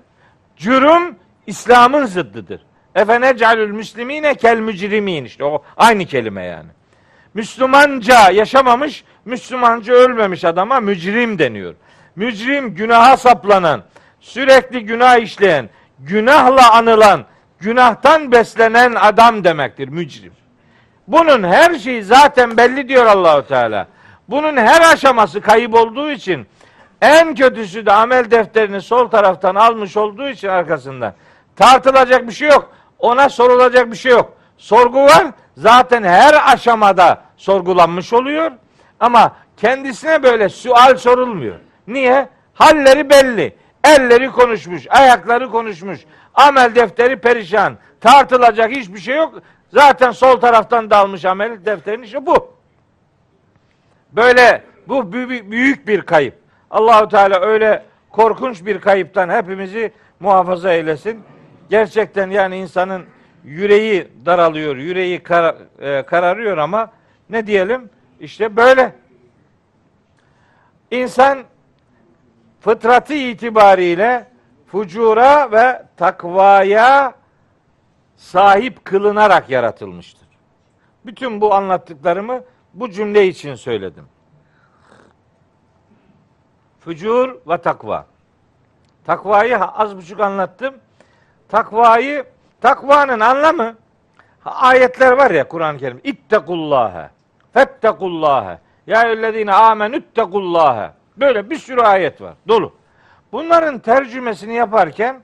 Cürüm 0.56 1.16
İslam'ın 1.46 2.06
zıddıdır. 2.06 2.60
Efene 2.94 3.36
calül 3.36 3.70
müslimine 3.70 4.34
kel 4.34 4.58
mücrimin 4.58 5.24
işte 5.24 5.44
o 5.44 5.62
aynı 5.76 6.06
kelime 6.06 6.44
yani. 6.44 6.68
Müslümanca 7.34 8.30
yaşamamış, 8.30 9.04
Müslümanca 9.24 9.94
ölmemiş 9.94 10.44
adama 10.44 10.80
mücrim 10.80 11.38
deniyor. 11.38 11.74
Mücrim 12.16 12.74
günaha 12.74 13.16
saplanan, 13.16 13.82
sürekli 14.20 14.84
günah 14.84 15.18
işleyen, 15.18 15.68
günahla 15.98 16.72
anılan, 16.72 17.24
günahtan 17.62 18.32
beslenen 18.32 18.94
adam 18.94 19.44
demektir 19.44 19.88
mücrim. 19.88 20.32
Bunun 21.08 21.42
her 21.42 21.74
şeyi 21.74 22.02
zaten 22.02 22.56
belli 22.56 22.88
diyor 22.88 23.06
Allahu 23.06 23.46
Teala. 23.46 23.86
Bunun 24.28 24.56
her 24.56 24.92
aşaması 24.92 25.40
kayıp 25.40 25.74
olduğu 25.74 26.10
için 26.10 26.46
en 27.00 27.34
kötüsü 27.34 27.86
de 27.86 27.92
amel 27.92 28.30
defterini 28.30 28.80
sol 28.80 29.08
taraftan 29.08 29.54
almış 29.54 29.96
olduğu 29.96 30.28
için 30.28 30.48
arkasında 30.48 31.14
tartılacak 31.56 32.26
bir 32.26 32.32
şey 32.32 32.48
yok. 32.48 32.72
Ona 32.98 33.28
sorulacak 33.28 33.90
bir 33.90 33.96
şey 33.96 34.12
yok. 34.12 34.32
Sorgu 34.58 35.04
var. 35.04 35.26
Zaten 35.56 36.02
her 36.02 36.52
aşamada 36.52 37.22
sorgulanmış 37.36 38.12
oluyor. 38.12 38.52
Ama 39.00 39.36
kendisine 39.56 40.22
böyle 40.22 40.48
sual 40.48 40.96
sorulmuyor. 40.96 41.56
Niye? 41.86 42.28
Halleri 42.54 43.10
belli. 43.10 43.56
Elleri 43.84 44.30
konuşmuş, 44.30 44.86
ayakları 44.90 45.50
konuşmuş. 45.50 46.00
Amel 46.34 46.74
defteri 46.74 47.16
perişan. 47.16 47.76
Tartılacak 48.00 48.70
hiçbir 48.70 48.98
şey 48.98 49.16
yok. 49.16 49.42
Zaten 49.72 50.10
sol 50.10 50.40
taraftan 50.40 50.90
dalmış 50.90 51.24
amel 51.24 51.64
defterin 51.64 52.02
işte 52.02 52.26
bu. 52.26 52.54
Böyle 54.12 54.64
bu 54.88 55.12
büyük 55.12 55.88
bir 55.88 56.00
kayıp. 56.00 56.34
Allahu 56.70 57.08
Teala 57.08 57.40
öyle 57.40 57.84
korkunç 58.10 58.64
bir 58.66 58.80
kayıptan 58.80 59.28
hepimizi 59.28 59.92
muhafaza 60.20 60.72
eylesin. 60.72 61.24
Gerçekten 61.70 62.30
yani 62.30 62.56
insanın 62.56 63.04
yüreği 63.44 64.08
daralıyor, 64.26 64.76
yüreği 64.76 65.22
kar, 65.22 65.54
e, 65.80 66.02
kararıyor 66.02 66.58
ama 66.58 66.92
ne 67.30 67.46
diyelim? 67.46 67.90
İşte 68.20 68.56
böyle. 68.56 68.92
İnsan 70.90 71.38
fıtratı 72.60 73.14
itibariyle 73.14 74.26
fucura 74.72 75.52
ve 75.52 75.82
takvaya 75.96 77.14
sahip 78.16 78.84
kılınarak 78.84 79.50
yaratılmıştır. 79.50 80.28
Bütün 81.06 81.40
bu 81.40 81.54
anlattıklarımı 81.54 82.40
bu 82.74 82.90
cümle 82.90 83.26
için 83.26 83.54
söyledim. 83.54 84.04
Fücur 86.80 87.36
ve 87.48 87.58
takva. 87.58 88.06
Takvayı 89.04 89.58
az 89.58 89.96
buçuk 89.96 90.20
anlattım. 90.20 90.74
Takvayı, 91.48 92.24
takvanın 92.60 93.20
anlamı 93.20 93.74
ayetler 94.44 95.12
var 95.12 95.30
ya 95.30 95.48
Kur'an-ı 95.48 95.78
Kerim. 95.78 96.00
İttekullâhe, 96.04 97.10
fettekullâhe, 97.52 98.58
ya 98.86 99.02
ellezine 99.02 99.52
amenüttekullâhe. 99.52 100.90
Böyle 101.16 101.50
bir 101.50 101.56
sürü 101.56 101.80
ayet 101.80 102.20
var. 102.20 102.34
Dolu. 102.48 102.81
Bunların 103.32 103.78
tercümesini 103.78 104.54
yaparken 104.54 105.22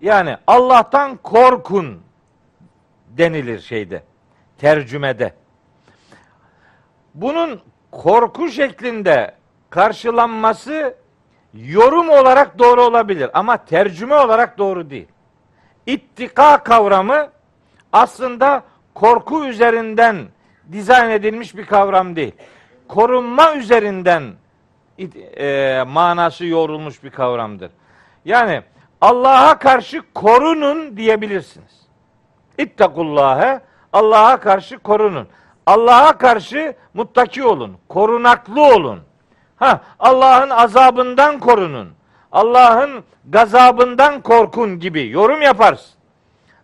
yani 0.00 0.36
Allah'tan 0.46 1.16
korkun 1.16 2.02
denilir 3.08 3.58
şeyde. 3.58 4.02
Tercümede. 4.58 5.34
Bunun 7.14 7.60
korku 7.90 8.48
şeklinde 8.48 9.34
karşılanması 9.70 10.94
yorum 11.54 12.08
olarak 12.08 12.58
doğru 12.58 12.82
olabilir 12.82 13.30
ama 13.34 13.64
tercüme 13.64 14.14
olarak 14.14 14.58
doğru 14.58 14.90
değil. 14.90 15.08
İttika 15.86 16.62
kavramı 16.62 17.28
aslında 17.92 18.62
korku 18.94 19.46
üzerinden 19.46 20.16
dizayn 20.72 21.10
edilmiş 21.10 21.56
bir 21.56 21.66
kavram 21.66 22.16
değil. 22.16 22.32
Korunma 22.88 23.54
üzerinden 23.54 24.22
e, 25.38 25.84
manası 25.88 26.46
yoğrulmuş 26.46 27.04
bir 27.04 27.10
kavramdır. 27.10 27.70
Yani 28.24 28.62
Allah'a 29.00 29.58
karşı 29.58 30.02
korunun 30.14 30.96
diyebilirsiniz. 30.96 31.80
İttakullâhe 32.58 33.60
Allah'a 33.92 34.40
karşı 34.40 34.78
korunun. 34.78 35.28
Allah'a 35.66 36.18
karşı 36.18 36.74
muttaki 36.94 37.44
olun. 37.44 37.76
Korunaklı 37.88 38.62
olun. 38.62 39.00
Ha 39.56 39.80
Allah'ın 39.98 40.50
azabından 40.50 41.38
korunun. 41.38 41.88
Allah'ın 42.32 43.04
gazabından 43.28 44.20
korkun 44.20 44.78
gibi 44.78 45.08
yorum 45.08 45.42
yaparsın. 45.42 45.94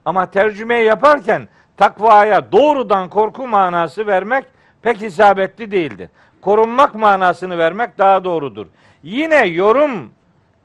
Ama 0.05 0.30
tercüme 0.30 0.74
yaparken 0.74 1.49
takvaya 1.76 2.53
doğrudan 2.53 3.09
korku 3.09 3.49
manası 3.49 4.07
vermek 4.07 4.45
pek 4.82 5.03
isabetli 5.03 5.70
değildir. 5.70 6.11
Korunmak 6.47 6.94
manasını 6.94 7.59
vermek 7.59 7.99
daha 7.99 8.24
doğrudur. 8.24 8.66
Yine 9.03 9.47
yorum 9.47 10.11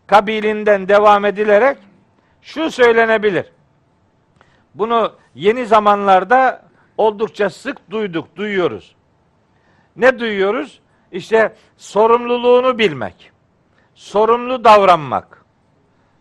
kabilinden 0.07 0.87
devam 0.87 1.25
edilerek 1.25 1.77
şu 2.41 2.71
söylenebilir. 2.71 3.51
Bunu 4.75 5.13
yeni 5.35 5.65
zamanlarda 5.65 6.61
oldukça 6.97 7.49
sık 7.49 7.91
duyduk, 7.91 8.35
duyuyoruz. 8.35 8.95
Ne 9.95 10.19
duyuyoruz? 10.19 10.79
İşte 11.11 11.55
sorumluluğunu 11.77 12.77
bilmek, 12.77 13.31
sorumlu 13.95 14.63
davranmak, 14.63 15.45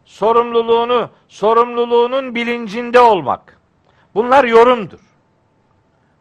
sorumluluğunu, 0.05 1.11
sorumluluğunun 1.29 2.35
bilincinde 2.35 3.01
olmak. 3.01 3.61
Bunlar 4.15 4.45
yorumdur. 4.45 5.01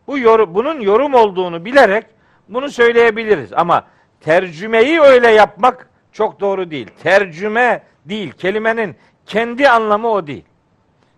Bu 0.08 0.18
yorum, 0.18 0.56
bunun 0.56 0.80
yorum 0.80 1.14
olduğunu 1.14 1.66
bilerek 1.66 2.19
bunu 2.50 2.70
söyleyebiliriz 2.70 3.54
ama 3.54 3.84
tercümeyi 4.22 5.02
öyle 5.02 5.32
yapmak 5.32 5.90
çok 6.12 6.40
doğru 6.40 6.72
değil. 6.72 6.88
Tercüme 7.04 7.84
değil. 8.06 8.32
Kelimenin 8.32 8.96
kendi 9.26 9.70
anlamı 9.70 10.08
o 10.08 10.28
değil. 10.28 10.46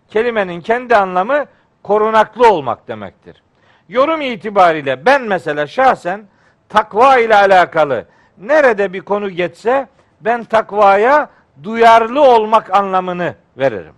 Kelimenin 0.08 0.60
kendi 0.60 0.96
anlamı 0.96 1.44
korunaklı 1.82 2.52
olmak 2.52 2.88
demektir. 2.88 3.42
Yorum 3.88 4.20
itibariyle 4.20 5.06
ben 5.06 5.22
mesela 5.22 5.66
şahsen 5.66 6.24
takva 6.68 7.18
ile 7.18 7.36
alakalı 7.36 8.04
nerede 8.38 8.92
bir 8.92 9.00
konu 9.00 9.30
geçse 9.30 9.88
ben 10.20 10.44
takvaya 10.44 11.30
duyarlı 11.62 12.22
olmak 12.22 12.74
anlamını 12.74 13.34
veririm. 13.58 13.94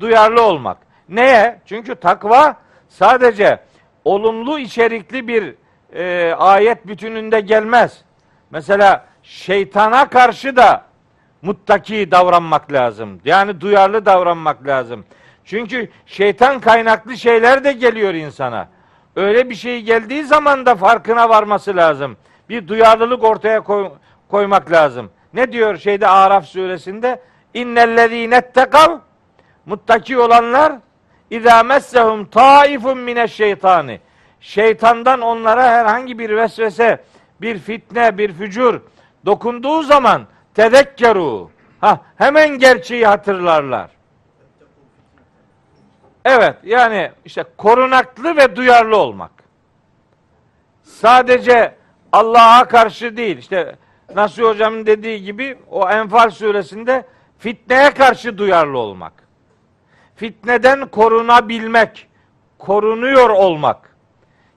Duyarlı 0.00 0.42
olmak. 0.42 0.78
Neye? 1.08 1.60
Çünkü 1.66 1.94
takva 1.94 2.56
sadece 2.88 3.60
olumlu 4.04 4.58
içerikli 4.58 5.28
bir 5.28 5.54
e, 5.94 6.34
ayet 6.38 6.86
bütününde 6.86 7.40
gelmez. 7.40 8.04
Mesela 8.50 9.04
şeytana 9.22 10.08
karşı 10.08 10.56
da 10.56 10.84
muttaki 11.42 12.10
davranmak 12.10 12.72
lazım. 12.72 13.20
Yani 13.24 13.60
duyarlı 13.60 14.06
davranmak 14.06 14.66
lazım. 14.66 15.04
Çünkü 15.44 15.90
şeytan 16.06 16.60
kaynaklı 16.60 17.16
şeyler 17.16 17.64
de 17.64 17.72
geliyor 17.72 18.14
insana. 18.14 18.68
Öyle 19.16 19.50
bir 19.50 19.54
şey 19.54 19.82
geldiği 19.82 20.24
zaman 20.24 20.66
da 20.66 20.74
farkına 20.74 21.28
varması 21.28 21.76
lazım. 21.76 22.16
Bir 22.48 22.68
duyarlılık 22.68 23.24
ortaya 23.24 23.60
koy, 23.60 23.90
koymak 24.28 24.72
lazım. 24.72 25.10
Ne 25.34 25.52
diyor 25.52 25.76
şeyde 25.76 26.08
Araf 26.08 26.44
suresinde? 26.44 27.22
İnnellezîne 27.54 28.40
tekav 28.40 28.98
muttaki 29.66 30.18
olanlar 30.18 30.72
İzâ 31.30 31.62
messehum 31.62 32.24
taifun 32.24 32.98
mineşşeytani. 32.98 34.00
Şeytandan 34.40 35.20
onlara 35.20 35.62
herhangi 35.62 36.18
bir 36.18 36.36
vesvese, 36.36 37.04
bir 37.40 37.58
fitne, 37.58 38.18
bir 38.18 38.32
fücur 38.32 38.80
dokunduğu 39.26 39.82
zaman 39.82 40.26
tedekkeru. 40.54 41.50
Ha 41.80 42.00
hemen 42.16 42.48
gerçeği 42.58 43.06
hatırlarlar. 43.06 43.90
Evet 46.24 46.56
yani 46.64 47.10
işte 47.24 47.44
korunaklı 47.56 48.36
ve 48.36 48.56
duyarlı 48.56 48.96
olmak. 48.96 49.30
Sadece 50.82 51.74
Allah'a 52.12 52.68
karşı 52.68 53.16
değil 53.16 53.38
işte 53.38 53.76
Nasuh 54.14 54.44
hocamın 54.44 54.86
dediği 54.86 55.22
gibi 55.22 55.58
o 55.70 55.90
Enfal 55.90 56.30
suresinde 56.30 57.06
fitneye 57.38 57.90
karşı 57.90 58.38
duyarlı 58.38 58.78
olmak. 58.78 59.12
Fitneden 60.16 60.86
korunabilmek, 60.86 62.08
korunuyor 62.58 63.30
olmak. 63.30 63.89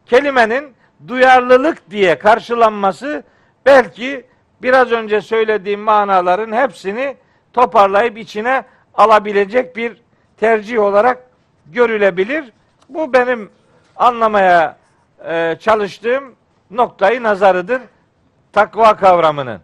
Kelimenin 0.06 0.74
duyarlılık 1.08 1.92
diye 1.92 2.20
karşılanması 2.20 3.24
belki 3.66 4.26
biraz 4.62 4.92
önce 4.92 5.22
söylediğim 5.22 5.80
manaların 5.80 6.52
hepsini 6.52 7.18
toparlayıp 7.54 8.18
içine 8.18 8.64
alabilecek 8.94 9.76
bir 9.76 10.02
tercih 10.38 10.80
olarak 10.80 11.18
görülebilir. 11.66 12.52
Bu 12.90 13.14
benim 13.14 13.50
anlamaya 13.96 14.78
e, 15.26 15.58
çalıştığım 15.60 16.36
noktayı 16.72 17.24
nazarıdır 17.24 17.82
takva 18.54 18.96
kavramının. 18.96 19.62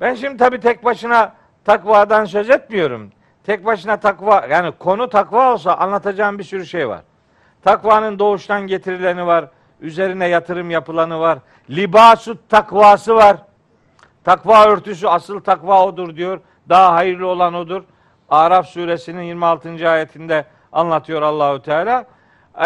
Ben 0.00 0.14
şimdi 0.14 0.36
tabii 0.36 0.60
tek 0.60 0.84
başına 0.84 1.32
takvadan 1.64 2.24
söz 2.24 2.50
etmiyorum. 2.50 3.12
Tek 3.44 3.64
başına 3.64 3.96
takva 3.96 4.46
yani 4.50 4.72
konu 4.78 5.08
takva 5.08 5.52
olsa 5.52 5.74
anlatacağım 5.74 6.38
bir 6.38 6.44
sürü 6.44 6.66
şey 6.66 6.88
var. 6.88 7.02
Takvanın 7.66 8.18
doğuştan 8.18 8.66
getirileni 8.66 9.26
var. 9.26 9.44
Üzerine 9.80 10.28
yatırım 10.28 10.70
yapılanı 10.70 11.20
var. 11.20 11.38
Libasut 11.70 12.48
takvası 12.48 13.14
var. 13.14 13.36
Takva 14.24 14.66
örtüsü 14.66 15.06
asıl 15.06 15.40
takva 15.40 15.86
odur 15.86 16.16
diyor. 16.16 16.40
Daha 16.68 16.94
hayırlı 16.94 17.26
olan 17.26 17.54
odur. 17.54 17.82
Araf 18.28 18.66
suresinin 18.66 19.22
26. 19.22 19.88
ayetinde 19.88 20.44
anlatıyor 20.72 21.22
Allahu 21.22 21.62
Teala. 21.62 22.04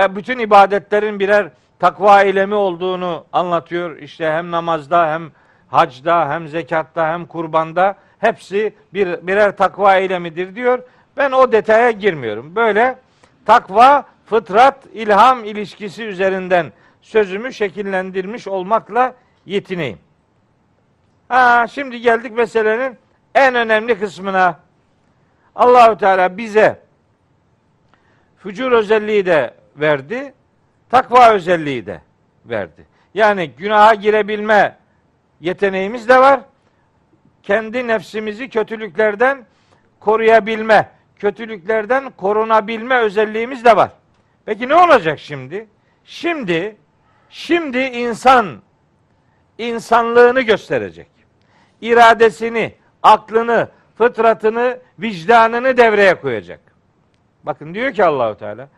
E, 0.00 0.16
bütün 0.16 0.38
ibadetlerin 0.38 1.20
birer 1.20 1.50
takva 1.78 2.22
eylemi 2.22 2.54
olduğunu 2.54 3.24
anlatıyor. 3.32 3.96
İşte 3.96 4.32
hem 4.32 4.50
namazda 4.50 5.12
hem 5.12 5.30
hacda 5.68 6.28
hem 6.28 6.48
zekatta 6.48 7.08
hem 7.08 7.26
kurbanda 7.26 7.94
hepsi 8.18 8.74
bir 8.94 9.26
birer 9.26 9.56
takva 9.56 9.96
eylemidir 9.96 10.54
diyor. 10.54 10.78
Ben 11.16 11.32
o 11.32 11.52
detaya 11.52 11.90
girmiyorum. 11.90 12.56
Böyle 12.56 12.98
takva 13.46 14.04
fıtrat 14.30 14.86
ilham 14.92 15.44
ilişkisi 15.44 16.04
üzerinden 16.04 16.72
sözümü 17.02 17.52
şekillendirmiş 17.52 18.48
olmakla 18.48 19.14
yetineyim. 19.46 19.98
Ha, 21.28 21.66
şimdi 21.66 22.00
geldik 22.00 22.32
meselenin 22.32 22.98
en 23.34 23.54
önemli 23.54 23.98
kısmına. 23.98 24.60
Allahü 25.54 25.98
Teala 25.98 26.36
bize 26.36 26.80
fücur 28.36 28.72
özelliği 28.72 29.26
de 29.26 29.54
verdi, 29.76 30.34
takva 30.90 31.30
özelliği 31.32 31.86
de 31.86 32.00
verdi. 32.44 32.86
Yani 33.14 33.50
günaha 33.50 33.94
girebilme 33.94 34.76
yeteneğimiz 35.40 36.08
de 36.08 36.18
var. 36.18 36.40
Kendi 37.42 37.86
nefsimizi 37.86 38.48
kötülüklerden 38.48 39.44
koruyabilme, 40.00 40.90
kötülüklerden 41.16 42.10
korunabilme 42.10 42.98
özelliğimiz 42.98 43.64
de 43.64 43.76
var. 43.76 43.90
Peki 44.44 44.68
ne 44.68 44.74
olacak 44.74 45.18
şimdi? 45.18 45.68
Şimdi 46.04 46.76
şimdi 47.30 47.78
insan 47.78 48.62
insanlığını 49.58 50.40
gösterecek. 50.40 51.08
İradesini, 51.80 52.74
aklını, 53.02 53.68
fıtratını, 53.98 54.78
vicdanını 54.98 55.76
devreye 55.76 56.20
koyacak. 56.20 56.60
Bakın 57.44 57.74
diyor 57.74 57.92
ki 57.92 58.04
Allahu 58.04 58.38
Teala 58.38 58.68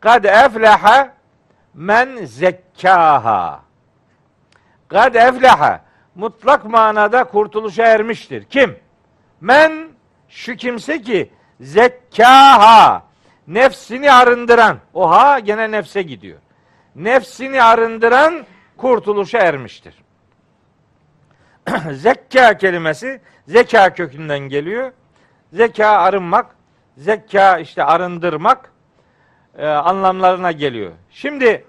kad 0.00 0.24
efleha 0.24 1.14
men 1.74 2.24
zekkaha. 2.24 3.62
Kad 4.88 5.14
efleha 5.14 5.80
mutlak 6.14 6.64
manada 6.64 7.24
kurtuluşa 7.24 7.86
ermiştir. 7.86 8.44
Kim? 8.44 8.78
Men 9.40 9.88
şu 10.28 10.56
kimse 10.56 11.02
ki 11.02 11.30
zekkaha 11.60 13.02
nefsini 13.48 14.12
arındıran. 14.12 14.78
Oha 14.94 15.38
gene 15.38 15.70
nefse 15.70 16.02
gidiyor. 16.02 16.38
Nefsini 16.96 17.62
arındıran 17.62 18.46
kurtuluşa 18.76 19.38
ermiştir. 19.38 20.02
Zekka 21.92 22.56
kelimesi 22.56 23.20
zeka 23.48 23.94
kökünden 23.94 24.38
geliyor. 24.38 24.92
Zeka 25.52 25.88
arınmak, 25.88 26.46
zekka 26.96 27.58
işte 27.58 27.84
arındırmak 27.84 28.72
e, 29.58 29.66
anlamlarına 29.66 30.52
geliyor. 30.52 30.92
Şimdi 31.10 31.64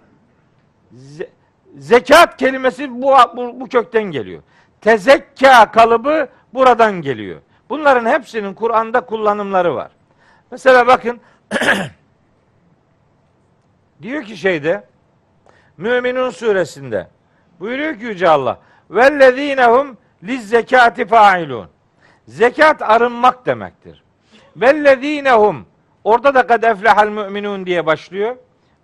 ze, 0.91 1.30
zekat 1.78 2.38
kelimesi 2.38 3.01
bu, 3.01 3.13
bu, 3.36 3.59
bu 3.59 3.69
kökten 3.69 4.03
geliyor. 4.03 4.41
Tezekka 4.82 5.71
kalıbı 5.71 6.28
buradan 6.53 7.01
geliyor. 7.01 7.41
Bunların 7.69 8.05
hepsinin 8.05 8.53
Kur'an'da 8.53 9.01
kullanımları 9.01 9.76
var. 9.76 9.91
Mesela 10.51 10.88
bakın 10.88 11.19
diyor 14.01 14.24
ki 14.24 14.38
şeyde 14.38 14.84
Müminun 15.78 16.30
suresinde 16.30 17.08
buyuruyor 17.60 17.99
ki 17.99 18.06
Yüce 18.06 18.30
Allah 18.30 18.60
vellezinehum 18.89 19.97
liz 20.24 20.49
zekati 20.49 21.06
failun. 21.06 21.68
Zekat 22.28 22.82
arınmak 22.82 23.45
demektir. 23.45 24.04
Vellezinehum 24.56 25.66
orada 26.04 26.36
da 26.36 26.47
kad 26.47 26.64
eflehal 26.64 27.08
müminun 27.08 27.66
diye 27.66 27.86
başlıyor. 27.86 28.36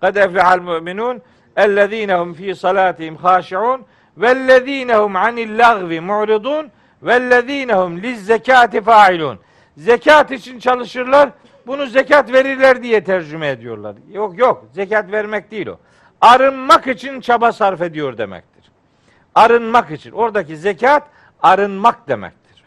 Kad 0.02 0.16
eflehal 0.16 0.60
müminun 0.60 1.22
ellezinehum 1.56 2.34
fi 2.34 2.56
salatihim 2.56 3.16
haşiun 3.16 3.86
vellezinehum 4.18 5.16
anil 5.16 5.60
lagvi 5.60 6.02
mu'ridun 6.02 6.72
Vellezinehum 7.02 8.02
liz 8.02 8.26
zekati 8.26 8.82
failun. 8.82 9.40
Zekat 9.78 10.32
için 10.32 10.60
çalışırlar. 10.60 11.30
Bunu 11.70 11.86
zekat 11.86 12.34
verirler 12.34 12.84
diye 12.84 13.04
tercüme 13.04 13.48
ediyorlar. 13.48 13.96
Yok 14.12 14.38
yok. 14.38 14.66
Zekat 14.74 15.12
vermek 15.12 15.52
değil 15.52 15.68
o. 15.68 15.78
Arınmak 16.22 16.88
için 16.88 17.22
çaba 17.22 17.52
sarf 17.52 17.82
ediyor 17.82 18.18
demektir. 18.18 18.72
Arınmak 19.36 19.92
için. 19.92 20.12
Oradaki 20.12 20.58
zekat 20.58 21.04
arınmak 21.42 22.08
demektir. 22.08 22.64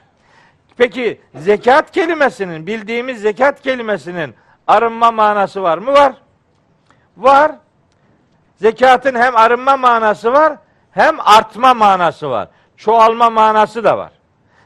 Peki 0.77 1.21
zekat 1.35 1.91
kelimesinin 1.91 2.67
bildiğimiz 2.67 3.21
zekat 3.21 3.63
kelimesinin 3.63 4.35
arınma 4.67 5.11
manası 5.11 5.63
var 5.63 5.79
mı? 5.79 5.93
Var. 5.93 6.15
Var. 7.17 7.53
Zekatın 8.57 9.15
hem 9.15 9.37
arınma 9.37 9.77
manası 9.77 10.33
var 10.33 10.57
hem 10.91 11.17
artma 11.21 11.75
manası 11.75 12.31
var. 12.31 12.49
Çoğalma 12.77 13.31
manası 13.31 13.85
da 13.85 13.99
var. 13.99 14.13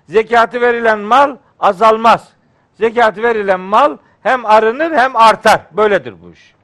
Zekatı 0.09 0.61
verilen 0.61 0.99
mal 0.99 1.37
azalmaz. 1.61 2.29
Zekatı 2.75 3.23
verilen 3.23 3.61
mal 3.61 3.97
hem 4.27 4.47
arınır 4.47 4.93
hem 4.93 5.17
artar. 5.17 5.61
Böyledir 5.73 6.15
bu 6.23 6.33
iş. 6.33 6.55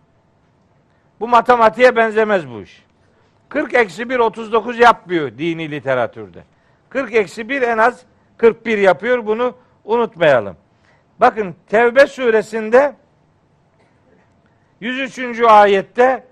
Bu 1.21 1.29
matematiğe 1.29 1.97
benzemez 1.97 2.49
bu 2.49 2.61
iş. 2.61 2.85
40 3.49 3.75
eksi 3.75 4.09
1 4.09 4.19
39 4.19 4.79
yapmıyor 4.79 5.39
dini 5.39 5.71
literatürde. 5.71 6.43
40 6.89 7.15
eksi 7.15 7.49
1 7.49 7.63
en 7.63 7.79
az 7.79 8.03
41 8.37 8.79
yapıyor. 8.79 9.27
Bunu 9.27 9.55
unutmayalım. 9.85 10.57
Bakın 11.21 11.55
Tevbe 11.69 12.07
suresinde 12.07 12.95
103. 14.81 15.41
ayette 15.41 16.25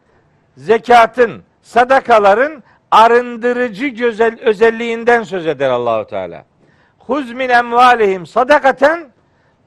zekatın, 0.56 1.42
sadakaların 1.62 2.62
arındırıcı 2.90 3.86
güzel 3.86 4.40
özelliğinden 4.40 5.22
söz 5.22 5.46
eder 5.46 5.70
Allahu 5.70 6.06
Teala. 6.06 6.44
Huz 6.98 7.32
min 7.32 7.48
emvalihim 7.48 8.26
sadakaten 8.26 9.12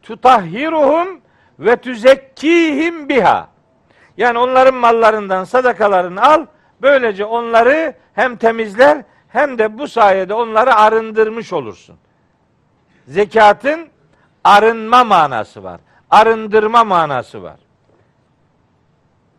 tutahhiruhum 0.01 1.22
ve 1.59 1.75
tüzekkihim 1.75 3.09
biha. 3.09 3.49
Yani 4.17 4.37
onların 4.39 4.75
mallarından 4.75 5.43
sadakalarını 5.43 6.21
al. 6.21 6.45
Böylece 6.81 7.25
onları 7.25 7.93
hem 8.13 8.35
temizler 8.35 9.03
hem 9.27 9.57
de 9.57 9.77
bu 9.77 9.87
sayede 9.87 10.33
onları 10.33 10.75
arındırmış 10.75 11.53
olursun. 11.53 11.95
Zekatın 13.07 13.87
arınma 14.43 15.03
manası 15.03 15.63
var. 15.63 15.79
Arındırma 16.09 16.83
manası 16.83 17.43
var. 17.43 17.59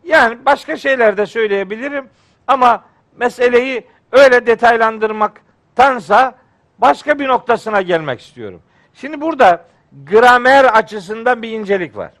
Yani 0.03 0.45
başka 0.45 0.77
şeyler 0.77 1.17
de 1.17 1.25
söyleyebilirim 1.25 2.09
ama 2.47 2.83
meseleyi 3.15 3.87
öyle 4.11 4.45
detaylandırmaktansa 4.45 6.35
başka 6.77 7.19
bir 7.19 7.27
noktasına 7.27 7.81
gelmek 7.81 8.21
istiyorum. 8.21 8.61
Şimdi 8.93 9.21
burada 9.21 9.65
gramer 10.03 10.65
açısından 10.65 11.41
bir 11.41 11.51
incelik 11.51 11.97
var. 11.97 12.11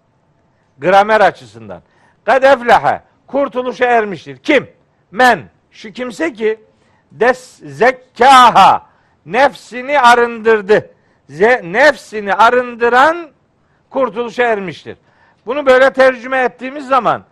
Gramer 0.77 1.21
açısından. 1.21 1.81
Kad 2.23 2.43
eflehe 2.43 3.01
kurtuluşa 3.27 3.85
ermiştir. 3.85 4.37
Kim? 4.37 4.67
Men. 5.11 5.49
Şu 5.71 5.91
kimse 5.91 6.33
ki 6.33 6.59
des 7.11 7.59
zekkaha 7.63 8.85
nefsini 9.25 9.99
arındırdı. 9.99 10.89
Ze, 11.29 11.61
nefsini 11.63 12.33
arındıran 12.33 13.29
kurtuluşa 13.89 14.43
ermiştir. 14.43 14.97
Bunu 15.45 15.65
böyle 15.65 15.93
tercüme 15.93 16.37
ettiğimiz 16.37 16.87
zaman 16.87 17.23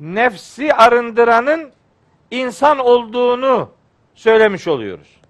nefsi 0.00 0.74
arındıranın 0.74 1.72
insan 2.30 2.78
olduğunu 2.78 3.70
söylemiş 4.14 4.68
oluyoruz. 4.68 5.20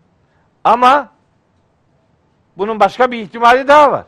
Ama 0.65 1.09
bunun 2.57 2.81
başka 2.81 3.11
bir 3.11 3.19
ihtimali 3.19 3.69
daha 3.69 3.93
var. 3.93 4.05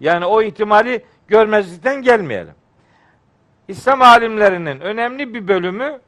Yani 0.00 0.26
o 0.26 0.42
ihtimali 0.42 1.04
görmezlikten 1.28 2.02
gelmeyelim. 2.02 2.54
İslam 3.68 4.02
alimlerinin 4.02 4.80
önemli 4.80 5.34
bir 5.34 5.48
bölümü 5.48 6.00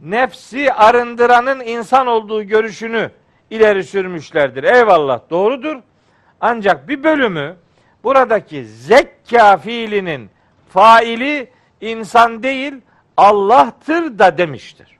nefsi 0.00 0.72
arındıranın 0.72 1.60
insan 1.60 2.06
olduğu 2.06 2.42
görüşünü 2.42 3.10
ileri 3.50 3.84
sürmüşlerdir. 3.84 4.64
Eyvallah 4.64 5.20
doğrudur. 5.30 5.76
Ancak 6.40 6.88
bir 6.88 7.04
bölümü 7.04 7.56
buradaki 8.04 8.64
zekka 8.64 9.56
fiilinin 9.56 10.30
faili 10.68 11.50
insan 11.80 12.42
değil 12.42 12.74
Allah'tır 13.16 14.18
da 14.18 14.38
demiştir. 14.38 14.98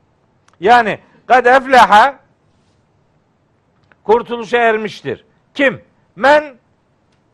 Yani 0.60 0.98
kad 1.26 1.46
efleha 1.46 2.18
kurtuluşa 4.04 4.58
ermiştir. 4.58 5.24
Kim? 5.54 5.80
Men 6.16 6.44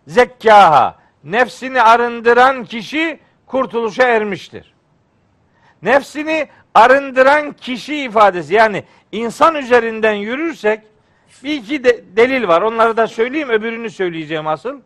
zekkaha. 0.09 0.99
Nefsini 1.25 1.83
arındıran 1.83 2.65
kişi 2.65 3.19
kurtuluşa 3.47 4.03
ermiştir. 4.03 4.75
Nefsini 5.83 6.49
arındıran 6.75 7.53
kişi 7.53 7.97
ifadesi 7.97 8.55
yani 8.55 8.85
insan 9.13 9.55
üzerinden 9.55 10.13
yürürsek 10.13 10.81
bir 11.45 11.55
iki 11.55 11.85
de, 11.85 12.05
delil 12.17 12.49
var. 12.49 12.63
Onları 12.63 12.97
da 12.97 13.07
söyleyeyim 13.07 13.49
öbürünü 13.49 13.91
söyleyeceğim 13.91 14.47
asıl. 14.47 14.81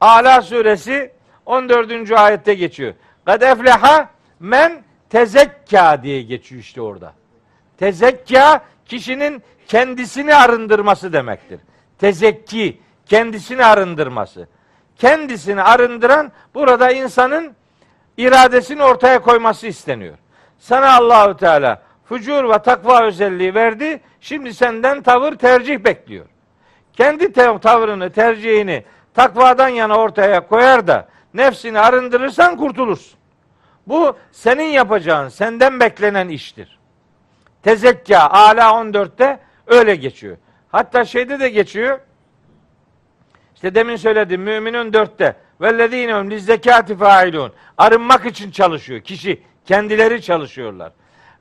Ala 0.00 0.42
suresi 0.42 1.12
14. 1.46 2.12
ayette 2.12 2.54
geçiyor. 2.54 2.94
Kad 3.24 3.42
efleha 3.42 4.10
men 4.40 4.82
tezekka 5.10 6.02
diye 6.02 6.22
geçiyor 6.22 6.60
işte 6.60 6.80
orada. 6.80 7.12
Tezekka 7.78 8.64
kişinin 8.86 9.42
kendisini 9.68 10.34
arındırması 10.34 11.12
demektir. 11.12 11.60
Tezekki 11.98 12.80
kendisini 13.06 13.64
arındırması. 13.64 14.48
Kendisini 14.96 15.62
arındıran 15.62 16.32
burada 16.54 16.90
insanın 16.90 17.52
iradesini 18.16 18.82
ortaya 18.82 19.22
koyması 19.22 19.66
isteniyor. 19.66 20.18
Sana 20.58 20.96
Allahü 20.96 21.36
Teala 21.36 21.82
fucur 22.04 22.50
ve 22.50 22.58
takva 22.58 23.02
özelliği 23.02 23.54
verdi. 23.54 24.00
Şimdi 24.20 24.54
senden 24.54 25.02
tavır 25.02 25.32
tercih 25.32 25.78
bekliyor. 25.78 26.26
Kendi 26.92 27.32
tavrını, 27.32 28.12
tercihini 28.12 28.84
takvadan 29.14 29.68
yana 29.68 29.96
ortaya 29.96 30.46
koyar 30.46 30.86
da 30.86 31.08
nefsini 31.34 31.80
arındırırsan 31.80 32.56
kurtulursun. 32.56 33.18
Bu 33.86 34.16
senin 34.32 34.64
yapacağın, 34.64 35.28
senden 35.28 35.80
beklenen 35.80 36.28
iştir. 36.28 36.78
Tezekka 37.62 38.18
Ala 38.18 38.70
14'te 38.70 39.38
öyle 39.66 39.96
geçiyor. 39.96 40.36
Hatta 40.72 41.04
şeyde 41.04 41.40
de 41.40 41.48
geçiyor. 41.48 42.00
İşte 43.64 43.74
demin 43.74 43.96
söyledim 43.96 44.42
Müminun 44.42 44.92
4'te 44.92 45.36
vellezinehum 45.60 46.30
lizzekati 46.30 46.96
failun. 46.96 47.52
Arınmak 47.78 48.26
için 48.26 48.50
çalışıyor 48.50 49.00
kişi. 49.00 49.42
Kendileri 49.66 50.22
çalışıyorlar. 50.22 50.92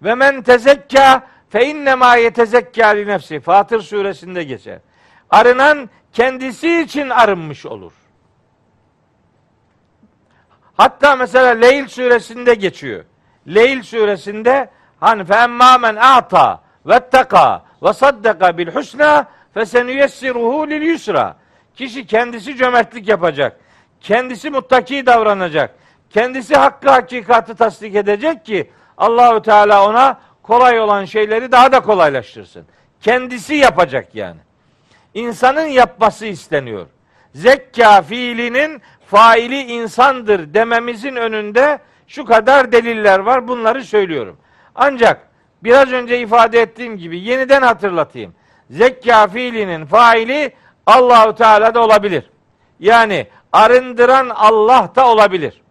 Ve 0.03 0.15
men 0.15 0.41
tezekka 0.41 1.27
fe 1.49 1.65
innema 1.65 2.15
yetezekka 2.15 2.87
li 2.87 3.07
nefsi. 3.07 3.39
Fatır 3.39 3.81
suresinde 3.81 4.43
geçer. 4.43 4.79
Arınan 5.29 5.89
kendisi 6.13 6.81
için 6.81 7.09
arınmış 7.09 7.65
olur. 7.65 7.93
Hatta 10.77 11.15
mesela 11.15 11.49
Leyl 11.49 11.87
suresinde 11.87 12.53
geçiyor. 12.53 13.03
Leyl 13.47 13.81
suresinde 13.81 14.69
hani 14.99 15.25
fe 15.25 15.35
emmâ 15.35 15.77
men 15.77 15.95
a'ta 15.95 16.63
vetteka 16.85 17.65
ve 17.83 17.93
saddaka 17.93 18.57
bil 18.57 18.67
husna 18.67 19.27
fesenüyessiruhu 19.53 20.69
lil 20.69 20.81
yusra. 20.81 21.42
Kişi 21.75 22.05
kendisi 22.07 22.55
cömertlik 22.55 23.07
yapacak. 23.07 23.59
Kendisi 24.01 24.49
muttaki 24.49 25.05
davranacak. 25.05 25.75
Kendisi 26.09 26.55
hakkı 26.55 26.89
hakikatı 26.89 27.55
tasdik 27.55 27.95
edecek 27.95 28.45
ki 28.45 28.71
Allahü 28.97 29.41
Teala 29.41 29.89
ona 29.89 30.19
kolay 30.43 30.79
olan 30.79 31.05
şeyleri 31.05 31.51
daha 31.51 31.71
da 31.71 31.79
kolaylaştırsın. 31.79 32.65
Kendisi 33.01 33.55
yapacak 33.55 34.15
yani. 34.15 34.39
İnsanın 35.13 35.65
yapması 35.65 36.25
isteniyor. 36.25 36.87
Zekka 37.33 38.01
fiilinin 38.01 38.81
faili 39.07 39.61
insandır 39.61 40.53
dememizin 40.53 41.15
önünde 41.15 41.79
şu 42.07 42.25
kadar 42.25 42.71
deliller 42.71 43.19
var. 43.19 43.47
Bunları 43.47 43.83
söylüyorum. 43.83 44.37
Ancak 44.75 45.27
biraz 45.63 45.91
önce 45.91 46.19
ifade 46.19 46.61
ettiğim 46.61 46.97
gibi 46.97 47.19
yeniden 47.19 47.61
hatırlatayım. 47.61 48.35
Zekka 48.69 49.27
fiilinin 49.27 49.85
faili 49.85 50.53
Allahu 50.85 51.35
Teala 51.35 51.75
da 51.75 51.83
olabilir. 51.83 52.29
Yani 52.79 53.27
arındıran 53.51 54.29
Allah 54.29 54.89
da 54.95 55.07
olabilir. 55.07 55.61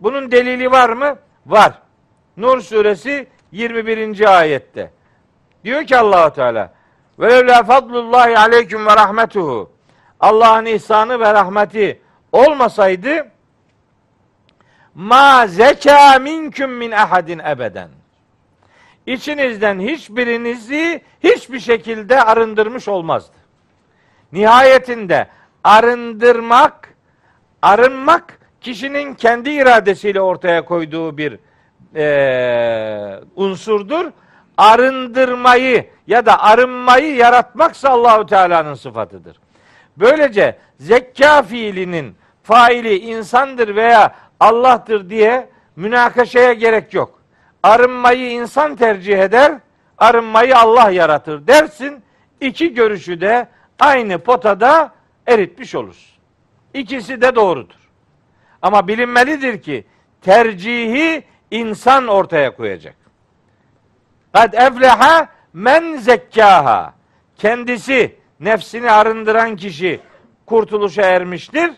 Bunun 0.00 0.30
delili 0.30 0.70
var 0.70 0.88
mı? 0.88 1.18
Var. 1.46 1.72
Nur 2.36 2.60
suresi 2.60 3.26
21. 3.52 4.38
ayette. 4.38 4.90
Diyor 5.64 5.84
ki 5.84 5.96
Allahu 5.96 6.34
Teala 6.34 6.72
ve 7.18 7.30
levla 7.30 7.62
fadlullahi 7.62 8.38
aleyküm 8.38 8.86
ve 8.86 8.96
rahmetuhu. 8.96 9.72
Allah'ın 10.20 10.64
ihsanı 10.64 11.20
ve 11.20 11.34
rahmeti 11.34 12.00
olmasaydı 12.32 13.28
ma 14.94 15.46
zeka 15.46 16.18
minküm 16.18 16.70
min 16.70 16.90
ahadin 16.90 17.38
ebeden. 17.38 17.88
İçinizden 19.06 19.80
hiçbirinizi 19.80 21.02
hiçbir 21.24 21.60
şekilde 21.60 22.22
arındırmış 22.22 22.88
olmazdı. 22.88 23.41
Nihayetinde 24.32 25.26
arındırmak, 25.64 26.94
arınmak 27.62 28.38
kişinin 28.60 29.14
kendi 29.14 29.50
iradesiyle 29.50 30.20
ortaya 30.20 30.64
koyduğu 30.64 31.18
bir 31.18 31.38
eee, 31.94 33.20
unsurdur. 33.36 34.10
Arındırmayı 34.56 35.86
ya 36.06 36.26
da 36.26 36.42
arınmayı 36.42 37.14
yaratmaksa 37.16 37.88
Allahu 37.88 38.26
Teala'nın 38.26 38.74
sıfatıdır. 38.74 39.36
Böylece 39.96 40.56
zekka 40.78 41.42
fiilinin 41.42 42.14
faili 42.42 42.98
insandır 42.98 43.76
veya 43.76 44.14
Allah'tır 44.40 45.10
diye 45.10 45.48
münakaşaya 45.76 46.52
gerek 46.52 46.94
yok. 46.94 47.20
Arınmayı 47.62 48.30
insan 48.32 48.76
tercih 48.76 49.18
eder, 49.18 49.52
arınmayı 49.98 50.56
Allah 50.58 50.90
yaratır 50.90 51.46
dersin. 51.46 52.02
İki 52.40 52.74
görüşü 52.74 53.20
de 53.20 53.48
aynı 53.82 54.18
potada 54.18 54.92
eritmiş 55.26 55.74
olursun. 55.74 56.12
İkisi 56.74 57.20
de 57.20 57.34
doğrudur. 57.34 57.90
Ama 58.62 58.88
bilinmelidir 58.88 59.62
ki 59.62 59.84
tercihi 60.20 61.22
insan 61.50 62.08
ortaya 62.08 62.56
koyacak. 62.56 62.94
Kad 64.32 64.52
efleha 64.52 65.28
men 65.52 65.96
zekkaha. 65.96 66.94
Kendisi 67.36 68.16
nefsini 68.40 68.90
arındıran 68.90 69.56
kişi 69.56 70.00
kurtuluşa 70.46 71.02
ermiştir. 71.02 71.70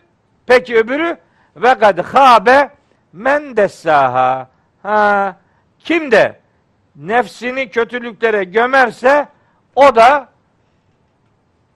Peki 0.47 0.77
öbürü 0.77 1.17
ve 1.57 1.75
kad 1.75 1.99
habe 1.99 2.71
men 3.13 3.57
dessaha. 3.57 4.49
Ha, 4.83 5.37
kim 5.79 6.11
de 6.11 6.41
nefsini 6.97 7.71
kötülüklere 7.71 8.45
gömerse 8.45 9.29
o 9.75 9.97
da 9.97 10.34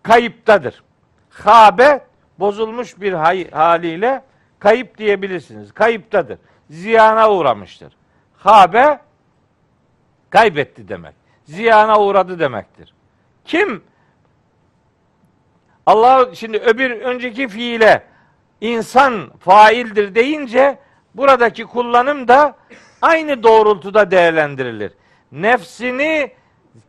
kayıptadır. 0.02 0.82
Habe 1.30 2.04
bozulmuş 2.38 3.00
bir 3.00 3.12
haliyle 3.52 4.22
kayıp 4.58 4.98
diyebilirsiniz. 4.98 5.72
Kayıptadır. 5.72 6.38
Ziyana 6.70 7.30
uğramıştır. 7.32 7.96
Habe 8.36 9.00
kaybetti 10.30 10.88
demek. 10.88 11.14
Ziyana 11.44 12.00
uğradı 12.00 12.38
demektir. 12.38 12.94
Kim 13.44 13.82
Allah 15.86 16.34
şimdi 16.34 16.58
öbür 16.58 16.90
önceki 16.90 17.48
fiile 17.48 18.02
insan 18.60 19.30
faildir 19.40 20.14
deyince 20.14 20.78
buradaki 21.14 21.64
kullanım 21.64 22.28
da 22.28 22.56
aynı 23.02 23.42
doğrultuda 23.42 24.10
değerlendirilir. 24.10 24.92
Nefsini 25.32 26.32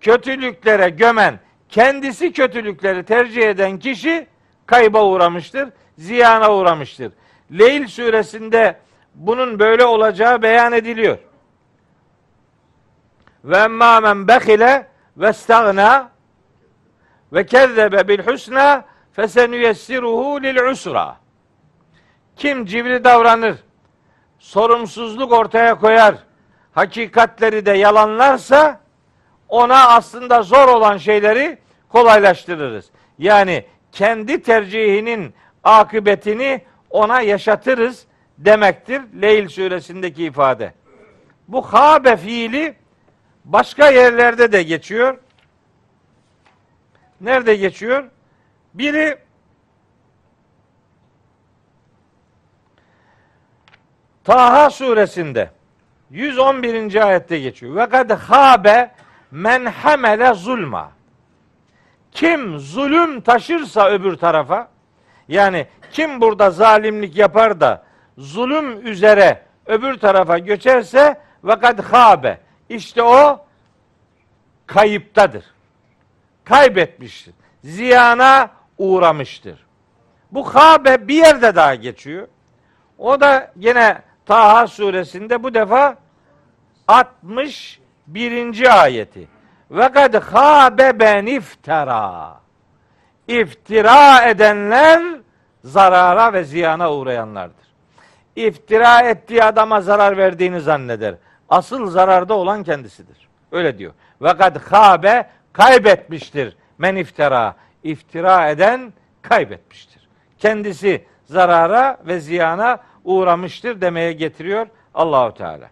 kötülüklere 0.01 0.89
gömen, 0.89 1.39
kendisi 1.69 2.33
kötülükleri 2.33 3.05
tercih 3.05 3.49
eden 3.49 3.79
kişi 3.79 4.27
kayba 4.65 5.05
uğramıştır, 5.05 5.69
ziyana 5.97 6.55
uğramıştır. 6.55 7.13
Leyl 7.51 7.87
suresinde 7.87 8.79
bunun 9.15 9.59
böyle 9.59 9.85
olacağı 9.85 10.41
beyan 10.41 10.73
ediliyor. 10.73 11.17
Ve 13.43 13.57
emmâ 13.57 13.99
men 13.99 14.27
bekile 14.27 14.87
ve 15.17 15.33
stagna 15.33 16.11
ve 17.33 17.45
kezzebe 17.45 18.07
bil 18.07 18.19
husna 18.19 18.85
fesenüyessiruhu 19.13 20.43
lil 20.43 20.71
usra. 20.71 21.17
Kim 22.35 22.65
cimri 22.65 23.03
davranır, 23.03 23.55
sorumsuzluk 24.39 25.31
ortaya 25.31 25.79
koyar, 25.79 26.15
hakikatleri 26.71 27.65
de 27.65 27.71
yalanlarsa 27.71 28.79
ona 29.49 29.87
aslında 29.87 30.43
zor 30.43 30.67
olan 30.67 30.97
şeyleri 30.97 31.57
kolaylaştırırız. 31.89 32.89
Yani 33.17 33.65
kendi 33.91 34.41
tercihinin 34.41 35.33
akıbetini 35.63 36.61
ona 36.89 37.21
yaşatırız 37.21 38.05
demektir 38.37 39.01
Leyl 39.21 39.47
suresindeki 39.47 40.23
ifade. 40.23 40.73
Bu 41.47 41.61
habe 41.61 42.17
fiili 42.17 42.75
başka 43.45 43.89
yerlerde 43.89 44.51
de 44.51 44.63
geçiyor. 44.63 45.17
Nerede 47.21 47.55
geçiyor? 47.55 48.03
Biri 48.73 49.17
Taha 54.23 54.69
suresinde 54.69 55.49
111. 56.09 57.07
ayette 57.07 57.39
geçiyor. 57.39 57.75
Ve 57.75 57.89
kad 57.89 58.11
habe 58.11 58.91
men 59.31 59.65
hamele 59.65 60.33
zulma. 60.33 60.91
Kim 62.11 62.59
zulüm 62.59 63.21
taşırsa 63.21 63.89
öbür 63.89 64.15
tarafa 64.17 64.69
yani 65.27 65.67
kim 65.91 66.21
burada 66.21 66.51
zalimlik 66.51 67.17
yapar 67.17 67.61
da 67.61 67.83
zulüm 68.17 68.87
üzere 68.87 69.43
öbür 69.65 69.99
tarafa 69.99 70.37
göçerse 70.37 71.21
ve 71.43 71.59
kad 71.59 71.79
habe 71.79 72.39
işte 72.69 73.03
o 73.03 73.45
kayıptadır. 74.67 75.45
Kaybetmiştir. 76.43 77.33
Ziyana 77.63 78.49
uğramıştır. 78.77 79.65
Bu 80.31 80.55
habe 80.55 81.07
bir 81.07 81.15
yerde 81.15 81.55
daha 81.55 81.75
geçiyor. 81.75 82.27
O 82.97 83.21
da 83.21 83.51
yine 83.55 84.01
Taha 84.25 84.67
suresinde 84.67 85.43
bu 85.43 85.53
defa 85.53 85.95
61. 88.09 88.81
ayeti. 88.83 89.27
Ve 89.71 89.91
kad 89.91 90.13
habe 90.13 90.99
ben 90.99 91.25
iftara. 91.25 92.39
İftira 93.27 94.23
edenler 94.29 95.01
zarara 95.63 96.33
ve 96.33 96.43
ziyana 96.43 96.93
uğrayanlardır. 96.93 97.67
İftira 98.35 99.01
ettiği 99.01 99.43
adama 99.43 99.81
zarar 99.81 100.17
verdiğini 100.17 100.61
zanneder. 100.61 101.15
Asıl 101.49 101.87
zararda 101.87 102.33
olan 102.33 102.63
kendisidir. 102.63 103.29
Öyle 103.51 103.77
diyor. 103.77 103.93
Ve 104.21 104.37
kad 104.37 104.71
habe 104.71 105.29
kaybetmiştir 105.53 106.57
men 106.77 106.95
iftira. 106.95 107.55
İftira 107.83 108.49
eden 108.49 108.93
kaybetmiştir. 109.21 110.07
Kendisi 110.37 111.05
zarara 111.25 111.97
ve 112.07 112.19
ziyana 112.19 112.79
uğramıştır 113.03 113.81
demeye 113.81 114.13
getiriyor 114.13 114.67
Allahu 114.93 115.33
Teala. 115.33 115.69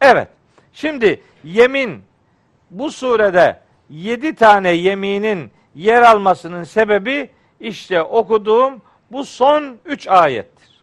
Evet. 0.00 0.28
Şimdi 0.72 1.20
yemin 1.44 2.02
bu 2.70 2.90
surede 2.90 3.60
yedi 3.90 4.34
tane 4.34 4.70
yeminin 4.70 5.50
yer 5.74 6.02
almasının 6.02 6.64
sebebi 6.64 7.30
işte 7.60 8.02
okuduğum 8.02 8.82
bu 9.10 9.24
son 9.24 9.78
üç 9.84 10.08
ayettir. 10.08 10.82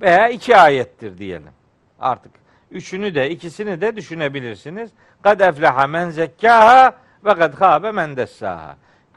Veya 0.00 0.28
iki 0.28 0.56
ayettir 0.56 1.18
diyelim. 1.18 1.52
Artık 2.00 2.32
üçünü 2.70 3.14
de 3.14 3.30
ikisini 3.30 3.80
de 3.80 3.96
düşünebilirsiniz. 3.96 4.90
Kad 5.22 5.40
efleha 5.40 5.86
men 5.86 6.10
zekkaha 6.10 6.96
ve 7.24 7.34
kad 7.34 7.60
habe 7.60 7.92
men. 7.92 8.16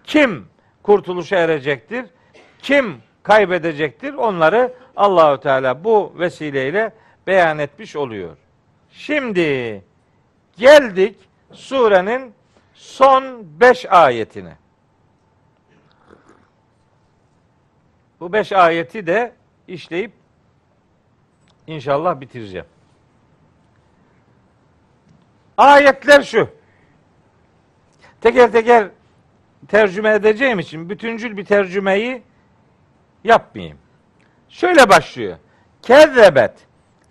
Kim 0.03 0.47
kurtuluşa 0.83 1.35
erecektir? 1.35 2.05
Kim 2.61 2.97
kaybedecektir? 3.23 4.13
Onları 4.13 4.73
Allahü 4.95 5.39
Teala 5.39 5.83
bu 5.83 6.13
vesileyle 6.19 6.93
beyan 7.27 7.59
etmiş 7.59 7.95
oluyor. 7.95 8.37
Şimdi 8.93 9.83
geldik 10.57 11.17
surenin 11.51 12.33
son 12.73 13.45
beş 13.59 13.85
ayetine. 13.85 14.57
Bu 18.19 18.33
beş 18.33 18.51
ayeti 18.51 19.07
de 19.07 19.35
işleyip 19.67 20.11
inşallah 21.67 22.21
bitireceğim. 22.21 22.65
Ayetler 25.57 26.21
şu. 26.21 26.49
Teker 28.21 28.51
teker 28.51 28.87
tercüme 29.67 30.09
edeceğim 30.13 30.59
için 30.59 30.89
bütüncül 30.89 31.37
bir 31.37 31.45
tercümeyi 31.45 32.23
yapmayayım. 33.23 33.77
Şöyle 34.49 34.89
başlıyor. 34.89 35.37
Kezzebet 35.81 36.53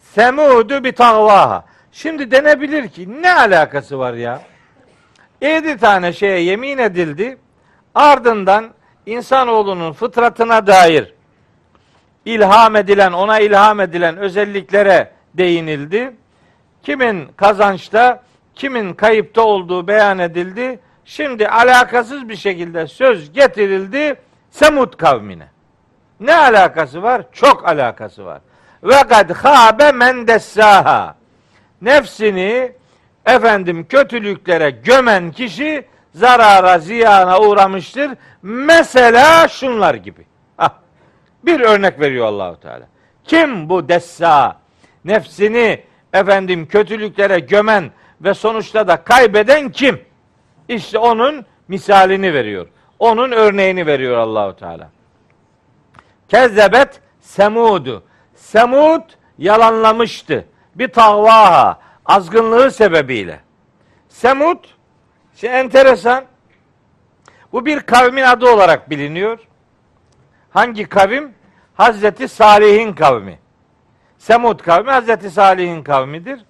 semudu 0.01 0.85
bi 0.85 0.93
tağvaha. 0.93 1.72
Şimdi 1.93 2.31
denebilir 2.31 2.89
ki 2.89 3.23
ne 3.23 3.35
alakası 3.35 3.99
var 3.99 4.15
ya? 4.15 4.43
Yedi 5.41 5.77
tane 5.77 6.13
şeye 6.13 6.41
yemin 6.41 6.79
edildi. 6.79 7.39
Ardından 7.95 8.71
insanoğlunun 9.07 9.93
fıtratına 9.93 10.67
dair 10.67 11.15
ilham 12.25 12.77
edilen, 12.77 13.13
ona 13.13 13.41
ilham 13.41 13.81
edilen 13.81 14.17
özelliklere 14.17 15.13
değinildi. 15.35 16.17
Kimin 16.83 17.29
kazançta, 17.37 18.23
kimin 18.55 18.95
kayıpta 18.95 19.43
olduğu 19.43 19.89
beyan 19.89 20.19
edildi. 20.19 20.81
Şimdi 21.05 21.49
alakasız 21.49 22.29
bir 22.29 22.37
şekilde 22.37 22.87
söz 22.87 23.33
getirildi 23.33 24.15
Semud 24.51 24.93
kavmine. 24.97 25.47
Ne 26.21 26.37
alakası 26.37 27.03
var? 27.03 27.23
Çok 27.33 27.69
alakası 27.69 28.25
var. 28.25 28.41
Ve 28.83 29.03
kad 29.09 29.31
habe 29.31 29.93
men 29.93 30.29
dessaha. 30.29 31.22
Nefsini 31.83 32.73
efendim 33.27 33.87
kötülüklere 33.89 34.71
gömen 34.71 35.33
kişi 35.33 35.85
zarara, 36.15 36.79
ziyana 36.79 37.41
uğramıştır. 37.41 38.11
Mesela 38.43 39.49
şunlar 39.49 39.95
gibi. 39.95 40.27
Bir 41.45 41.61
örnek 41.61 42.01
veriyor 42.01 42.27
Allahu 42.27 42.61
Teala. 42.61 42.89
Kim 43.25 43.69
bu 43.69 43.89
dessa? 43.89 44.57
Nefsini 45.05 45.83
efendim 46.13 46.69
kötülüklere 46.69 47.39
gömen 47.39 47.91
ve 48.21 48.35
sonuçta 48.35 48.89
da 48.89 48.97
kaybeden 48.97 49.71
kim? 49.71 50.01
İşte 50.69 50.99
onun 50.99 51.47
misalini 51.69 52.35
veriyor. 52.35 52.69
Onun 52.99 53.33
örneğini 53.33 53.87
veriyor 53.87 54.17
Allahu 54.17 54.57
Teala. 54.57 54.91
Kezzebet 56.29 57.01
Semud'u. 57.21 58.03
Semud 58.35 59.03
yalanlamıştı. 59.39 60.45
Bir 60.75 60.89
tavvaha 60.89 61.79
azgınlığı 62.07 62.71
sebebiyle. 62.71 63.41
Semud 64.09 64.65
şey 65.37 65.61
enteresan. 65.61 66.25
Bu 67.53 67.67
bir 67.67 67.81
kavmin 67.81 68.23
adı 68.23 68.51
olarak 68.51 68.91
biliniyor. 68.91 69.39
Hangi 70.51 70.89
kavim? 70.89 71.35
Hazreti 71.75 72.29
Salih'in 72.29 72.93
kavmi. 72.93 73.39
Semud 74.19 74.61
kavmi 74.61 74.91
Hazreti 74.91 75.31
Salih'in 75.31 75.83
kavmidir. 75.83 76.41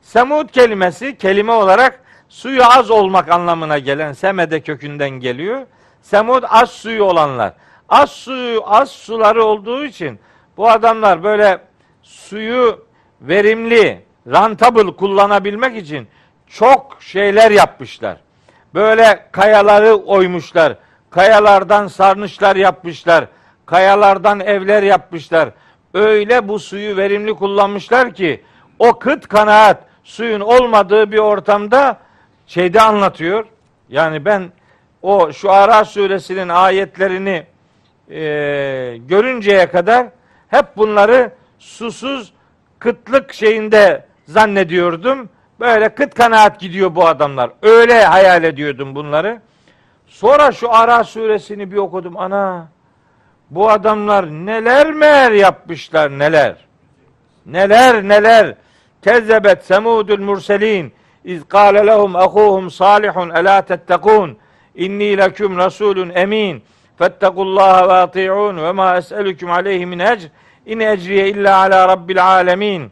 Semud 0.00 0.48
kelimesi 0.48 1.16
kelime 1.16 1.52
olarak 1.52 2.00
suyu 2.28 2.64
az 2.64 2.90
olmak 2.90 3.30
anlamına 3.30 3.78
gelen 3.78 4.12
semede 4.12 4.60
kökünden 4.60 5.10
geliyor. 5.10 5.66
Semud 6.02 6.44
az 6.48 6.70
suyu 6.70 7.04
olanlar. 7.04 7.52
Az 7.88 8.10
suyu, 8.10 8.62
az 8.66 8.90
suları 8.90 9.44
olduğu 9.44 9.84
için 9.84 10.20
bu 10.56 10.70
adamlar 10.70 11.22
böyle 11.22 11.60
suyu 12.02 12.86
verimli, 13.22 14.00
rentable 14.26 14.96
kullanabilmek 14.96 15.76
için 15.76 16.08
çok 16.46 16.96
şeyler 17.00 17.50
yapmışlar. 17.50 18.16
Böyle 18.74 19.26
kayaları 19.32 19.94
oymuşlar. 19.94 20.76
Kayalardan 21.10 21.86
sarnıçlar 21.86 22.56
yapmışlar. 22.56 23.26
Kayalardan 23.66 24.40
evler 24.40 24.82
yapmışlar. 24.82 25.50
Öyle 25.94 26.48
bu 26.48 26.58
suyu 26.58 26.96
verimli 26.96 27.34
kullanmışlar 27.34 28.14
ki 28.14 28.42
o 28.78 28.98
kıt 28.98 29.28
kanaat 29.28 29.84
suyun 30.04 30.40
olmadığı 30.40 31.12
bir 31.12 31.18
ortamda 31.18 31.98
şeyde 32.46 32.80
anlatıyor. 32.80 33.44
Yani 33.88 34.24
ben 34.24 34.52
o 35.02 35.32
şu 35.32 35.52
Ara 35.52 35.84
suresinin 35.84 36.48
ayetlerini 36.48 37.46
e, 38.10 38.20
görünceye 38.96 39.66
kadar 39.66 40.06
hep 40.48 40.76
bunları 40.76 41.32
susuz 41.58 42.32
kıtlık 42.82 43.32
şeyinde 43.32 44.04
zannediyordum. 44.26 45.28
Böyle 45.60 45.88
kıt 45.88 46.14
kanaat 46.14 46.60
gidiyor 46.60 46.94
bu 46.94 47.06
adamlar. 47.06 47.50
Öyle 47.62 48.04
hayal 48.04 48.44
ediyordum 48.44 48.94
bunları. 48.94 49.40
Sonra 50.06 50.52
şu 50.52 50.72
Ara 50.72 51.04
suresini 51.04 51.72
bir 51.72 51.76
okudum. 51.76 52.16
Ana 52.16 52.68
bu 53.50 53.70
adamlar 53.70 54.26
neler 54.30 54.92
meğer 54.92 55.32
yapmışlar 55.32 56.10
neler. 56.18 56.56
Neler 57.46 58.02
neler. 58.02 58.54
Kezzebet 59.02 59.64
semudul 59.64 60.20
murselin. 60.20 60.92
İz 61.24 61.48
kâle 61.48 61.86
lehum 61.86 62.16
ahuhum 62.16 62.70
salihun 62.70 63.30
elâ 63.30 63.62
tettekûn. 63.62 64.38
İnni 64.74 65.18
leküm 65.18 65.58
rasulun 65.58 66.10
emin. 66.14 66.62
Fettekullaha 66.98 67.88
ve 67.88 67.92
ati'un 67.92 68.56
ve 68.56 68.72
ma 68.72 68.96
es'elüküm 68.96 69.50
aleyhi 69.50 69.86
min 69.86 69.98
ecr. 69.98 70.28
İn 70.66 70.80
ecriye 70.80 71.28
illa 71.28 71.56
ala 71.56 71.88
rabbil 71.88 72.26
alemin. 72.26 72.90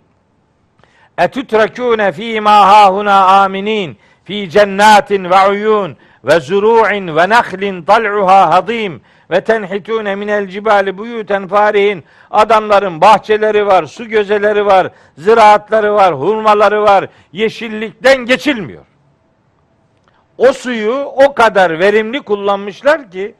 Etütrekûne 1.18 2.12
fîmâ 2.12 2.68
hâhuna 2.68 3.43
aminin. 3.43 3.99
Fi 4.25 4.51
cennatin 4.51 5.31
ve 5.31 5.49
uyun 5.49 5.97
ve 6.25 6.41
zuru'in 6.41 7.16
ve 7.16 7.29
nahlin 7.29 7.83
tal'uha 7.83 8.51
hadim 8.51 9.01
ve 9.31 9.41
tenhitune 9.41 10.14
minel 10.14 10.49
cibali 10.49 10.99
buyuten 10.99 11.49
farihin 11.49 12.05
adamların 12.31 13.01
bahçeleri 13.01 13.66
var, 13.66 13.85
su 13.85 14.09
gözeleri 14.09 14.66
var, 14.66 14.91
ziraatları 15.18 15.95
var, 15.95 16.14
hurmaları 16.14 16.83
var. 16.83 17.09
Yeşillikten 17.33 18.16
geçilmiyor. 18.16 18.85
O 20.39 20.53
suyu 20.53 20.95
o 20.95 21.35
kadar 21.35 21.79
verimli 21.79 22.23
kullanmışlar 22.23 23.11
ki 23.11 23.35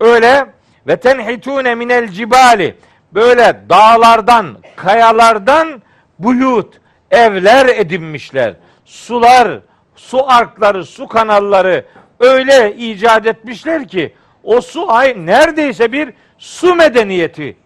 öyle 0.00 0.46
ve 0.86 0.96
tenhitune 0.96 1.74
minel 1.74 2.08
cibali 2.08 2.76
böyle 3.16 3.60
dağlardan, 3.68 4.58
kayalardan 4.76 5.82
buyut, 6.18 6.80
evler 7.10 7.66
edinmişler. 7.66 8.54
Sular, 8.84 9.60
su 9.96 10.30
arkları, 10.30 10.84
su 10.84 11.08
kanalları 11.08 11.84
öyle 12.20 12.76
icat 12.76 13.26
etmişler 13.26 13.88
ki 13.88 14.14
o 14.44 14.60
su 14.60 14.92
ay 14.92 15.26
neredeyse 15.26 15.92
bir 15.92 16.14
su 16.38 16.74
medeniyeti 16.74 17.56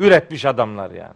üretmiş 0.00 0.44
adamlar 0.44 0.90
yani. 0.90 1.14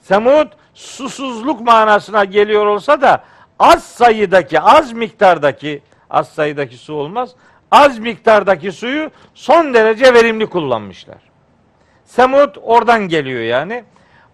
Semud 0.00 0.46
susuzluk 0.74 1.60
manasına 1.60 2.24
geliyor 2.24 2.66
olsa 2.66 3.00
da 3.00 3.24
az 3.58 3.84
sayıdaki, 3.84 4.60
az 4.60 4.92
miktardaki, 4.92 5.82
az 6.10 6.28
sayıdaki 6.28 6.76
su 6.76 6.94
olmaz, 6.94 7.30
az 7.70 7.98
miktardaki 7.98 8.72
suyu 8.72 9.10
son 9.34 9.74
derece 9.74 10.14
verimli 10.14 10.46
kullanmışlar. 10.46 11.31
Semud 12.16 12.56
oradan 12.62 13.08
geliyor 13.08 13.40
yani. 13.40 13.84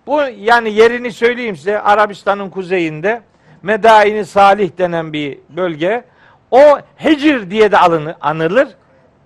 Bu 0.06 0.20
yani 0.38 0.72
yerini 0.72 1.12
söyleyeyim 1.12 1.56
size 1.56 1.80
Arabistan'ın 1.80 2.50
kuzeyinde 2.50 3.22
Medaini 3.62 4.24
Salih 4.24 4.70
denen 4.78 5.12
bir 5.12 5.38
bölge. 5.48 6.04
O 6.50 6.78
Hicr 7.04 7.50
diye 7.50 7.72
de 7.72 7.78
alını, 7.78 8.16
anılır. 8.20 8.68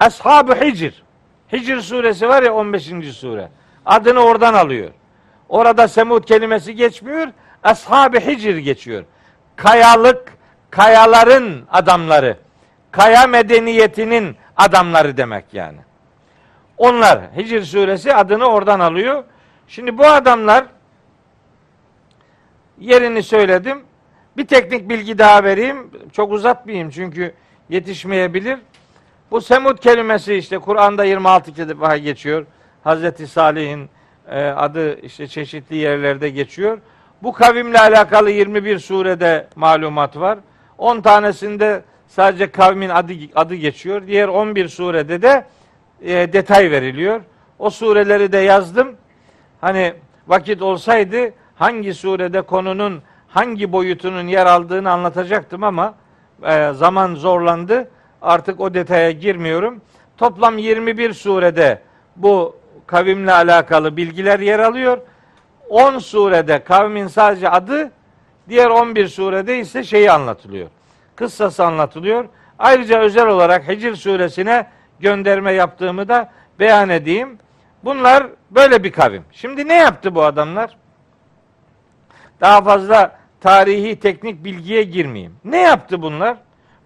Ashab-ı 0.01 0.55
Hicr. 0.55 1.03
Hicr 1.53 1.81
suresi 1.81 2.29
var 2.29 2.43
ya 2.43 2.55
15. 2.55 2.85
sure. 3.17 3.49
Adını 3.87 4.21
oradan 4.21 4.55
alıyor. 4.55 4.91
Orada 5.49 5.89
Semud 5.89 6.25
kelimesi 6.25 6.75
geçmiyor. 6.75 7.29
Ashab-ı 7.63 8.19
Hicr 8.19 8.57
geçiyor. 8.57 9.05
Kayalık, 9.57 10.33
kayaların 10.71 11.63
adamları. 11.71 12.37
Kaya 12.91 13.27
medeniyetinin 13.27 14.37
adamları 14.57 15.17
demek 15.17 15.45
yani. 15.53 15.79
Onlar 16.83 17.21
Hicr 17.37 17.63
suresi 17.63 18.15
adını 18.15 18.47
oradan 18.47 18.81
alıyor. 18.81 19.25
Şimdi 19.69 19.99
bu 19.99 20.07
adamlar 20.07 20.65
yerini 22.79 23.23
söyledim. 23.23 23.83
Bir 24.37 24.47
teknik 24.47 24.89
bilgi 24.89 25.19
daha 25.19 25.45
vereyim. 25.45 25.91
Çok 26.13 26.33
uzatmayayım 26.33 26.91
çünkü 26.91 27.35
yetişmeyebilir. 27.69 28.59
Bu 29.31 29.41
Semud 29.41 29.79
kelimesi 29.79 30.35
işte 30.35 30.59
Kur'an'da 30.59 31.05
26 31.05 31.69
defa 31.69 31.97
geçiyor. 31.97 32.47
Hazreti 32.85 33.27
Salih'in 33.27 33.91
e, 34.31 34.45
adı 34.45 35.01
işte 35.01 35.27
çeşitli 35.27 35.77
yerlerde 35.77 36.31
geçiyor. 36.31 36.79
Bu 37.23 37.33
kavimle 37.33 37.81
alakalı 37.81 38.31
21 38.31 38.79
surede 38.79 39.49
malumat 39.57 40.17
var. 40.17 40.39
10 40.79 41.01
tanesinde 41.01 41.83
sadece 42.09 42.51
kavmin 42.51 42.89
adı 42.89 43.13
adı 43.35 43.55
geçiyor. 43.55 44.07
Diğer 44.07 44.29
11 44.29 44.69
surede 44.69 45.23
de 45.23 45.45
e, 46.05 46.33
detay 46.33 46.71
veriliyor. 46.71 47.21
O 47.59 47.71
sureleri 47.71 48.33
de 48.33 48.39
yazdım. 48.39 48.97
Hani 49.61 49.95
vakit 50.29 50.63
olsaydı 50.63 51.33
hangi 51.55 51.95
surede 51.95 52.43
konunun 52.43 53.03
hangi 53.29 53.73
boyutunun 53.73 54.27
yer 54.27 54.47
aldığını 54.47 54.91
anlatacaktım 54.91 55.65
ama 55.65 55.95
e, 56.43 56.73
zaman 56.73 57.15
zorlandı. 57.15 57.91
Artık 58.23 58.61
o 58.61 58.75
detaya 58.75 59.11
girmiyorum. 59.11 59.81
Toplam 60.19 60.59
21 60.59 61.13
surede 61.13 61.83
bu 62.17 62.57
kavimle 62.87 63.33
alakalı 63.33 63.97
bilgiler 63.97 64.41
yer 64.41 64.59
alıyor. 64.59 64.99
10 65.69 65.99
surede 65.99 66.65
kavmin 66.65 67.07
sadece 67.07 67.49
adı, 67.49 67.91
diğer 68.49 68.71
11 68.71 69.09
surede 69.09 69.59
ise 69.59 69.85
şeyi 69.85 70.11
anlatılıyor. 70.11 70.69
Kıssası 71.17 71.65
anlatılıyor. 71.65 72.25
Ayrıca 72.59 72.99
özel 72.99 73.27
olarak 73.27 73.69
Hicr 73.69 73.95
suresine 73.95 74.67
gönderme 75.03 75.53
yaptığımı 75.53 76.09
da 76.09 76.31
beyan 76.59 76.89
edeyim. 76.89 77.39
Bunlar 77.85 78.27
böyle 78.51 78.85
bir 78.85 78.93
kavim. 78.93 79.25
Şimdi 79.33 79.69
ne 79.69 79.75
yaptı 79.75 80.15
bu 80.15 80.25
adamlar? 80.25 80.77
Daha 82.41 82.63
fazla 82.63 83.17
tarihi 83.41 84.01
teknik 84.01 84.45
bilgiye 84.45 84.83
girmeyeyim. 84.83 85.37
Ne 85.45 85.61
yaptı 85.61 86.03
bunlar? 86.03 86.37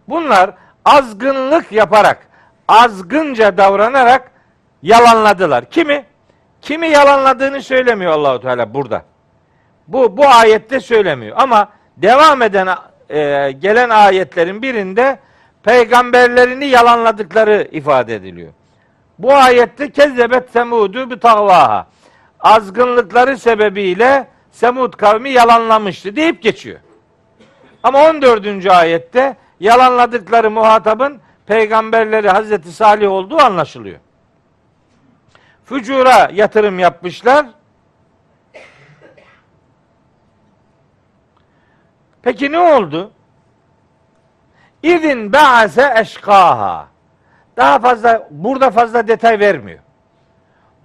Bunlar 0.09 0.51
azgınlık 0.85 1.73
yaparak, 1.73 2.29
azgınca 2.69 3.57
davranarak 3.57 4.31
yalanladılar. 4.83 5.71
Kimi? 5.71 6.05
Kimi 6.63 6.89
yalanladığını 6.89 7.63
söylemiyor 7.63 8.13
Allahu 8.13 8.41
Teala 8.41 8.75
burada. 8.75 9.03
Bu 9.89 10.17
bu 10.17 10.29
ayette 10.29 10.81
söylemiyor 10.81 11.37
ama 11.41 11.69
devam 11.97 12.43
eden 12.43 12.69
e, 13.09 13.53
gelen 13.53 13.91
ayetlerin 13.91 14.63
birinde 14.63 15.19
peygamberlerini 15.67 16.67
yalanladıkları 16.67 17.69
ifade 17.73 18.15
ediliyor. 18.15 18.53
Bu 19.19 19.35
ayette 19.35 19.91
kezzebet 19.91 20.51
semudu 20.51 21.11
bi 21.11 21.21
tağvaha. 21.21 21.87
Azgınlıkları 22.41 23.39
sebebiyle 23.39 24.29
Semud 24.51 24.95
kavmi 24.95 25.31
yalanlamıştı 25.31 26.17
deyip 26.17 26.43
geçiyor. 26.43 26.81
Ama 27.83 28.09
14. 28.09 28.67
ayette 28.67 29.37
yalanladıkları 29.61 30.51
muhatabın 30.51 31.21
peygamberleri 31.47 32.29
Hazreti 32.29 32.73
Salih 32.73 33.11
olduğu 33.11 33.39
anlaşılıyor. 33.39 33.99
Fücura 35.65 36.31
yatırım 36.33 36.79
yapmışlar. 36.79 37.47
Peki 42.23 42.53
ne 42.53 42.59
oldu? 42.59 43.11
İzin 44.87 45.33
ba'ase 45.33 45.95
eşkaha. 45.97 46.89
Daha 47.57 47.79
fazla 47.79 48.29
burada 48.31 48.71
fazla 48.71 49.09
detay 49.09 49.41
vermiyor. 49.41 49.79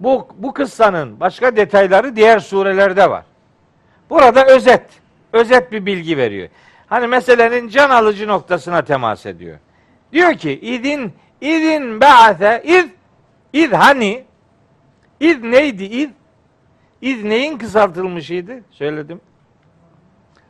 Bu 0.00 0.28
bu 0.36 0.52
kıssanın 0.52 1.20
başka 1.20 1.56
detayları 1.56 2.16
diğer 2.16 2.38
surelerde 2.38 3.10
var. 3.10 3.24
Burada 4.10 4.46
özet, 4.46 4.82
özet 5.32 5.72
bir 5.72 5.86
bilgi 5.86 6.16
veriyor. 6.16 6.48
Hani 6.86 7.06
meselenin 7.06 7.68
can 7.68 7.90
alıcı 7.90 8.28
noktasına 8.28 8.82
temas 8.82 9.26
ediyor. 9.26 9.58
Diyor 10.12 10.34
ki 10.34 10.52
idin 10.52 11.12
idin 11.40 12.00
ba'ase 12.00 12.62
iz 12.64 12.86
iz 13.52 13.72
hani 13.72 14.24
iz 15.20 15.42
neydi 15.42 15.84
iz? 15.84 16.10
İz 17.00 17.24
neyin 17.24 17.58
kısaltılmışıydı? 17.58 18.60
Söyledim. 18.70 19.20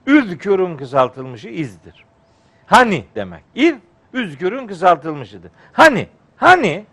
Üzkürün 0.06 0.76
kısaltılmışı 0.76 1.48
izdir. 1.48 2.04
Hani 2.72 3.04
demek. 3.14 3.42
İz 3.54 3.74
üzkürün 4.12 4.66
kısaltılmışıdır. 4.66 5.50
Hani 5.72 6.08
hani 6.36 6.84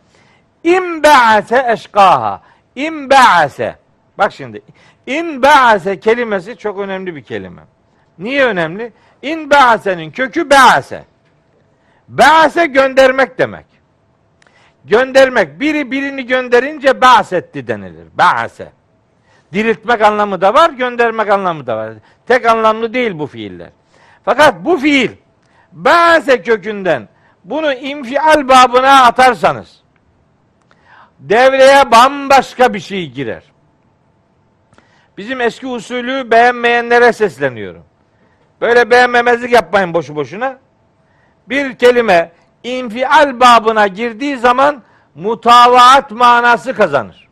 imbe'ase 0.64 1.65
eşkaha. 1.69 2.41
İmbe'ase. 2.76 3.76
Bak 4.18 4.34
şimdi. 4.34 4.61
İnbe'ase 5.07 5.99
kelimesi 5.99 6.57
çok 6.57 6.80
önemli 6.80 7.15
bir 7.15 7.23
kelime. 7.23 7.61
Niye 8.18 8.45
önemli? 8.45 8.93
İnbe'ase'nin 9.22 10.11
kökü 10.11 10.49
be'ase. 10.49 11.03
Be'ase 12.07 12.65
göndermek 12.65 13.38
demek. 13.38 13.65
Göndermek. 14.85 15.60
Biri 15.60 15.91
birini 15.91 16.26
gönderince 16.26 17.01
ba'setti 17.01 17.68
denilir. 17.68 18.07
Ba'ase. 18.14 18.72
Diriltmek 19.53 20.01
anlamı 20.01 20.41
da 20.41 20.53
var, 20.53 20.69
göndermek 20.69 21.30
anlamı 21.30 21.68
da 21.68 21.77
var. 21.77 21.93
Tek 22.27 22.45
anlamlı 22.45 22.93
değil 22.93 23.19
bu 23.19 23.27
fiiller. 23.27 23.69
Fakat 24.26 24.65
bu 24.65 24.77
fiil 24.77 25.11
ba'ase 25.71 26.41
kökünden 26.41 27.07
bunu 27.43 27.73
infial 27.73 28.47
babına 28.47 29.03
atarsanız 29.03 29.81
devreye 31.19 31.91
bambaşka 31.91 32.73
bir 32.73 32.79
şey 32.79 33.11
girer. 33.11 33.43
Bizim 35.17 35.41
eski 35.41 35.67
usulü 35.67 36.31
beğenmeyenlere 36.31 37.13
sesleniyorum. 37.13 37.83
Böyle 38.61 38.89
beğenmemezlik 38.89 39.51
yapmayın 39.51 39.93
boşu 39.93 40.15
boşuna. 40.15 40.57
Bir 41.49 41.77
kelime 41.77 42.31
infial 42.63 43.39
babına 43.39 43.87
girdiği 43.87 44.37
zaman 44.37 44.83
mutavaat 45.15 46.11
manası 46.11 46.73
kazanır. 46.73 47.27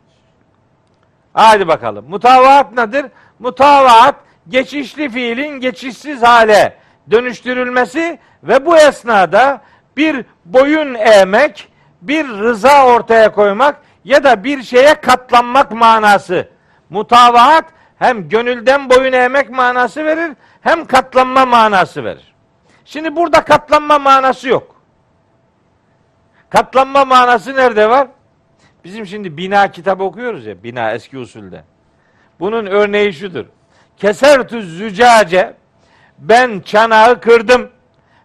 Hadi 1.32 1.68
bakalım. 1.68 2.04
Mutavaat 2.08 2.72
nedir? 2.72 3.06
Mutavaat 3.38 4.14
geçişli 4.48 5.10
fiilin 5.10 5.60
geçişsiz 5.60 6.22
hale 6.22 6.77
dönüştürülmesi 7.10 8.18
ve 8.42 8.66
bu 8.66 8.76
esnada 8.76 9.60
bir 9.96 10.24
boyun 10.44 10.94
eğmek, 10.94 11.68
bir 12.02 12.28
rıza 12.28 12.86
ortaya 12.86 13.32
koymak 13.32 13.76
ya 14.04 14.24
da 14.24 14.44
bir 14.44 14.62
şeye 14.62 14.94
katlanmak 14.94 15.72
manası. 15.72 16.48
Mutavaat 16.90 17.64
hem 17.98 18.28
gönülden 18.28 18.90
boyun 18.90 19.12
eğmek 19.12 19.50
manası 19.50 20.04
verir 20.04 20.32
hem 20.60 20.84
katlanma 20.84 21.46
manası 21.46 22.04
verir. 22.04 22.34
Şimdi 22.84 23.16
burada 23.16 23.44
katlanma 23.44 23.98
manası 23.98 24.48
yok. 24.48 24.82
Katlanma 26.50 27.04
manası 27.04 27.56
nerede 27.56 27.90
var? 27.90 28.08
Bizim 28.84 29.06
şimdi 29.06 29.36
bina 29.36 29.70
kitabı 29.70 30.04
okuyoruz 30.04 30.46
ya, 30.46 30.62
bina 30.62 30.92
eski 30.92 31.18
usulde. 31.18 31.64
Bunun 32.40 32.66
örneği 32.66 33.12
şudur. 33.12 33.46
Kesertü 33.96 34.62
zücace, 34.62 35.54
ben 36.18 36.60
çanağı 36.60 37.20
kırdım. 37.20 37.70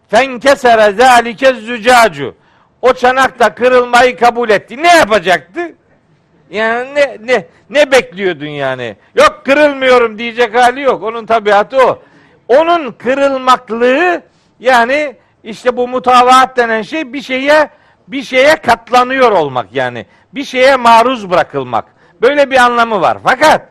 Fenkesere 0.08 0.92
zalike 0.92 1.54
zücacu. 1.54 2.34
O 2.82 2.92
çanak 2.92 3.38
da 3.38 3.54
kırılmayı 3.54 4.16
kabul 4.16 4.50
etti. 4.50 4.82
Ne 4.82 4.96
yapacaktı? 4.96 5.60
Yani 6.50 6.94
ne 6.94 7.18
ne 7.24 7.46
ne 7.70 7.90
bekliyordun 7.90 8.46
yani? 8.46 8.96
Yok 9.14 9.42
kırılmıyorum 9.44 10.18
diyecek 10.18 10.54
hali 10.54 10.80
yok. 10.80 11.02
Onun 11.02 11.26
tabiatı 11.26 11.86
o. 11.86 12.02
Onun 12.48 12.92
kırılmaklığı 12.92 14.22
yani 14.60 15.16
işte 15.44 15.76
bu 15.76 15.88
mutavaat 15.88 16.56
denen 16.56 16.82
şey 16.82 17.12
bir 17.12 17.22
şeye 17.22 17.70
bir 18.08 18.22
şeye 18.22 18.56
katlanıyor 18.56 19.32
olmak 19.32 19.66
yani. 19.72 20.06
Bir 20.34 20.44
şeye 20.44 20.76
maruz 20.76 21.30
bırakılmak. 21.30 21.84
Böyle 22.22 22.50
bir 22.50 22.56
anlamı 22.56 23.00
var. 23.00 23.18
Fakat 23.24 23.68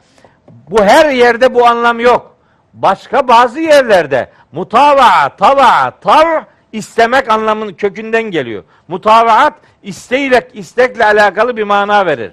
bu 0.69 0.83
her 0.83 1.09
yerde 1.09 1.53
bu 1.53 1.67
anlam 1.67 1.99
yok. 1.99 2.32
Başka 2.73 3.27
bazı 3.27 3.59
yerlerde 3.59 4.31
mutava, 4.51 5.29
tava, 5.37 5.91
tav 5.91 6.43
istemek 6.71 7.31
anlamının 7.31 7.73
kökünden 7.73 8.23
geliyor. 8.23 8.63
Mutavaat 8.87 9.53
isteyle, 9.83 10.47
istekle 10.53 11.05
alakalı 11.05 11.57
bir 11.57 11.63
mana 11.63 12.05
verir. 12.05 12.31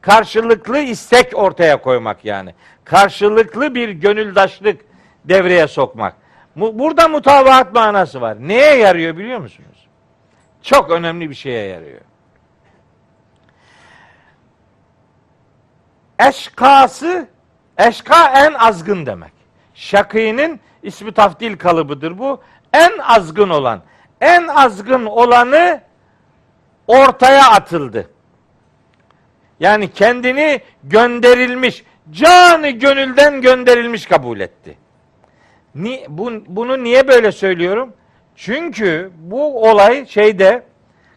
Karşılıklı 0.00 0.78
istek 0.78 1.38
ortaya 1.38 1.82
koymak 1.82 2.24
yani. 2.24 2.54
Karşılıklı 2.84 3.74
bir 3.74 3.88
gönüldaşlık 3.88 4.80
devreye 5.24 5.68
sokmak. 5.68 6.14
Burada 6.56 7.08
mutavaat 7.08 7.74
manası 7.74 8.20
var. 8.20 8.36
Neye 8.40 8.76
yarıyor 8.76 9.16
biliyor 9.16 9.38
musunuz? 9.38 9.88
Çok 10.62 10.90
önemli 10.90 11.30
bir 11.30 11.34
şeye 11.34 11.66
yarıyor. 11.66 12.00
Eşkası, 16.18 17.28
eşka 17.78 18.28
en 18.28 18.52
azgın 18.52 19.06
demek. 19.06 19.39
Şakî'nin 19.80 20.60
ismi 20.82 21.12
tafdil 21.12 21.58
kalıbıdır 21.58 22.18
bu. 22.18 22.40
En 22.72 22.98
azgın 22.98 23.50
olan. 23.50 23.82
En 24.20 24.46
azgın 24.46 25.06
olanı 25.06 25.80
ortaya 26.86 27.50
atıldı. 27.50 28.10
Yani 29.60 29.92
kendini 29.92 30.60
gönderilmiş, 30.84 31.84
canı 32.10 32.68
gönülden 32.68 33.40
gönderilmiş 33.40 34.06
kabul 34.06 34.40
etti. 34.40 34.76
Ni, 35.74 36.06
bu, 36.08 36.32
bunu 36.46 36.84
niye 36.84 37.08
böyle 37.08 37.32
söylüyorum? 37.32 37.92
Çünkü 38.36 39.10
bu 39.18 39.70
olay 39.70 40.06
şeyde 40.06 40.62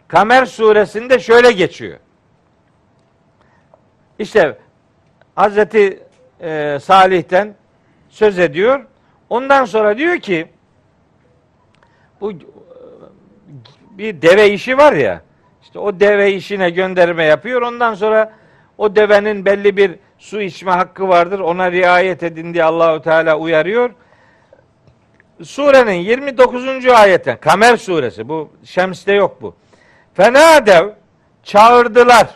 Kamer 0.07 0.45
suresinde 0.45 1.19
şöyle 1.19 1.51
geçiyor. 1.51 1.99
İşte 4.19 4.57
Hazreti 5.35 6.03
e, 6.41 6.79
Salih'ten 6.81 7.55
söz 8.13 8.39
ediyor. 8.39 8.85
Ondan 9.29 9.65
sonra 9.65 9.97
diyor 9.97 10.17
ki 10.17 10.47
bu 12.21 12.31
e, 12.31 12.35
bir 13.91 14.21
deve 14.21 14.49
işi 14.49 14.77
var 14.77 14.93
ya 14.93 15.21
işte 15.61 15.79
o 15.79 15.99
deve 15.99 16.33
işine 16.33 16.69
gönderme 16.69 17.23
yapıyor. 17.23 17.61
Ondan 17.61 17.93
sonra 17.93 18.33
o 18.77 18.95
devenin 18.95 19.45
belli 19.45 19.77
bir 19.77 19.95
su 20.17 20.41
içme 20.41 20.71
hakkı 20.71 21.07
vardır. 21.07 21.39
Ona 21.39 21.71
riayet 21.71 22.23
edin 22.23 22.53
diye 22.53 22.63
Allahu 22.63 23.01
Teala 23.01 23.37
uyarıyor. 23.37 23.89
Surenin 25.43 25.91
29. 25.93 26.87
ayetten 26.87 27.37
Kamer 27.37 27.77
suresi 27.77 28.29
bu 28.29 28.49
Şems'te 28.63 29.13
yok 29.13 29.41
bu. 29.41 29.55
Fenadev 30.13 30.89
çağırdılar. 31.43 32.27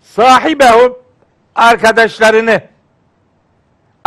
Sahibehu 0.00 1.02
arkadaşlarını 1.54 2.62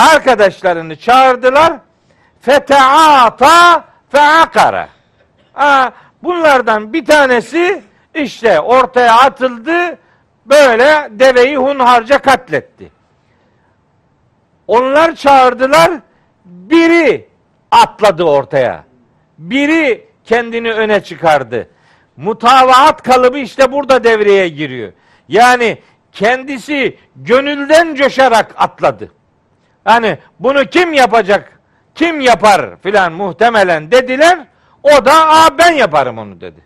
arkadaşlarını 0.02 0.96
çağırdılar. 0.96 1.74
Feteata 2.42 3.86
feakara. 4.10 4.90
Bunlardan 6.24 6.94
bir 6.94 7.06
tanesi 7.06 7.84
işte 8.16 8.60
ortaya 8.60 9.16
atıldı. 9.16 9.98
Böyle 10.46 11.08
deveyi 11.12 11.58
hunharca 11.58 12.18
katletti. 12.18 12.92
Onlar 14.68 15.16
çağırdılar. 15.16 15.92
Biri 16.46 17.30
atladı 17.72 18.24
ortaya. 18.24 18.84
Biri 19.38 20.08
kendini 20.26 20.74
öne 20.74 21.04
çıkardı. 21.04 21.70
Mutavaat 22.18 23.04
kalıbı 23.04 23.38
işte 23.40 23.72
burada 23.72 24.04
devreye 24.04 24.48
giriyor. 24.50 24.94
Yani 25.30 25.78
kendisi 26.12 26.98
gönülden 27.16 27.96
coşarak 27.96 28.54
atladı. 28.58 29.12
Yani 29.86 30.18
bunu 30.40 30.66
kim 30.66 30.94
yapacak? 30.94 31.60
Kim 31.96 32.22
yapar 32.22 32.78
filan 32.84 33.14
muhtemelen 33.14 33.92
dediler. 33.92 34.48
O 34.84 35.06
da 35.06 35.14
Aa, 35.14 35.58
ben 35.58 35.72
yaparım 35.72 36.18
onu 36.18 36.42
dedi. 36.42 36.62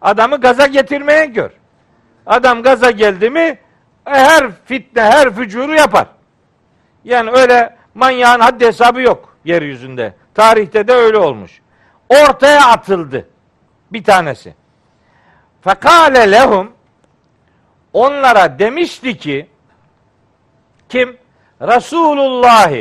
Adamı 0.00 0.40
gaza 0.40 0.66
getirmeye 0.66 1.26
gör. 1.26 1.50
Adam 2.26 2.62
gaza 2.62 2.90
geldi 2.90 3.30
mi 3.30 3.58
her 4.04 4.50
fitne, 4.64 5.02
her 5.02 5.34
fücuru 5.34 5.74
yapar. 5.74 6.06
Yani 7.04 7.30
öyle 7.30 7.76
manyağın 7.94 8.40
haddi 8.40 8.66
hesabı 8.66 9.00
yok 9.00 9.36
yeryüzünde. 9.44 10.14
Tarihte 10.34 10.88
de 10.88 10.92
öyle 10.92 11.18
olmuş. 11.18 11.60
Ortaya 12.08 12.66
atıldı 12.66 13.28
bir 13.92 14.04
tanesi. 14.04 14.54
Fekale 15.60 16.32
lehum 16.32 16.72
onlara 17.92 18.58
demişti 18.58 19.18
ki 19.18 19.48
kim? 20.88 21.16
Resulullah. 21.62 22.72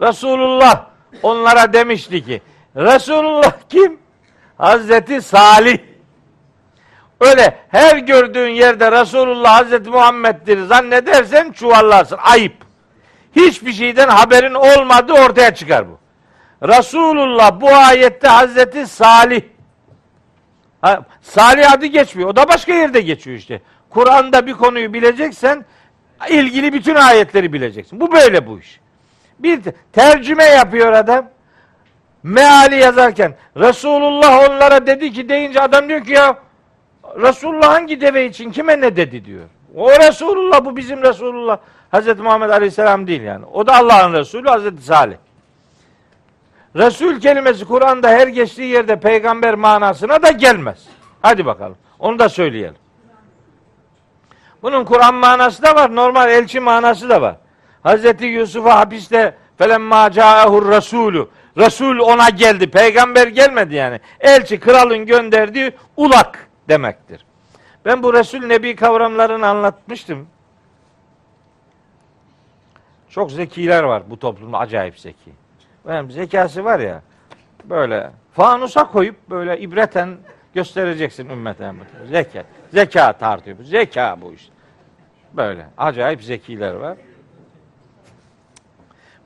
Resulullah 0.00 0.86
onlara 1.22 1.72
demişti 1.72 2.24
ki 2.24 2.42
Resulullah 2.76 3.52
kim? 3.68 3.98
Hazreti 4.58 5.22
Salih. 5.22 5.78
Öyle 7.20 7.58
her 7.68 7.96
gördüğün 7.96 8.48
yerde 8.48 8.92
Resulullah 8.92 9.58
Hazreti 9.58 9.90
Muhammed'dir 9.90 10.66
zannedersen 10.66 11.52
çuvallarsın. 11.52 12.18
Ayıp. 12.22 12.54
Hiçbir 13.36 13.72
şeyden 13.72 14.08
haberin 14.08 14.54
olmadığı 14.54 15.12
ortaya 15.12 15.54
çıkar 15.54 15.84
bu. 15.88 15.98
Resulullah 16.68 17.60
bu 17.60 17.68
ayette 17.68 18.28
Hazreti 18.28 18.86
Salih. 18.86 19.42
Salih 21.22 21.72
adı 21.72 21.86
geçmiyor. 21.86 22.28
O 22.28 22.36
da 22.36 22.48
başka 22.48 22.74
yerde 22.74 23.00
geçiyor 23.00 23.36
işte. 23.36 23.60
Kur'an'da 23.90 24.46
bir 24.46 24.52
konuyu 24.52 24.92
bileceksen 24.92 25.64
ilgili 26.26 26.72
bütün 26.72 26.94
ayetleri 26.94 27.52
bileceksin. 27.52 28.00
Bu 28.00 28.12
böyle 28.12 28.46
bu 28.46 28.58
iş. 28.58 28.80
Bir 29.38 29.60
tercüme 29.92 30.44
yapıyor 30.44 30.92
adam. 30.92 31.28
Meali 32.22 32.76
yazarken 32.76 33.34
Resulullah 33.56 34.50
onlara 34.50 34.86
dedi 34.86 35.12
ki 35.12 35.28
deyince 35.28 35.60
adam 35.60 35.88
diyor 35.88 36.04
ki 36.04 36.12
ya 36.12 36.38
Resulullah 37.16 37.68
hangi 37.68 38.00
deve 38.00 38.26
için 38.26 38.52
kime 38.52 38.80
ne 38.80 38.96
dedi 38.96 39.24
diyor. 39.24 39.44
O 39.76 39.90
Resulullah 39.90 40.64
bu 40.64 40.76
bizim 40.76 41.02
Resulullah. 41.02 41.58
Hazreti 41.90 42.22
Muhammed 42.22 42.50
Aleyhisselam 42.50 43.06
değil 43.06 43.22
yani. 43.22 43.44
O 43.46 43.66
da 43.66 43.76
Allah'ın 43.76 44.12
Resulü 44.12 44.48
Hazreti 44.48 44.82
Salih. 44.82 45.16
Resul 46.76 47.20
kelimesi 47.20 47.64
Kur'an'da 47.64 48.08
her 48.08 48.28
geçtiği 48.28 48.66
yerde 48.66 49.00
peygamber 49.00 49.54
manasına 49.54 50.22
da 50.22 50.30
gelmez. 50.30 50.78
Hadi 51.22 51.46
bakalım. 51.46 51.76
Onu 51.98 52.18
da 52.18 52.28
söyleyelim. 52.28 52.76
Bunun 54.62 54.84
Kur'an 54.84 55.14
manası 55.14 55.62
da 55.62 55.74
var. 55.74 55.96
Normal 55.96 56.30
elçi 56.30 56.60
manası 56.60 57.08
da 57.08 57.22
var. 57.22 57.36
Hazreti 57.82 58.26
Yusuf'a 58.26 58.78
hapiste 58.78 59.34
felemma 59.58 60.10
ca'ehur 60.10 60.68
rasulü. 60.68 61.28
Resul 61.56 61.98
ona 61.98 62.28
geldi. 62.28 62.70
Peygamber 62.70 63.26
gelmedi 63.26 63.74
yani. 63.74 64.00
Elçi 64.20 64.60
kralın 64.60 65.06
gönderdiği 65.06 65.72
ulak 65.96 66.48
demektir. 66.68 67.24
Ben 67.84 68.02
bu 68.02 68.14
Resul 68.14 68.38
Nebi 68.38 68.76
kavramlarını 68.76 69.46
anlatmıştım. 69.46 70.26
Çok 73.10 73.32
zekiler 73.32 73.82
var 73.82 74.02
bu 74.10 74.18
toplumda 74.18 74.58
acayip 74.58 74.98
zeki. 74.98 75.30
Benim 75.88 76.10
zekası 76.10 76.64
var 76.64 76.80
ya 76.80 77.02
böyle 77.64 78.10
fanusa 78.32 78.84
koyup 78.84 79.16
böyle 79.30 79.60
ibreten 79.60 80.16
göstereceksin 80.54 81.28
ümmete. 81.28 81.72
Zeka, 82.10 82.44
zeka 82.72 83.12
tartıyor. 83.12 83.56
Zeka 83.62 84.18
bu 84.20 84.32
işte. 84.32 84.52
Böyle 85.32 85.66
acayip 85.78 86.22
zekiler 86.22 86.74
var. 86.74 86.98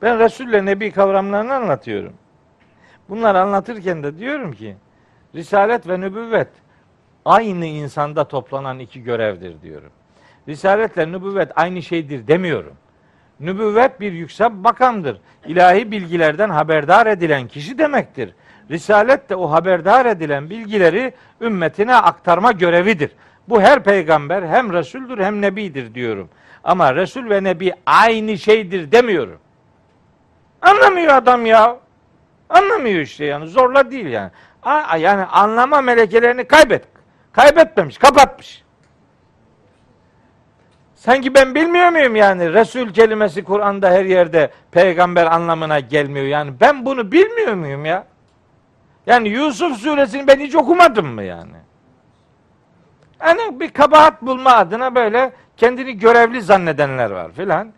Ben 0.01 0.19
Resul'le 0.19 0.65
Nebi 0.65 0.91
kavramlarını 0.91 1.53
anlatıyorum. 1.53 2.13
Bunları 3.09 3.39
anlatırken 3.41 4.03
de 4.03 4.17
diyorum 4.17 4.53
ki 4.53 4.75
Risalet 5.35 5.87
ve 5.87 6.01
nübüvvet 6.01 6.47
aynı 7.25 7.65
insanda 7.65 8.27
toplanan 8.27 8.79
iki 8.79 9.03
görevdir 9.03 9.61
diyorum. 9.61 9.91
Risaletle 10.47 11.11
nübüvvet 11.11 11.51
aynı 11.55 11.81
şeydir 11.81 12.27
demiyorum. 12.27 12.73
Nübüvvet 13.39 13.99
bir 13.99 14.11
yüksek 14.11 14.51
makamdır. 14.51 15.21
İlahi 15.47 15.91
bilgilerden 15.91 16.49
haberdar 16.49 17.07
edilen 17.07 17.47
kişi 17.47 17.77
demektir. 17.77 18.33
Risalet 18.71 19.29
de 19.29 19.35
o 19.35 19.51
haberdar 19.51 20.05
edilen 20.05 20.49
bilgileri 20.49 21.13
ümmetine 21.41 21.95
aktarma 21.95 22.51
görevidir. 22.51 23.11
Bu 23.49 23.61
her 23.61 23.83
peygamber 23.83 24.43
hem 24.43 24.73
Resuldür 24.73 25.23
hem 25.23 25.41
Nebidir 25.41 25.93
diyorum. 25.93 26.29
Ama 26.63 26.95
Resul 26.95 27.29
ve 27.29 27.43
Nebi 27.43 27.73
aynı 27.85 28.37
şeydir 28.37 28.91
demiyorum. 28.91 29.39
Anlamıyor 30.61 31.13
adam 31.13 31.45
ya. 31.45 31.77
Anlamıyor 32.49 32.99
işte 32.99 33.25
yani. 33.25 33.47
Zorla 33.47 33.91
değil 33.91 34.05
yani. 34.05 34.31
A- 34.63 34.97
yani 34.97 35.25
anlama 35.25 35.81
melekelerini 35.81 36.47
kaybet. 36.47 36.83
Kaybetmemiş, 37.33 37.97
kapatmış. 37.97 38.63
Sanki 40.95 41.33
ben 41.33 41.55
bilmiyor 41.55 41.89
muyum 41.89 42.15
yani? 42.15 42.53
Resul 42.53 42.93
kelimesi 42.93 43.43
Kur'an'da 43.43 43.91
her 43.91 44.05
yerde 44.05 44.51
peygamber 44.71 45.25
anlamına 45.25 45.79
gelmiyor. 45.79 46.25
Yani 46.25 46.53
ben 46.61 46.85
bunu 46.85 47.11
bilmiyor 47.11 47.53
muyum 47.53 47.85
ya? 47.85 48.05
Yani 49.07 49.29
Yusuf 49.29 49.77
suresini 49.77 50.27
ben 50.27 50.39
hiç 50.39 50.55
okumadım 50.55 51.07
mı 51.07 51.23
yani? 51.23 51.55
Yani 53.21 53.59
bir 53.59 53.69
kabahat 53.69 54.21
bulma 54.21 54.51
adına 54.51 54.95
böyle 54.95 55.31
kendini 55.57 55.97
görevli 55.97 56.41
zannedenler 56.41 57.11
var 57.11 57.31
filan. 57.31 57.73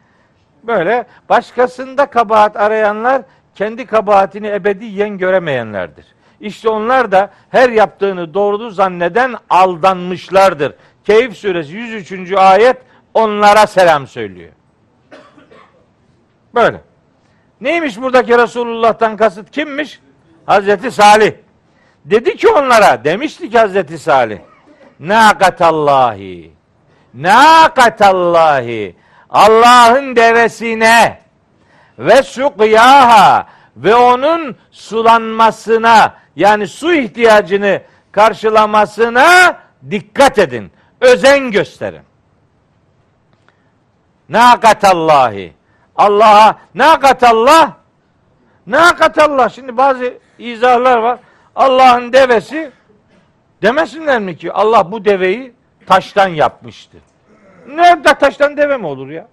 Böyle 0.63 1.05
başkasında 1.29 2.05
kabahat 2.05 2.57
arayanlar 2.57 3.21
kendi 3.55 3.85
kabahatini 3.85 4.47
ebediyen 4.47 5.17
göremeyenlerdir. 5.17 6.05
İşte 6.39 6.69
onlar 6.69 7.11
da 7.11 7.29
her 7.49 7.69
yaptığını 7.69 8.33
doğru 8.33 8.69
zanneden 8.69 9.35
aldanmışlardır. 9.49 10.73
Keyif 11.03 11.37
suresi 11.37 11.73
103. 11.75 12.31
ayet 12.31 12.77
onlara 13.13 13.67
selam 13.67 14.07
söylüyor. 14.07 14.51
Böyle. 16.55 16.81
Neymiş 17.61 18.01
buradaki 18.01 18.37
Resulullah'tan 18.37 19.17
kasıt 19.17 19.51
kimmiş? 19.51 19.99
Hazreti 20.45 20.91
Salih. 20.91 21.33
Dedi 22.05 22.37
ki 22.37 22.47
onlara, 22.49 23.03
demişti 23.03 23.49
ki 23.49 23.59
Hazreti 23.59 23.97
Salih. 23.97 24.39
Nakatallahi. 24.99 26.51
Nakatallahi. 27.13 28.95
Allah'ın 29.29 30.15
devesine 30.15 31.19
ve 31.99 32.23
sukyaha 32.23 33.47
ve 33.77 33.95
onun 33.95 34.55
sulanmasına 34.71 36.13
yani 36.35 36.67
su 36.67 36.93
ihtiyacını 36.93 37.81
karşılamasına 38.11 39.57
dikkat 39.91 40.39
edin. 40.39 40.71
Özen 41.01 41.51
gösterin. 41.51 42.01
Nakatallahi. 44.29 45.53
Allah'a 45.95 46.55
nakatallah 46.75 47.71
nakatallah. 48.67 49.49
Şimdi 49.49 49.77
bazı 49.77 50.13
izahlar 50.39 50.97
var. 50.97 51.19
Allah'ın 51.55 52.13
devesi 52.13 52.71
demesinler 53.61 54.19
mi 54.19 54.37
ki 54.37 54.51
Allah 54.51 54.91
bu 54.91 55.05
deveyi 55.05 55.53
taştan 55.85 56.27
yapmıştı. 56.27 56.97
Nerede 57.67 58.13
taştan 58.13 58.57
deve 58.57 58.77
mi 58.77 58.85
olur 58.85 59.09
ya? 59.09 59.27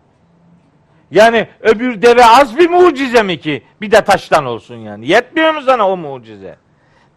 Yani 1.10 1.48
öbür 1.60 2.02
deve 2.02 2.26
az 2.26 2.58
bir 2.58 2.70
mucize 2.70 3.22
mi 3.22 3.40
ki 3.40 3.62
bir 3.80 3.90
de 3.90 4.04
taştan 4.04 4.46
olsun 4.46 4.76
yani. 4.76 5.08
Yetmiyor 5.08 5.54
mu 5.54 5.60
sana 5.60 5.88
o 5.88 5.96
mucize? 5.96 6.56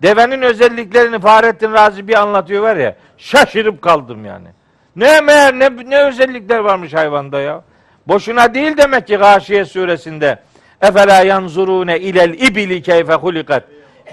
Devenin 0.01 0.41
özelliklerini 0.41 1.19
Fahrettin 1.19 1.73
Razi 1.73 2.07
bir 2.07 2.21
anlatıyor 2.21 2.63
var 2.63 2.75
ya 2.75 2.95
şaşırıp 3.17 3.81
kaldım 3.81 4.25
yani. 4.25 4.47
Ne 4.95 5.21
meğer 5.21 5.59
ne, 5.59 5.69
ne 5.89 6.03
özellikler 6.03 6.59
varmış 6.59 6.93
hayvanda 6.93 7.39
ya. 7.39 7.63
Boşuna 8.07 8.53
değil 8.53 8.77
demek 8.77 9.07
ki 9.07 9.15
Gâşiye 9.15 9.65
suresinde 9.65 10.39
Efela 10.81 11.21
yanzurune 11.23 11.99
ilel 11.99 12.33
ibili 12.33 12.81
keyfe 12.81 13.13
hulikat. 13.13 13.63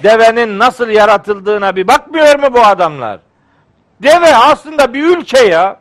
Devenin 0.03 0.59
nasıl 0.59 0.89
yaratıldığına 0.89 1.77
bir 1.77 1.89
bakmıyor 1.89 2.39
mu 2.39 2.55
bu 2.55 2.61
adamlar? 2.61 3.21
Deve 4.03 4.37
aslında 4.37 4.95
bir 4.95 5.17
ülke 5.17 5.45
ya. 5.45 5.77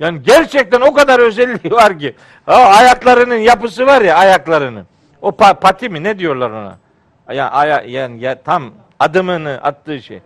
Yani 0.00 0.22
gerçekten 0.22 0.80
o 0.80 0.94
kadar 0.94 1.20
özelliği 1.20 1.72
var 1.72 1.98
ki. 1.98 2.16
Ha, 2.46 2.54
ayaklarının 2.54 3.36
yapısı 3.36 3.86
var 3.86 4.02
ya 4.02 4.16
ayaklarının. 4.16 4.86
O 5.22 5.28
pa- 5.28 5.60
pati 5.60 5.88
mi 5.88 6.02
ne 6.02 6.18
diyorlar 6.18 6.50
ona? 6.50 6.76
Ya, 7.34 7.50
aya, 7.50 7.82
yani 7.86 8.20
ya, 8.20 8.42
tam 8.42 8.70
adımını 9.00 9.60
attığı 9.62 10.02
şey. 10.02 10.20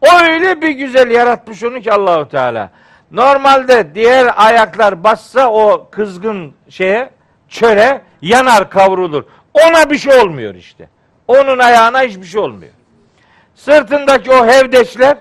O 0.00 0.06
öyle 0.22 0.60
bir 0.60 0.70
güzel 0.70 1.10
yaratmış 1.10 1.64
onu 1.64 1.80
ki 1.80 1.92
Allahu 1.92 2.28
Teala. 2.28 2.70
Normalde 3.10 3.94
diğer 3.94 4.34
ayaklar 4.36 5.04
bassa 5.04 5.50
o 5.50 5.88
kızgın 5.90 6.54
şeye 6.68 7.10
çöre 7.48 8.02
yanar 8.22 8.70
kavrulur. 8.70 9.24
Ona 9.54 9.90
bir 9.90 9.98
şey 9.98 10.18
olmuyor 10.18 10.54
işte. 10.54 10.88
Onun 11.28 11.58
ayağına 11.58 12.02
hiçbir 12.02 12.26
şey 12.26 12.40
olmuyor. 12.40 12.72
Sırtındaki 13.54 14.30
o 14.30 14.46
hevdeçler 14.46 15.18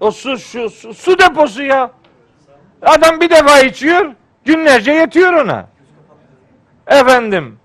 o 0.00 0.10
su, 0.10 0.38
şu, 0.38 0.70
su, 0.70 0.94
su 0.94 1.18
deposu 1.18 1.62
ya. 1.62 1.90
Adam 2.82 3.20
bir 3.20 3.30
defa 3.30 3.60
içiyor, 3.60 4.12
günlerce 4.44 4.92
yetiyor 4.92 5.32
ona. 5.32 5.66
Efendim, 6.86 7.58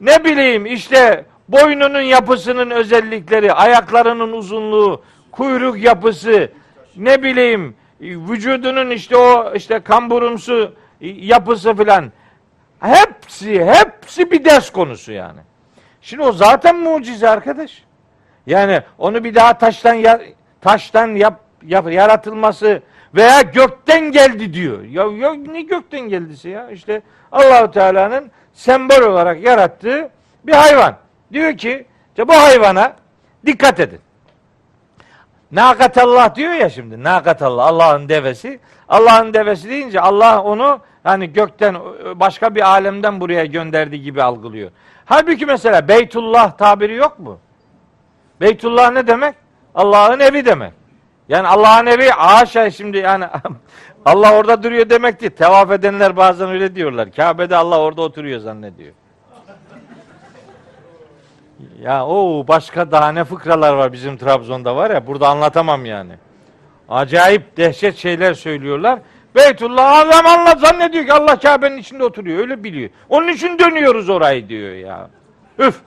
ne 0.00 0.24
bileyim 0.24 0.66
işte 0.66 1.24
boynunun 1.48 2.00
yapısının 2.00 2.70
özellikleri, 2.70 3.52
ayaklarının 3.52 4.32
uzunluğu, 4.32 5.02
kuyruk 5.30 5.78
yapısı, 5.78 6.52
ne 6.96 7.22
bileyim 7.22 7.76
vücudunun 8.00 8.90
işte 8.90 9.16
o 9.16 9.54
işte 9.54 9.80
kamburumsu 9.80 10.74
yapısı 11.00 11.74
filan. 11.74 12.12
Hepsi, 12.80 13.64
hepsi 13.64 14.30
bir 14.30 14.44
ders 14.44 14.70
konusu 14.70 15.12
yani. 15.12 15.40
Şimdi 16.02 16.22
o 16.22 16.32
zaten 16.32 16.76
mucize 16.76 17.28
arkadaş. 17.28 17.84
Yani 18.46 18.82
onu 18.98 19.24
bir 19.24 19.34
daha 19.34 19.58
taştan 19.58 19.94
ya, 19.94 20.20
taştan 20.60 21.06
yap 21.08 21.40
yap- 21.66 21.92
yaratılması 21.92 22.82
veya 23.14 23.40
gökten 23.40 24.12
geldi 24.12 24.54
diyor. 24.54 24.82
Ya, 24.82 25.04
ya 25.18 25.34
ne 25.34 25.62
gökten 25.62 26.00
geldisi 26.00 26.48
ya? 26.48 26.70
İşte 26.70 27.02
Allahu 27.32 27.70
Teala'nın 27.70 28.30
sembol 28.52 29.02
olarak 29.02 29.42
yarattığı 29.42 30.10
bir 30.46 30.52
hayvan. 30.52 30.96
Diyor 31.32 31.56
ki 31.56 31.86
işte 32.08 32.28
bu 32.28 32.32
hayvana 32.32 32.96
dikkat 33.46 33.80
edin. 33.80 34.00
Nakatallah 35.52 36.34
diyor 36.34 36.52
ya 36.52 36.70
şimdi. 36.70 37.04
Nakatallah 37.04 37.66
Allah'ın 37.66 38.08
devesi. 38.08 38.60
Allah'ın 38.88 39.34
devesi 39.34 39.68
deyince 39.68 40.00
Allah 40.00 40.42
onu 40.42 40.80
hani 41.04 41.32
gökten 41.32 41.76
başka 42.14 42.54
bir 42.54 42.68
alemden 42.68 43.20
buraya 43.20 43.44
gönderdiği 43.44 44.02
gibi 44.02 44.22
algılıyor. 44.22 44.70
Halbuki 45.04 45.46
mesela 45.46 45.88
Beytullah 45.88 46.56
tabiri 46.56 46.94
yok 46.94 47.18
mu? 47.18 47.38
Beytullah 48.40 48.90
ne 48.90 49.06
demek? 49.06 49.34
Allah'ın 49.74 50.20
evi 50.20 50.44
demek. 50.44 50.72
Yani 51.28 51.48
Allah'ın 51.48 51.86
evi 51.86 52.08
haşa 52.08 52.70
şimdi 52.70 52.98
yani 52.98 53.24
Allah 54.04 54.34
orada 54.34 54.62
duruyor 54.62 54.90
demek 54.90 55.20
değil. 55.20 55.32
Tevaf 55.32 55.70
edenler 55.70 56.16
bazen 56.16 56.48
öyle 56.48 56.74
diyorlar. 56.74 57.12
Kabe'de 57.12 57.56
Allah 57.56 57.80
orada 57.80 58.02
oturuyor 58.02 58.40
zannediyor. 58.40 58.92
Ya 61.82 62.06
o 62.06 62.44
başka 62.48 62.90
daha 62.90 63.12
ne 63.12 63.24
fıkralar 63.24 63.72
var 63.72 63.92
bizim 63.92 64.16
Trabzon'da 64.16 64.76
var 64.76 64.90
ya 64.90 65.06
burada 65.06 65.28
anlatamam 65.28 65.84
yani. 65.84 66.12
Acayip 66.88 67.56
dehşet 67.56 67.96
şeyler 67.96 68.34
söylüyorlar. 68.34 68.98
Beytullah 69.34 69.98
adam 69.98 70.26
anlat 70.26 70.60
zannediyor 70.60 71.06
ki 71.06 71.12
Allah 71.12 71.38
Kabe'nin 71.38 71.76
içinde 71.76 72.04
oturuyor. 72.04 72.38
Öyle 72.38 72.64
biliyor. 72.64 72.90
Onun 73.08 73.28
için 73.28 73.58
dönüyoruz 73.58 74.10
orayı 74.10 74.48
diyor 74.48 74.74
ya. 74.74 75.10
Üf. 75.58 75.80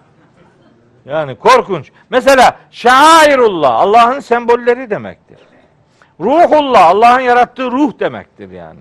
Yani 1.05 1.35
korkunç. 1.35 1.91
Mesela 2.09 2.57
şairullah 2.71 3.71
Allah'ın 3.79 4.19
sembolleri 4.19 4.89
demektir. 4.89 5.39
Ruhullah 6.19 6.85
Allah'ın 6.85 7.19
yarattığı 7.19 7.71
ruh 7.71 7.99
demektir 7.99 8.51
yani. 8.51 8.79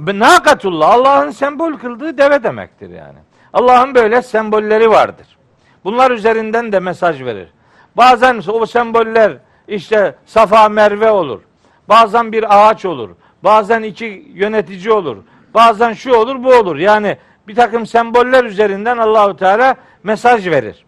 Nakatullah 0.00 0.90
Allah'ın 0.90 1.30
sembol 1.30 1.72
kıldığı 1.72 2.18
deve 2.18 2.42
demektir 2.42 2.90
yani. 2.90 3.18
Allah'ın 3.52 3.94
böyle 3.94 4.22
sembolleri 4.22 4.90
vardır. 4.90 5.38
Bunlar 5.84 6.10
üzerinden 6.10 6.72
de 6.72 6.80
mesaj 6.80 7.22
verir. 7.22 7.48
Bazen 7.96 8.42
o 8.48 8.66
semboller 8.66 9.36
işte 9.68 10.14
Safa 10.26 10.68
Merve 10.68 11.10
olur. 11.10 11.40
Bazen 11.88 12.32
bir 12.32 12.68
ağaç 12.68 12.84
olur. 12.84 13.10
Bazen 13.44 13.82
iki 13.82 14.26
yönetici 14.34 14.92
olur. 14.92 15.16
Bazen 15.54 15.92
şu 15.92 16.14
olur 16.14 16.44
bu 16.44 16.54
olur. 16.54 16.76
Yani 16.76 17.16
bir 17.48 17.54
takım 17.54 17.86
semboller 17.86 18.44
üzerinden 18.44 18.98
Allahu 18.98 19.36
Teala 19.36 19.76
mesaj 20.02 20.46
verir. 20.46 20.84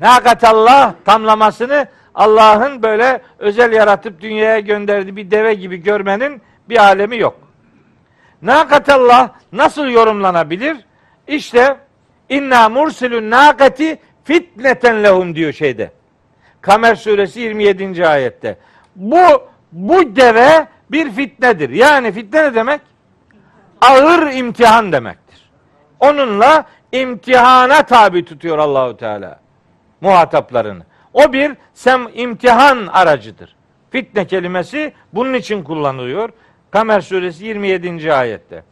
Nakatallah 0.00 0.94
tamlamasını 1.04 1.86
Allah'ın 2.14 2.82
böyle 2.82 3.20
özel 3.38 3.72
yaratıp 3.72 4.20
dünyaya 4.20 4.60
gönderdiği 4.60 5.16
bir 5.16 5.30
deve 5.30 5.54
gibi 5.54 5.76
görmenin 5.76 6.42
bir 6.68 6.76
alemi 6.76 7.18
yok. 7.18 7.38
Nakatallah 8.42 9.30
nasıl 9.52 9.86
yorumlanabilir? 9.86 10.76
İşte 11.28 11.76
inna 12.28 12.68
mursilun 12.68 13.30
nakati 13.30 13.98
fitneten 14.24 15.02
lehum 15.02 15.34
diyor 15.34 15.52
şeyde. 15.52 15.90
Kamer 16.60 16.94
suresi 16.94 17.40
27. 17.40 18.06
ayette. 18.06 18.58
Bu 18.96 19.42
bu 19.72 20.16
deve 20.16 20.66
bir 20.90 21.10
fitnedir. 21.10 21.70
Yani 21.70 22.12
fitne 22.12 22.42
ne 22.42 22.54
demek? 22.54 22.80
Ağır 23.80 24.32
imtihan 24.32 24.92
demektir. 24.92 25.50
Onunla 26.00 26.64
imtihana 26.92 27.82
tabi 27.82 28.24
tutuyor 28.24 28.58
Allahu 28.58 28.96
Teala 28.96 29.40
muhataplarını. 30.00 30.82
O 31.12 31.32
bir 31.32 31.56
sem 31.74 32.08
imtihan 32.14 32.86
aracıdır. 32.86 33.56
Fitne 33.90 34.26
kelimesi 34.26 34.92
bunun 35.12 35.34
için 35.34 35.62
kullanılıyor. 35.62 36.30
Kamer 36.70 37.00
suresi 37.00 37.44
27. 37.44 38.12
ayette. 38.12 38.62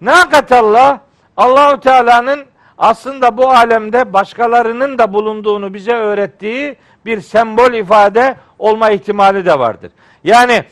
Nakatallah 0.00 0.98
Allahu 1.36 1.80
Teala'nın 1.80 2.44
aslında 2.78 3.36
bu 3.36 3.50
alemde 3.50 4.12
başkalarının 4.12 4.98
da 4.98 5.12
bulunduğunu 5.12 5.74
bize 5.74 5.92
öğrettiği 5.92 6.76
bir 7.06 7.20
sembol 7.20 7.72
ifade 7.72 8.36
olma 8.58 8.90
ihtimali 8.90 9.46
de 9.46 9.58
vardır. 9.58 9.90
Yani 10.24 10.64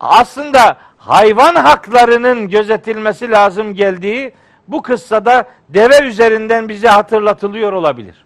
aslında 0.00 0.76
hayvan 0.98 1.54
haklarının 1.54 2.48
gözetilmesi 2.48 3.30
lazım 3.30 3.74
geldiği 3.74 4.32
bu 4.68 4.82
kıssada 4.82 5.44
deve 5.68 6.08
üzerinden 6.08 6.68
bize 6.68 6.88
hatırlatılıyor 6.88 7.72
olabilir. 7.72 8.24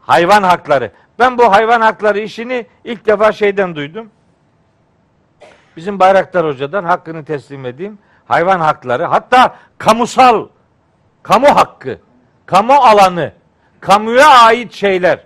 Hayvan 0.00 0.42
hakları. 0.42 0.92
Ben 1.18 1.38
bu 1.38 1.52
hayvan 1.52 1.80
hakları 1.80 2.20
işini 2.20 2.66
ilk 2.84 3.06
defa 3.06 3.32
şeyden 3.32 3.76
duydum. 3.76 4.10
Bizim 5.76 5.98
Bayraktar 5.98 6.46
Hoca'dan 6.46 6.84
hakkını 6.84 7.24
teslim 7.24 7.66
edeyim. 7.66 7.98
Hayvan 8.26 8.60
hakları 8.60 9.04
hatta 9.04 9.56
kamusal 9.78 10.48
kamu 11.22 11.48
hakkı, 11.48 11.98
kamu 12.46 12.72
alanı, 12.72 13.32
kamuya 13.80 14.28
ait 14.28 14.72
şeyler. 14.72 15.24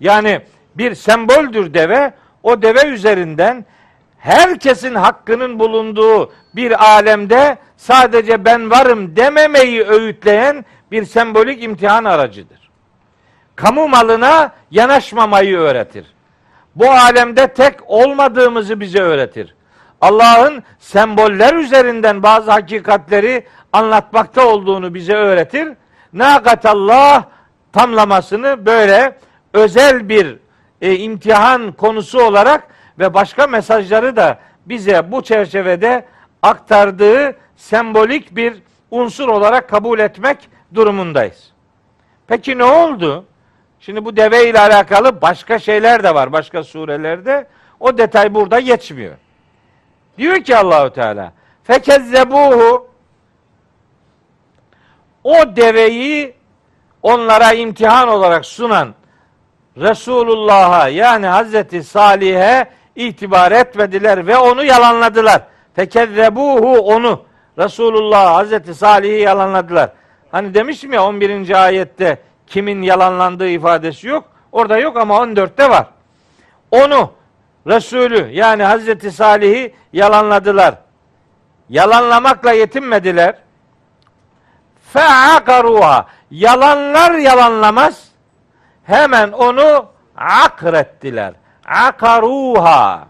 Yani 0.00 0.40
bir 0.74 0.94
semboldür 0.94 1.74
deve. 1.74 2.14
O 2.42 2.62
deve 2.62 2.86
üzerinden 2.86 3.64
herkesin 4.26 4.94
hakkının 4.94 5.58
bulunduğu 5.58 6.32
bir 6.54 6.84
alemde 6.84 7.58
sadece 7.76 8.44
ben 8.44 8.70
varım 8.70 9.16
dememeyi 9.16 9.82
öğütleyen 9.82 10.64
bir 10.90 11.04
sembolik 11.04 11.62
imtihan 11.62 12.04
aracıdır. 12.04 12.70
Kamu 13.56 13.88
malına 13.88 14.52
yanaşmamayı 14.70 15.58
öğretir. 15.58 16.06
Bu 16.76 16.90
alemde 16.90 17.46
tek 17.46 17.74
olmadığımızı 17.86 18.80
bize 18.80 19.00
öğretir. 19.00 19.54
Allah'ın 20.00 20.62
semboller 20.78 21.54
üzerinden 21.54 22.22
bazı 22.22 22.50
hakikatleri 22.50 23.46
anlatmakta 23.72 24.46
olduğunu 24.46 24.94
bize 24.94 25.14
öğretir. 25.14 25.68
Nakatallah 26.12 27.24
tamlamasını 27.72 28.66
böyle 28.66 29.18
özel 29.52 30.08
bir 30.08 30.36
e, 30.80 30.96
imtihan 30.96 31.72
konusu 31.72 32.22
olarak 32.22 32.75
ve 32.98 33.14
başka 33.14 33.46
mesajları 33.46 34.16
da 34.16 34.38
bize 34.66 35.12
bu 35.12 35.22
çerçevede 35.22 36.04
aktardığı 36.42 37.36
sembolik 37.56 38.36
bir 38.36 38.62
unsur 38.90 39.28
olarak 39.28 39.68
kabul 39.68 39.98
etmek 39.98 40.48
durumundayız. 40.74 41.52
Peki 42.26 42.58
ne 42.58 42.64
oldu? 42.64 43.24
Şimdi 43.80 44.04
bu 44.04 44.16
deve 44.16 44.50
ile 44.50 44.60
alakalı 44.60 45.22
başka 45.22 45.58
şeyler 45.58 46.04
de 46.04 46.14
var 46.14 46.32
başka 46.32 46.64
surelerde. 46.64 47.46
O 47.80 47.98
detay 47.98 48.34
burada 48.34 48.60
geçmiyor. 48.60 49.14
Diyor 50.18 50.36
ki 50.36 50.56
Allahu 50.56 50.90
Teala 50.90 51.32
fekezzebuhu 51.64 52.88
o 55.24 55.56
deveyi 55.56 56.34
onlara 57.02 57.52
imtihan 57.52 58.08
olarak 58.08 58.46
sunan 58.46 58.94
Resulullah'a 59.76 60.88
yani 60.88 61.26
Hazreti 61.26 61.82
Salih'e 61.82 62.66
itibar 62.96 63.52
etmediler 63.52 64.26
ve 64.26 64.36
onu 64.36 64.64
yalanladılar. 64.64 65.42
Fekezzebuhu 65.74 66.78
onu 66.78 67.22
Resulullah 67.58 68.34
Hazreti 68.34 68.74
Salih'i 68.74 69.20
yalanladılar. 69.20 69.90
Hani 70.30 70.54
demiştim 70.54 70.92
ya 70.92 71.04
11. 71.04 71.64
ayette 71.64 72.18
kimin 72.46 72.82
yalanlandığı 72.82 73.48
ifadesi 73.48 74.08
yok. 74.08 74.24
Orada 74.52 74.78
yok 74.78 74.96
ama 74.96 75.14
14'te 75.16 75.70
var. 75.70 75.86
Onu 76.70 77.12
Resulü 77.66 78.28
yani 78.32 78.62
Hazreti 78.62 79.12
Salih'i 79.12 79.74
yalanladılar. 79.92 80.74
Yalanlamakla 81.68 82.52
yetinmediler. 82.52 83.34
Fe'akaruha. 84.92 86.06
Yalanlar 86.30 87.14
yalanlamaz. 87.14 88.08
Hemen 88.84 89.32
onu 89.32 89.86
akrettiler. 90.16 91.34
Akaruha. 91.66 93.08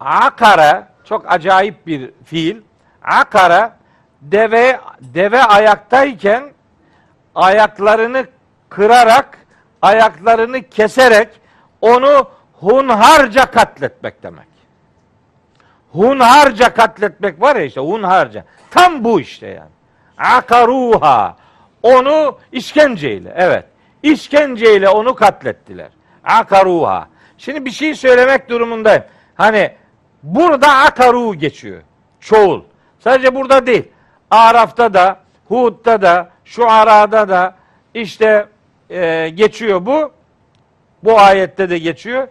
Akara 0.00 0.88
çok 1.04 1.32
acayip 1.32 1.86
bir 1.86 2.10
fiil. 2.24 2.60
Akara 3.02 3.76
deve 4.22 4.80
deve 5.00 5.42
ayaktayken 5.42 6.44
ayaklarını 7.34 8.26
kırarak 8.68 9.38
ayaklarını 9.82 10.62
keserek 10.62 11.28
onu 11.80 12.30
hunharca 12.52 13.50
katletmek 13.50 14.22
demek. 14.22 14.46
Hunharca 15.92 16.74
katletmek 16.74 17.40
var 17.40 17.56
ya 17.56 17.62
işte 17.64 17.80
hunharca. 17.80 18.44
Tam 18.70 19.04
bu 19.04 19.20
işte 19.20 19.46
yani. 19.46 19.70
Akaruha. 20.18 21.36
Onu 21.82 22.38
işkenceyle 22.52 23.32
evet. 23.36 23.64
İşkenceyle 24.12 24.88
onu 24.88 25.14
katlettiler. 25.14 25.88
Akaruha. 26.24 27.08
Şimdi 27.38 27.64
bir 27.64 27.70
şey 27.70 27.94
söylemek 27.94 28.50
durumundayım. 28.50 29.02
Hani 29.34 29.72
burada 30.22 30.68
akaru 30.68 31.34
geçiyor. 31.34 31.82
Çoğul. 32.20 32.62
Sadece 33.00 33.34
burada 33.34 33.66
değil. 33.66 33.88
Araf'ta 34.30 34.94
da, 34.94 35.20
Hud'da 35.48 36.02
da, 36.02 36.30
şu 36.44 36.70
arada 36.70 37.28
da 37.28 37.54
işte 37.94 38.46
e, 38.90 39.28
geçiyor 39.28 39.86
bu. 39.86 40.12
Bu 41.04 41.20
ayette 41.20 41.70
de 41.70 41.78
geçiyor. 41.78 42.28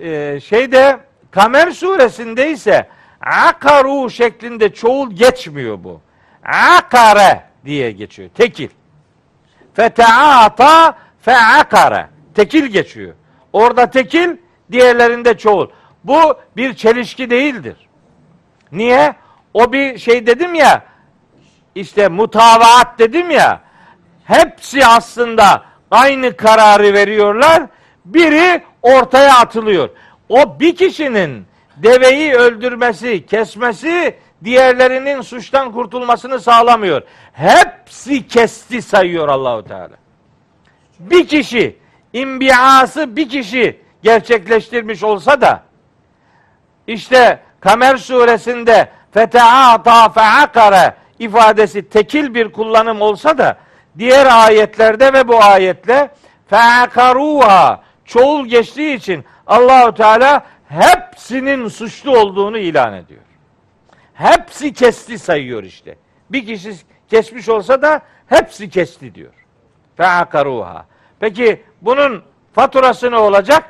e, 0.00 0.40
şeyde 0.40 0.98
Kamer 1.30 1.70
suresinde 1.70 2.50
ise 2.50 2.88
akaru 3.20 4.10
şeklinde 4.10 4.74
çoğul 4.74 5.10
geçmiyor 5.10 5.84
bu. 5.84 6.00
Akare 6.44 7.42
diye 7.64 7.90
geçiyor. 7.90 8.28
Tekil. 8.34 8.68
Feteata 9.74 10.98
feakare. 11.20 12.06
Tekil 12.34 12.66
geçiyor. 12.66 13.14
Orada 13.52 13.90
tekil, 13.90 14.36
diğerlerinde 14.72 15.38
çoğul. 15.38 15.68
Bu 16.04 16.34
bir 16.56 16.74
çelişki 16.74 17.30
değildir. 17.30 17.76
Niye? 18.72 19.14
O 19.54 19.72
bir 19.72 19.98
şey 19.98 20.26
dedim 20.26 20.54
ya, 20.54 20.84
işte 21.74 22.08
mutavaat 22.08 22.98
dedim 22.98 23.30
ya, 23.30 23.60
hepsi 24.24 24.86
aslında 24.86 25.64
aynı 25.90 26.36
kararı 26.36 26.94
veriyorlar. 26.94 27.62
Biri 28.04 28.62
ortaya 28.82 29.38
atılıyor. 29.38 29.88
O 30.28 30.60
bir 30.60 30.76
kişinin 30.76 31.46
deveyi 31.76 32.32
öldürmesi, 32.32 33.26
kesmesi 33.26 34.18
diğerlerinin 34.44 35.20
suçtan 35.20 35.72
kurtulmasını 35.72 36.40
sağlamıyor. 36.40 37.02
Hepsi 37.32 38.26
kesti 38.28 38.82
sayıyor 38.82 39.28
Allahu 39.28 39.64
Teala. 39.64 39.96
Bir 40.98 41.28
kişi 41.28 41.76
imbiası 42.12 43.16
bir 43.16 43.28
kişi 43.28 43.80
gerçekleştirmiş 44.02 45.02
olsa 45.02 45.40
da 45.40 45.62
işte 46.86 47.40
Kamer 47.60 47.96
suresinde 47.96 48.88
feteata 49.12 50.08
feakare 50.08 50.94
ifadesi 51.18 51.88
tekil 51.88 52.34
bir 52.34 52.52
kullanım 52.52 53.00
olsa 53.00 53.38
da 53.38 53.56
diğer 53.98 54.26
ayetlerde 54.46 55.12
ve 55.12 55.28
bu 55.28 55.42
ayetle 55.42 56.10
feakaruha 56.46 57.82
çoğul 58.04 58.46
geçtiği 58.46 58.96
için 58.96 59.24
Allahu 59.46 59.94
Teala 59.94 60.46
hepsinin 60.68 61.68
suçlu 61.68 62.18
olduğunu 62.18 62.58
ilan 62.58 62.92
ediyor. 62.94 63.23
Hepsi 64.14 64.72
kesti 64.72 65.18
sayıyor 65.18 65.62
işte. 65.62 65.96
Bir 66.30 66.46
kişi 66.46 66.72
kesmiş 67.10 67.48
olsa 67.48 67.82
da 67.82 68.00
hepsi 68.26 68.68
kesti 68.68 69.14
diyor. 69.14 69.32
Feakaruha. 69.96 70.86
Peki 71.20 71.62
bunun 71.82 72.22
faturası 72.52 73.10
ne 73.10 73.16
olacak? 73.16 73.64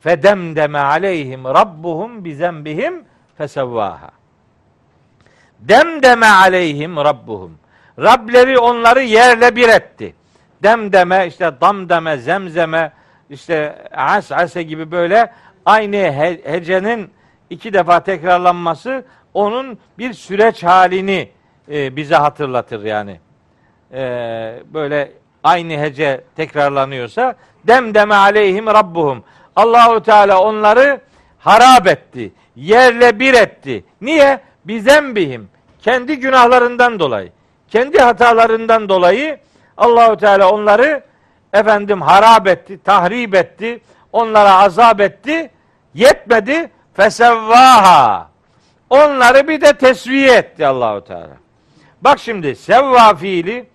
Fedemdeme 0.00 0.78
aleyhim 0.78 1.44
rabbuhum 1.44 2.24
bizembihim 2.24 3.04
fesevvaha. 3.38 4.10
Demdeme 5.60 6.26
aleyhim 6.26 6.96
rabbuhum. 6.96 7.58
Rableri 7.98 8.58
onları 8.58 9.02
yerle 9.02 9.56
bir 9.56 9.68
etti. 9.68 10.14
Demdeme 10.62 11.26
işte 11.26 11.52
damdeme, 11.60 12.16
zemzeme, 12.16 12.92
işte 13.30 13.88
as 13.92 14.32
ase 14.32 14.62
gibi 14.62 14.90
böyle 14.90 15.32
aynı 15.64 15.96
he- 15.96 16.40
hecenin 16.44 17.10
iki 17.50 17.72
defa 17.72 18.00
tekrarlanması 18.00 19.04
onun 19.36 19.78
bir 19.98 20.12
süreç 20.12 20.64
halini 20.64 21.28
e, 21.70 21.96
bize 21.96 22.14
hatırlatır 22.14 22.84
yani. 22.84 23.20
E, 23.92 24.02
böyle 24.74 25.12
aynı 25.44 25.72
hece 25.72 26.24
tekrarlanıyorsa 26.36 27.34
demdeme 27.66 28.14
aleyhim 28.14 28.66
rabbuhum. 28.66 29.24
Allahu 29.56 30.02
Teala 30.02 30.40
onları 30.42 31.00
harap 31.38 31.86
etti. 31.86 32.32
Yerle 32.56 33.20
bir 33.20 33.34
etti. 33.34 33.84
Niye? 34.00 34.40
Bizembihim. 34.64 35.48
Kendi 35.78 36.16
günahlarından 36.16 36.98
dolayı. 36.98 37.32
Kendi 37.68 37.98
hatalarından 37.98 38.88
dolayı 38.88 39.38
Allahu 39.76 40.16
Teala 40.16 40.50
onları 40.50 41.02
efendim 41.52 42.02
harap 42.02 42.46
etti, 42.46 42.82
tahrip 42.84 43.34
etti, 43.34 43.80
onlara 44.12 44.58
azap 44.58 45.00
etti. 45.00 45.50
Yetmedi. 45.94 46.70
Fesevvaha. 46.94 48.35
Onları 48.90 49.48
bir 49.48 49.60
de 49.60 49.72
tesviye 49.72 50.32
etti 50.32 50.66
Allahu 50.66 51.04
Teala. 51.04 51.36
Bak 52.00 52.18
şimdi 52.18 52.56
sevva 52.56 53.14
fiili 53.14 53.66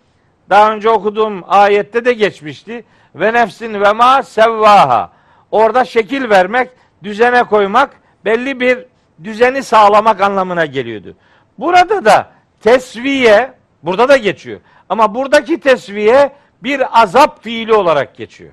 daha 0.50 0.74
önce 0.74 0.90
okuduğum 0.90 1.44
ayette 1.48 2.06
de 2.06 2.14
geçmişti. 2.14 2.84
Ve 3.16 3.34
nefsin 3.34 3.82
ve 3.82 3.94
ma 3.94 4.24
sevvaha. 4.24 5.12
Orada 5.52 5.86
şekil 5.86 6.30
vermek, 6.30 6.70
düzene 7.04 7.44
koymak, 7.44 7.90
belli 8.26 8.60
bir 8.60 8.86
düzeni 9.24 9.64
sağlamak 9.64 10.22
anlamına 10.22 10.66
geliyordu. 10.66 11.16
Burada 11.60 12.06
da 12.06 12.32
tesviye, 12.62 13.54
burada 13.84 14.10
da 14.10 14.18
geçiyor. 14.18 14.60
Ama 14.90 15.16
buradaki 15.16 15.60
tesviye 15.60 16.32
bir 16.64 17.02
azap 17.02 17.44
fiili 17.44 17.74
olarak 17.74 18.16
geçiyor. 18.16 18.52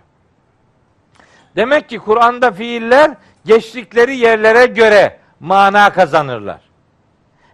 Demek 1.57 1.89
ki 1.89 1.99
Kur'an'da 1.99 2.53
fiiller 2.53 3.11
geçtikleri 3.45 4.17
yerlere 4.17 4.67
göre 4.67 5.19
mana 5.41 5.93
kazanırlar. 5.93 6.61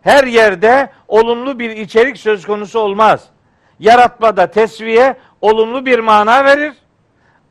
Her 0.02 0.24
yerde 0.24 0.90
olumlu 1.08 1.58
bir 1.58 1.70
içerik 1.70 2.18
söz 2.18 2.46
konusu 2.46 2.78
olmaz. 2.78 3.24
Yaratmada 3.80 4.50
tesviye 4.50 5.16
olumlu 5.40 5.86
bir 5.86 5.98
mana 5.98 6.44
verir. 6.44 6.72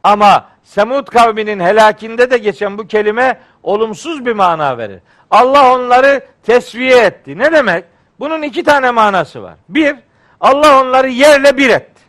Ama 0.04 0.46
Semud 0.64 1.08
kavminin 1.08 1.60
helakinde 1.60 2.32
de 2.32 2.38
geçen 2.38 2.78
bu 2.78 2.88
kelime 2.88 3.40
olumsuz 3.64 4.26
bir 4.26 4.34
mana 4.34 4.78
verir. 4.78 5.00
Allah 5.32 5.74
onları 5.74 6.22
tesviye 6.44 6.98
etti. 6.98 7.38
Ne 7.38 7.52
demek? 7.52 7.86
Bunun 8.20 8.42
iki 8.42 8.64
tane 8.64 8.92
manası 8.92 9.44
var. 9.44 9.56
Bir, 9.70 9.96
Allah 10.42 10.82
onları 10.82 11.10
yerle 11.10 11.58
bir 11.58 11.70
etti. 11.70 12.02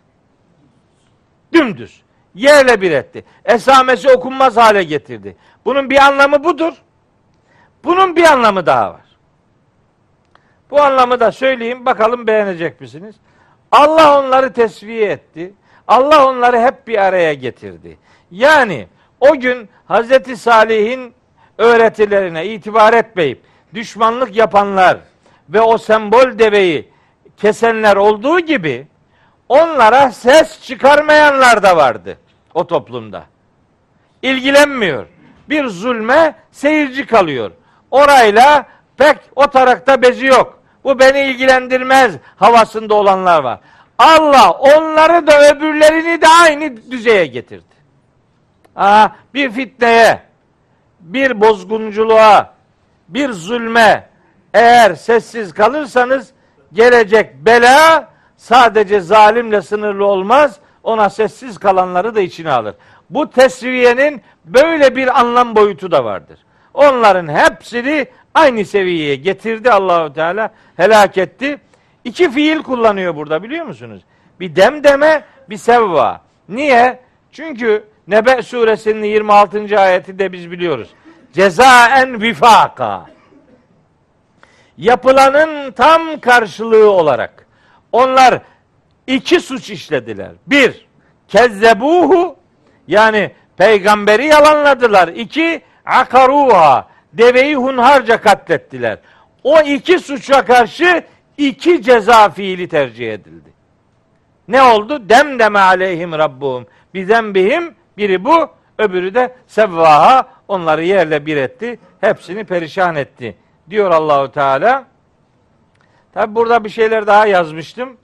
Dümdüz. 1.53 2.03
Yerle 2.35 2.81
bir 2.81 2.91
etti. 2.91 3.25
Esamesi 3.45 4.11
okunmaz 4.11 4.57
hale 4.57 4.85
getirdi. 4.85 5.37
Bunun 5.65 5.91
bir 5.91 5.99
anlamı 5.99 6.45
budur. 6.45 6.73
Bunun 7.85 8.17
bir 8.17 8.25
anlamı 8.25 8.67
daha 8.67 8.91
var. 8.95 9.01
Bu 10.71 10.83
anlamı 10.83 11.21
da 11.21 11.33
söyleyeyim 11.33 11.87
bakalım 11.87 12.27
beğenecek 12.27 12.81
misiniz? 12.81 13.17
Allah 13.73 14.19
onları 14.19 14.53
tesviye 14.53 15.11
etti. 15.11 15.55
Allah 15.89 16.29
onları 16.29 16.61
hep 16.61 16.87
bir 16.87 16.99
araya 16.99 17.35
getirdi. 17.35 17.99
Yani 18.31 18.87
o 19.21 19.35
gün 19.41 19.69
Hazreti 19.89 20.37
Salih'in 20.37 21.15
öğretilerine 21.59 22.47
itibar 22.47 22.93
etmeyip 22.93 23.43
düşmanlık 23.75 24.37
yapanlar 24.37 24.99
ve 25.49 25.61
o 25.61 25.79
sembol 25.79 26.39
deveyi 26.39 26.89
kesenler 27.37 27.97
olduğu 27.97 28.41
gibi 28.41 28.87
onlara 29.49 30.11
ses 30.13 30.63
çıkarmayanlar 30.63 31.63
da 31.63 31.77
vardı 31.77 32.19
o 32.55 32.67
toplumda. 32.67 33.25
İlgilenmiyor. 34.23 35.07
Bir 35.49 35.67
zulme 35.67 36.35
seyirci 36.53 37.07
kalıyor. 37.07 37.51
Orayla 37.95 38.67
pek 38.97 39.17
o 39.37 39.47
tarakta 39.47 40.03
bezi 40.03 40.27
yok. 40.27 40.59
Bu 40.85 40.99
beni 40.99 41.21
ilgilendirmez 41.21 42.15
havasında 42.37 42.95
olanlar 42.95 43.45
var. 43.45 43.59
Allah 43.99 44.51
onları 44.51 45.27
da 45.27 45.51
öbürlerini 45.51 46.21
de 46.23 46.27
aynı 46.43 46.91
düzeye 46.91 47.27
getirdi. 47.27 47.75
Aa, 48.77 49.09
bir 49.35 49.51
fitneye, 49.51 50.23
bir 51.01 51.41
bozgunculuğa, 51.41 52.55
bir 53.09 53.31
zulme 53.31 54.09
eğer 54.55 54.95
sessiz 54.95 55.55
kalırsanız 55.55 56.33
gelecek 56.73 57.35
bela 57.35 58.09
sadece 58.37 59.01
zalimle 59.01 59.63
sınırlı 59.63 60.07
olmaz. 60.07 60.59
Ona 60.83 61.11
sessiz 61.11 61.59
kalanları 61.59 62.15
da 62.15 62.21
içine 62.21 62.53
alır. 62.53 62.75
Bu 63.11 63.31
tesviyenin 63.31 64.23
böyle 64.45 64.97
bir 64.97 65.21
anlam 65.21 65.57
boyutu 65.57 65.91
da 65.91 66.05
vardır. 66.05 66.39
Onların 66.75 67.29
hepsini 67.35 68.07
aynı 68.35 68.65
seviyeye 68.65 69.17
getirdi 69.17 69.71
Allahu 69.71 70.13
Teala, 70.13 70.51
helak 70.77 71.19
etti. 71.19 71.59
İki 72.05 72.31
fiil 72.31 72.63
kullanıyor 72.63 73.17
burada 73.17 73.43
biliyor 73.43 73.67
musunuz? 73.67 74.03
Bir 74.41 74.57
demdeme, 74.57 75.25
bir 75.51 75.57
sevva. 75.57 76.21
Niye? 76.49 77.01
Çünkü 77.33 77.85
Nebe 78.09 78.43
suresinin 78.43 79.07
26. 79.07 79.81
ayeti 79.81 80.19
de 80.19 80.33
biz 80.33 80.51
biliyoruz. 80.51 80.89
Cezaen 81.33 82.23
vifaka. 82.23 83.07
Yapılanın 84.79 85.73
tam 85.73 86.21
karşılığı 86.21 86.91
olarak 86.91 87.47
onlar 87.93 88.41
iki 89.07 89.41
suç 89.41 89.71
işlediler. 89.71 90.31
Bir, 90.47 90.87
kezzebuhu 91.29 92.37
yani 92.89 93.33
peygamberi 93.57 94.27
yalanladılar. 94.27 95.09
İki, 95.09 95.63
akaruha 95.85 96.89
deveyi 97.13 97.57
hunharca 97.57 98.21
katlettiler. 98.21 98.99
O 99.43 99.61
iki 99.61 99.99
suça 99.99 100.45
karşı 100.45 101.05
iki 101.39 101.83
ceza 101.83 102.31
fiili 102.31 102.69
tercih 102.69 103.13
edildi. 103.13 103.55
Ne 104.49 104.63
oldu? 104.63 105.09
Demdeme 105.09 105.59
aleyhim 105.59 106.13
rabbuhum. 106.13 106.67
Bizembihim 106.95 107.75
biri 107.97 108.25
bu, 108.25 108.51
öbürü 108.79 109.15
de 109.15 109.37
sevvaha 109.47 110.29
onları 110.49 110.85
yerle 110.85 111.27
bir 111.27 111.37
etti. 111.37 111.79
Hepsini 112.01 112.45
perişan 112.45 112.97
etti. 112.97 113.37
Diyor 113.71 113.91
Allahu 113.91 114.33
Teala. 114.33 114.85
Tabi 116.15 116.35
burada 116.35 116.65
bir 116.65 116.69
şeyler 116.69 117.07
daha 117.07 117.27
yazmıştım. 117.27 117.97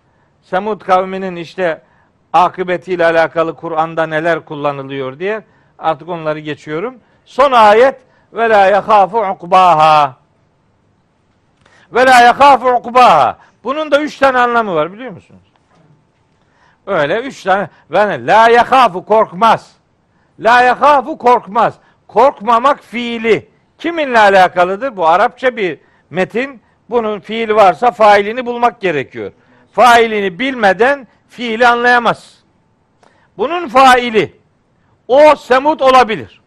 Semud 0.42 0.80
kavminin 0.80 1.36
işte 1.36 1.82
akıbetiyle 2.32 3.04
alakalı 3.04 3.56
Kur'an'da 3.56 4.06
neler 4.06 4.40
kullanılıyor 4.44 5.18
diye. 5.18 5.42
Artık 5.78 6.08
onları 6.08 6.38
geçiyorum. 6.38 6.94
Son 7.30 7.52
ayet 7.52 8.00
ve 8.32 8.48
la 8.48 8.66
yekhafu 8.66 9.18
ukbaha. 9.18 10.16
Ve 11.92 12.06
la 12.06 12.20
yekhafu 12.20 12.68
ukbaha. 12.68 13.38
Bunun 13.64 13.90
da 13.90 14.00
üç 14.00 14.18
tane 14.18 14.38
anlamı 14.38 14.74
var 14.74 14.92
biliyor 14.92 15.10
musunuz? 15.10 15.40
Öyle 16.86 17.20
üç 17.20 17.42
tane. 17.42 17.68
Yani 17.90 18.26
la 18.26 18.48
yekhafu 18.48 19.04
korkmaz. 19.04 19.72
La 20.40 20.62
yekhafu 20.62 21.18
korkmaz. 21.18 21.74
Korkmamak 22.08 22.84
fiili. 22.84 23.48
Kiminle 23.78 24.18
alakalıdır? 24.18 24.96
Bu 24.96 25.06
Arapça 25.06 25.56
bir 25.56 25.78
metin. 26.10 26.62
Bunun 26.90 27.20
fiili 27.20 27.56
varsa 27.56 27.90
failini 27.90 28.46
bulmak 28.46 28.80
gerekiyor. 28.80 29.32
Failini 29.72 30.38
bilmeden 30.38 31.08
fiili 31.28 31.66
anlayamaz. 31.66 32.34
Bunun 33.36 33.68
faili 33.68 34.40
o 35.08 35.36
Semud 35.36 35.80
olabilir. 35.80 36.39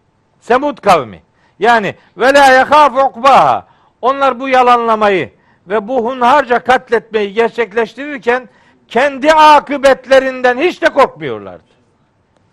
Semud 0.43 0.77
kavmi. 0.77 1.23
Yani 1.59 1.95
ve 2.17 2.33
la 2.33 3.05
ukbaha. 3.05 3.67
Onlar 4.01 4.39
bu 4.39 4.49
yalanlamayı 4.49 5.31
ve 5.67 5.87
bu 5.87 6.05
hunharca 6.05 6.59
katletmeyi 6.59 7.33
gerçekleştirirken 7.33 8.49
kendi 8.87 9.33
akıbetlerinden 9.33 10.57
hiç 10.57 10.81
de 10.81 10.89
korkmuyorlardı. 10.89 11.63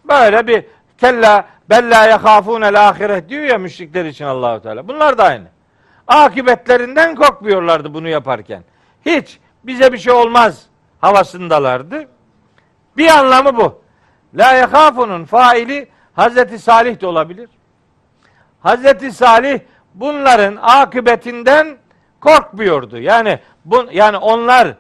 Böyle 0.04 0.46
bir 0.46 0.64
kella 0.98 1.44
bella 1.70 2.04
yehafune 2.06 2.78
ahiret 2.78 3.28
diyor 3.28 3.44
ya 3.44 3.58
müşrikler 3.58 4.04
için 4.04 4.24
Allahu 4.24 4.62
Teala. 4.62 4.88
Bunlar 4.88 5.18
da 5.18 5.24
aynı. 5.24 5.46
Akıbetlerinden 6.08 7.14
korkmuyorlardı 7.14 7.94
bunu 7.94 8.08
yaparken. 8.08 8.64
Hiç 9.06 9.38
bize 9.64 9.92
bir 9.92 9.98
şey 9.98 10.12
olmaz 10.12 10.66
havasındalardı. 11.00 12.08
Bir 12.96 13.08
anlamı 13.08 13.56
bu. 13.56 13.82
La 14.34 14.52
yehafunun 14.52 15.24
faili 15.24 15.88
Hazreti 16.12 16.58
Salih 16.58 17.00
de 17.00 17.06
olabilir. 17.06 17.48
Hazreti 18.60 19.12
Salih 19.12 19.60
bunların 19.94 20.56
akıbetinden 20.62 21.76
korkmuyordu. 22.20 22.98
Yani 22.98 23.38
bu 23.64 23.86
yani 23.92 24.16
onlar 24.16 24.74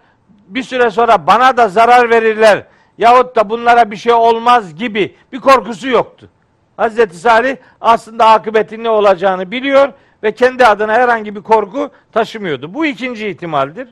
bir 0.48 0.62
süre 0.62 0.90
sonra 0.90 1.26
bana 1.26 1.56
da 1.56 1.68
zarar 1.68 2.10
verirler 2.10 2.64
yahut 2.98 3.36
da 3.36 3.50
bunlara 3.50 3.90
bir 3.90 3.96
şey 3.96 4.12
olmaz 4.12 4.74
gibi 4.74 5.16
bir 5.32 5.40
korkusu 5.40 5.88
yoktu. 5.88 6.28
Hazreti 6.76 7.16
Salih 7.16 7.56
aslında 7.80 8.26
akıbetin 8.26 8.84
ne 8.84 8.90
olacağını 8.90 9.50
biliyor 9.50 9.92
ve 10.22 10.32
kendi 10.32 10.66
adına 10.66 10.92
herhangi 10.92 11.36
bir 11.36 11.42
korku 11.42 11.90
taşımıyordu. 12.12 12.74
Bu 12.74 12.86
ikinci 12.86 13.28
ihtimaldir. 13.28 13.88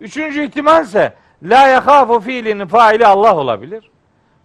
Üçüncü 0.00 0.44
ihtimal 0.44 0.84
ise 0.84 1.14
la 1.42 1.68
yehafu 1.68 2.20
fiilinin 2.20 2.66
faili 2.66 3.06
Allah 3.06 3.36
olabilir. 3.36 3.90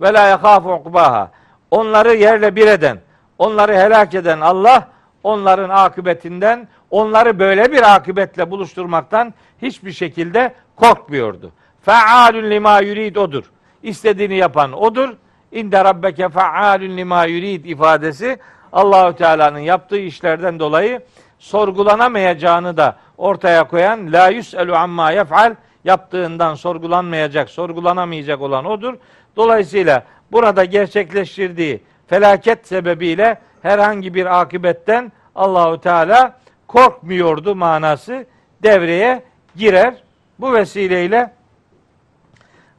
Ve 0.01 0.13
la 0.13 0.27
yehafu 0.27 0.73
ukbaha. 0.73 1.31
Onları 1.71 2.15
yerle 2.15 2.55
bir 2.55 2.67
eden, 2.67 2.97
onları 3.43 3.73
helak 3.73 4.15
eden 4.15 4.41
Allah 4.41 4.87
onların 5.23 5.69
akıbetinden, 5.69 6.67
onları 6.91 7.39
böyle 7.39 7.71
bir 7.71 7.95
akıbetle 7.95 8.51
buluşturmaktan 8.51 9.33
hiçbir 9.61 9.91
şekilde 9.91 10.53
korkmuyordu. 10.75 11.51
Fealun 11.81 12.49
lima 12.49 12.79
yurid 12.79 13.15
odur. 13.15 13.43
İstediğini 13.83 14.35
yapan 14.35 14.73
odur. 14.73 15.09
İnde 15.51 15.83
rabbeke 15.83 16.29
fealun 16.29 16.97
lima 16.97 17.25
yurid 17.25 17.65
ifadesi 17.65 18.39
Allahü 18.73 19.15
Teala'nın 19.15 19.59
yaptığı 19.59 19.99
işlerden 19.99 20.59
dolayı 20.59 21.01
sorgulanamayacağını 21.39 22.77
da 22.77 22.97
ortaya 23.17 23.63
koyan 23.67 24.11
la 24.11 24.27
yuselu 24.27 24.75
amma 24.75 25.11
yef'al 25.11 25.55
yaptığından 25.83 26.55
sorgulanmayacak, 26.55 27.49
sorgulanamayacak 27.49 28.41
olan 28.41 28.65
odur. 28.65 28.93
Dolayısıyla 29.35 30.03
burada 30.31 30.65
gerçekleştirdiği 30.65 31.81
felaket 32.13 32.67
sebebiyle 32.67 33.39
herhangi 33.61 34.13
bir 34.13 34.41
akıbetten 34.41 35.11
Allahu 35.35 35.81
Teala 35.81 36.39
korkmuyordu 36.67 37.55
manası 37.55 38.25
devreye 38.63 39.23
girer. 39.55 40.03
Bu 40.39 40.53
vesileyle 40.53 41.33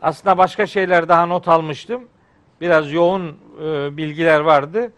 aslında 0.03 0.39
başka 0.39 0.67
şeyler 0.67 1.09
daha 1.09 1.27
not 1.27 1.49
almıştım. 1.49 2.09
Biraz 2.61 2.93
yoğun 2.93 3.39
e, 3.63 3.97
bilgiler 3.97 4.41
vardı. 4.41 4.93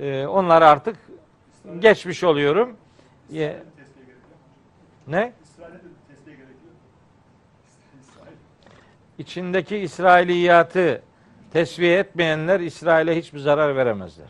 E, 0.00 0.26
onları 0.26 0.66
artık 0.66 0.96
geçmiş 1.78 2.24
oluyorum. 2.24 2.76
Ye- 3.30 3.62
ne? 5.08 5.32
İçindeki 9.18 9.76
İsrailiyatı 9.76 11.02
tesviye 11.52 11.98
etmeyenler 11.98 12.60
İsrail'e 12.60 13.16
hiçbir 13.16 13.38
zarar 13.38 13.76
veremezler. 13.76 14.28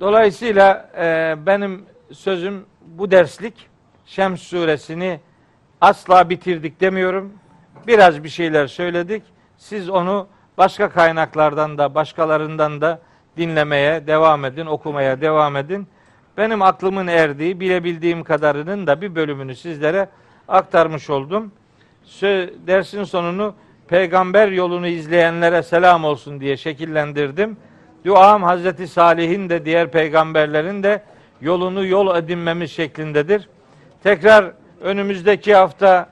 Dolayısıyla 0.00 0.90
e, 0.96 1.34
benim 1.46 1.86
sözüm 2.12 2.64
bu 2.86 3.10
derslik 3.10 3.68
Şems 4.06 4.42
suresini 4.42 5.20
asla 5.80 6.30
bitirdik 6.30 6.80
demiyorum. 6.80 7.32
Biraz 7.86 8.24
bir 8.24 8.28
şeyler 8.28 8.66
söyledik. 8.66 9.22
Siz 9.56 9.88
onu 9.90 10.26
başka 10.58 10.88
kaynaklardan 10.88 11.78
da 11.78 11.94
başkalarından 11.94 12.80
da 12.80 13.00
dinlemeye 13.36 14.06
devam 14.06 14.44
edin, 14.44 14.66
okumaya 14.66 15.20
devam 15.20 15.56
edin. 15.56 15.86
Benim 16.36 16.62
aklımın 16.62 17.06
erdiği, 17.06 17.60
bilebildiğim 17.60 18.24
kadarının 18.24 18.86
da 18.86 19.00
bir 19.00 19.14
bölümünü 19.14 19.56
sizlere 19.56 20.08
aktarmış 20.48 21.10
oldum. 21.10 21.52
Sö- 22.06 22.66
dersin 22.66 23.04
sonunu 23.04 23.54
peygamber 23.92 24.48
yolunu 24.48 24.86
izleyenlere 24.86 25.62
selam 25.62 26.04
olsun 26.04 26.40
diye 26.40 26.56
şekillendirdim. 26.56 27.56
Duam 28.04 28.42
Hazreti 28.42 28.88
Salih'in 28.88 29.48
de 29.48 29.64
diğer 29.64 29.90
peygamberlerin 29.90 30.82
de 30.82 31.02
yolunu 31.40 31.86
yol 31.86 32.16
edinmemiz 32.16 32.70
şeklindedir. 32.70 33.48
Tekrar 34.02 34.52
önümüzdeki 34.80 35.54
hafta 35.54 36.08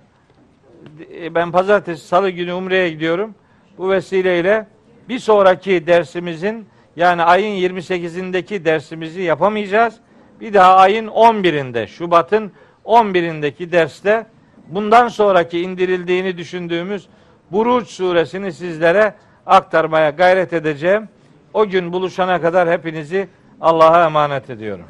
e, 1.14 1.34
ben 1.34 1.52
pazartesi 1.52 2.06
salı 2.06 2.30
günü 2.30 2.52
Umre'ye 2.52 2.90
gidiyorum. 2.90 3.34
Bu 3.78 3.90
vesileyle 3.90 4.66
bir 5.08 5.18
sonraki 5.18 5.86
dersimizin 5.86 6.66
yani 6.96 7.22
ayın 7.22 7.70
28'indeki 7.70 8.64
dersimizi 8.64 9.22
yapamayacağız. 9.22 9.94
Bir 10.40 10.54
daha 10.54 10.76
ayın 10.76 11.06
11'inde 11.06 11.86
Şubat'ın 11.86 12.52
11'indeki 12.84 13.72
derste 13.72 14.26
bundan 14.68 15.08
sonraki 15.08 15.60
indirildiğini 15.60 16.38
düşündüğümüz 16.38 17.08
Buruç 17.52 17.88
suresini 17.88 18.52
sizlere 18.52 19.14
aktarmaya 19.46 20.10
gayret 20.10 20.52
edeceğim. 20.52 21.08
O 21.54 21.66
gün 21.66 21.92
buluşana 21.92 22.40
kadar 22.40 22.70
hepinizi 22.70 23.28
Allah'a 23.60 24.04
emanet 24.04 24.50
ediyorum. 24.50 24.86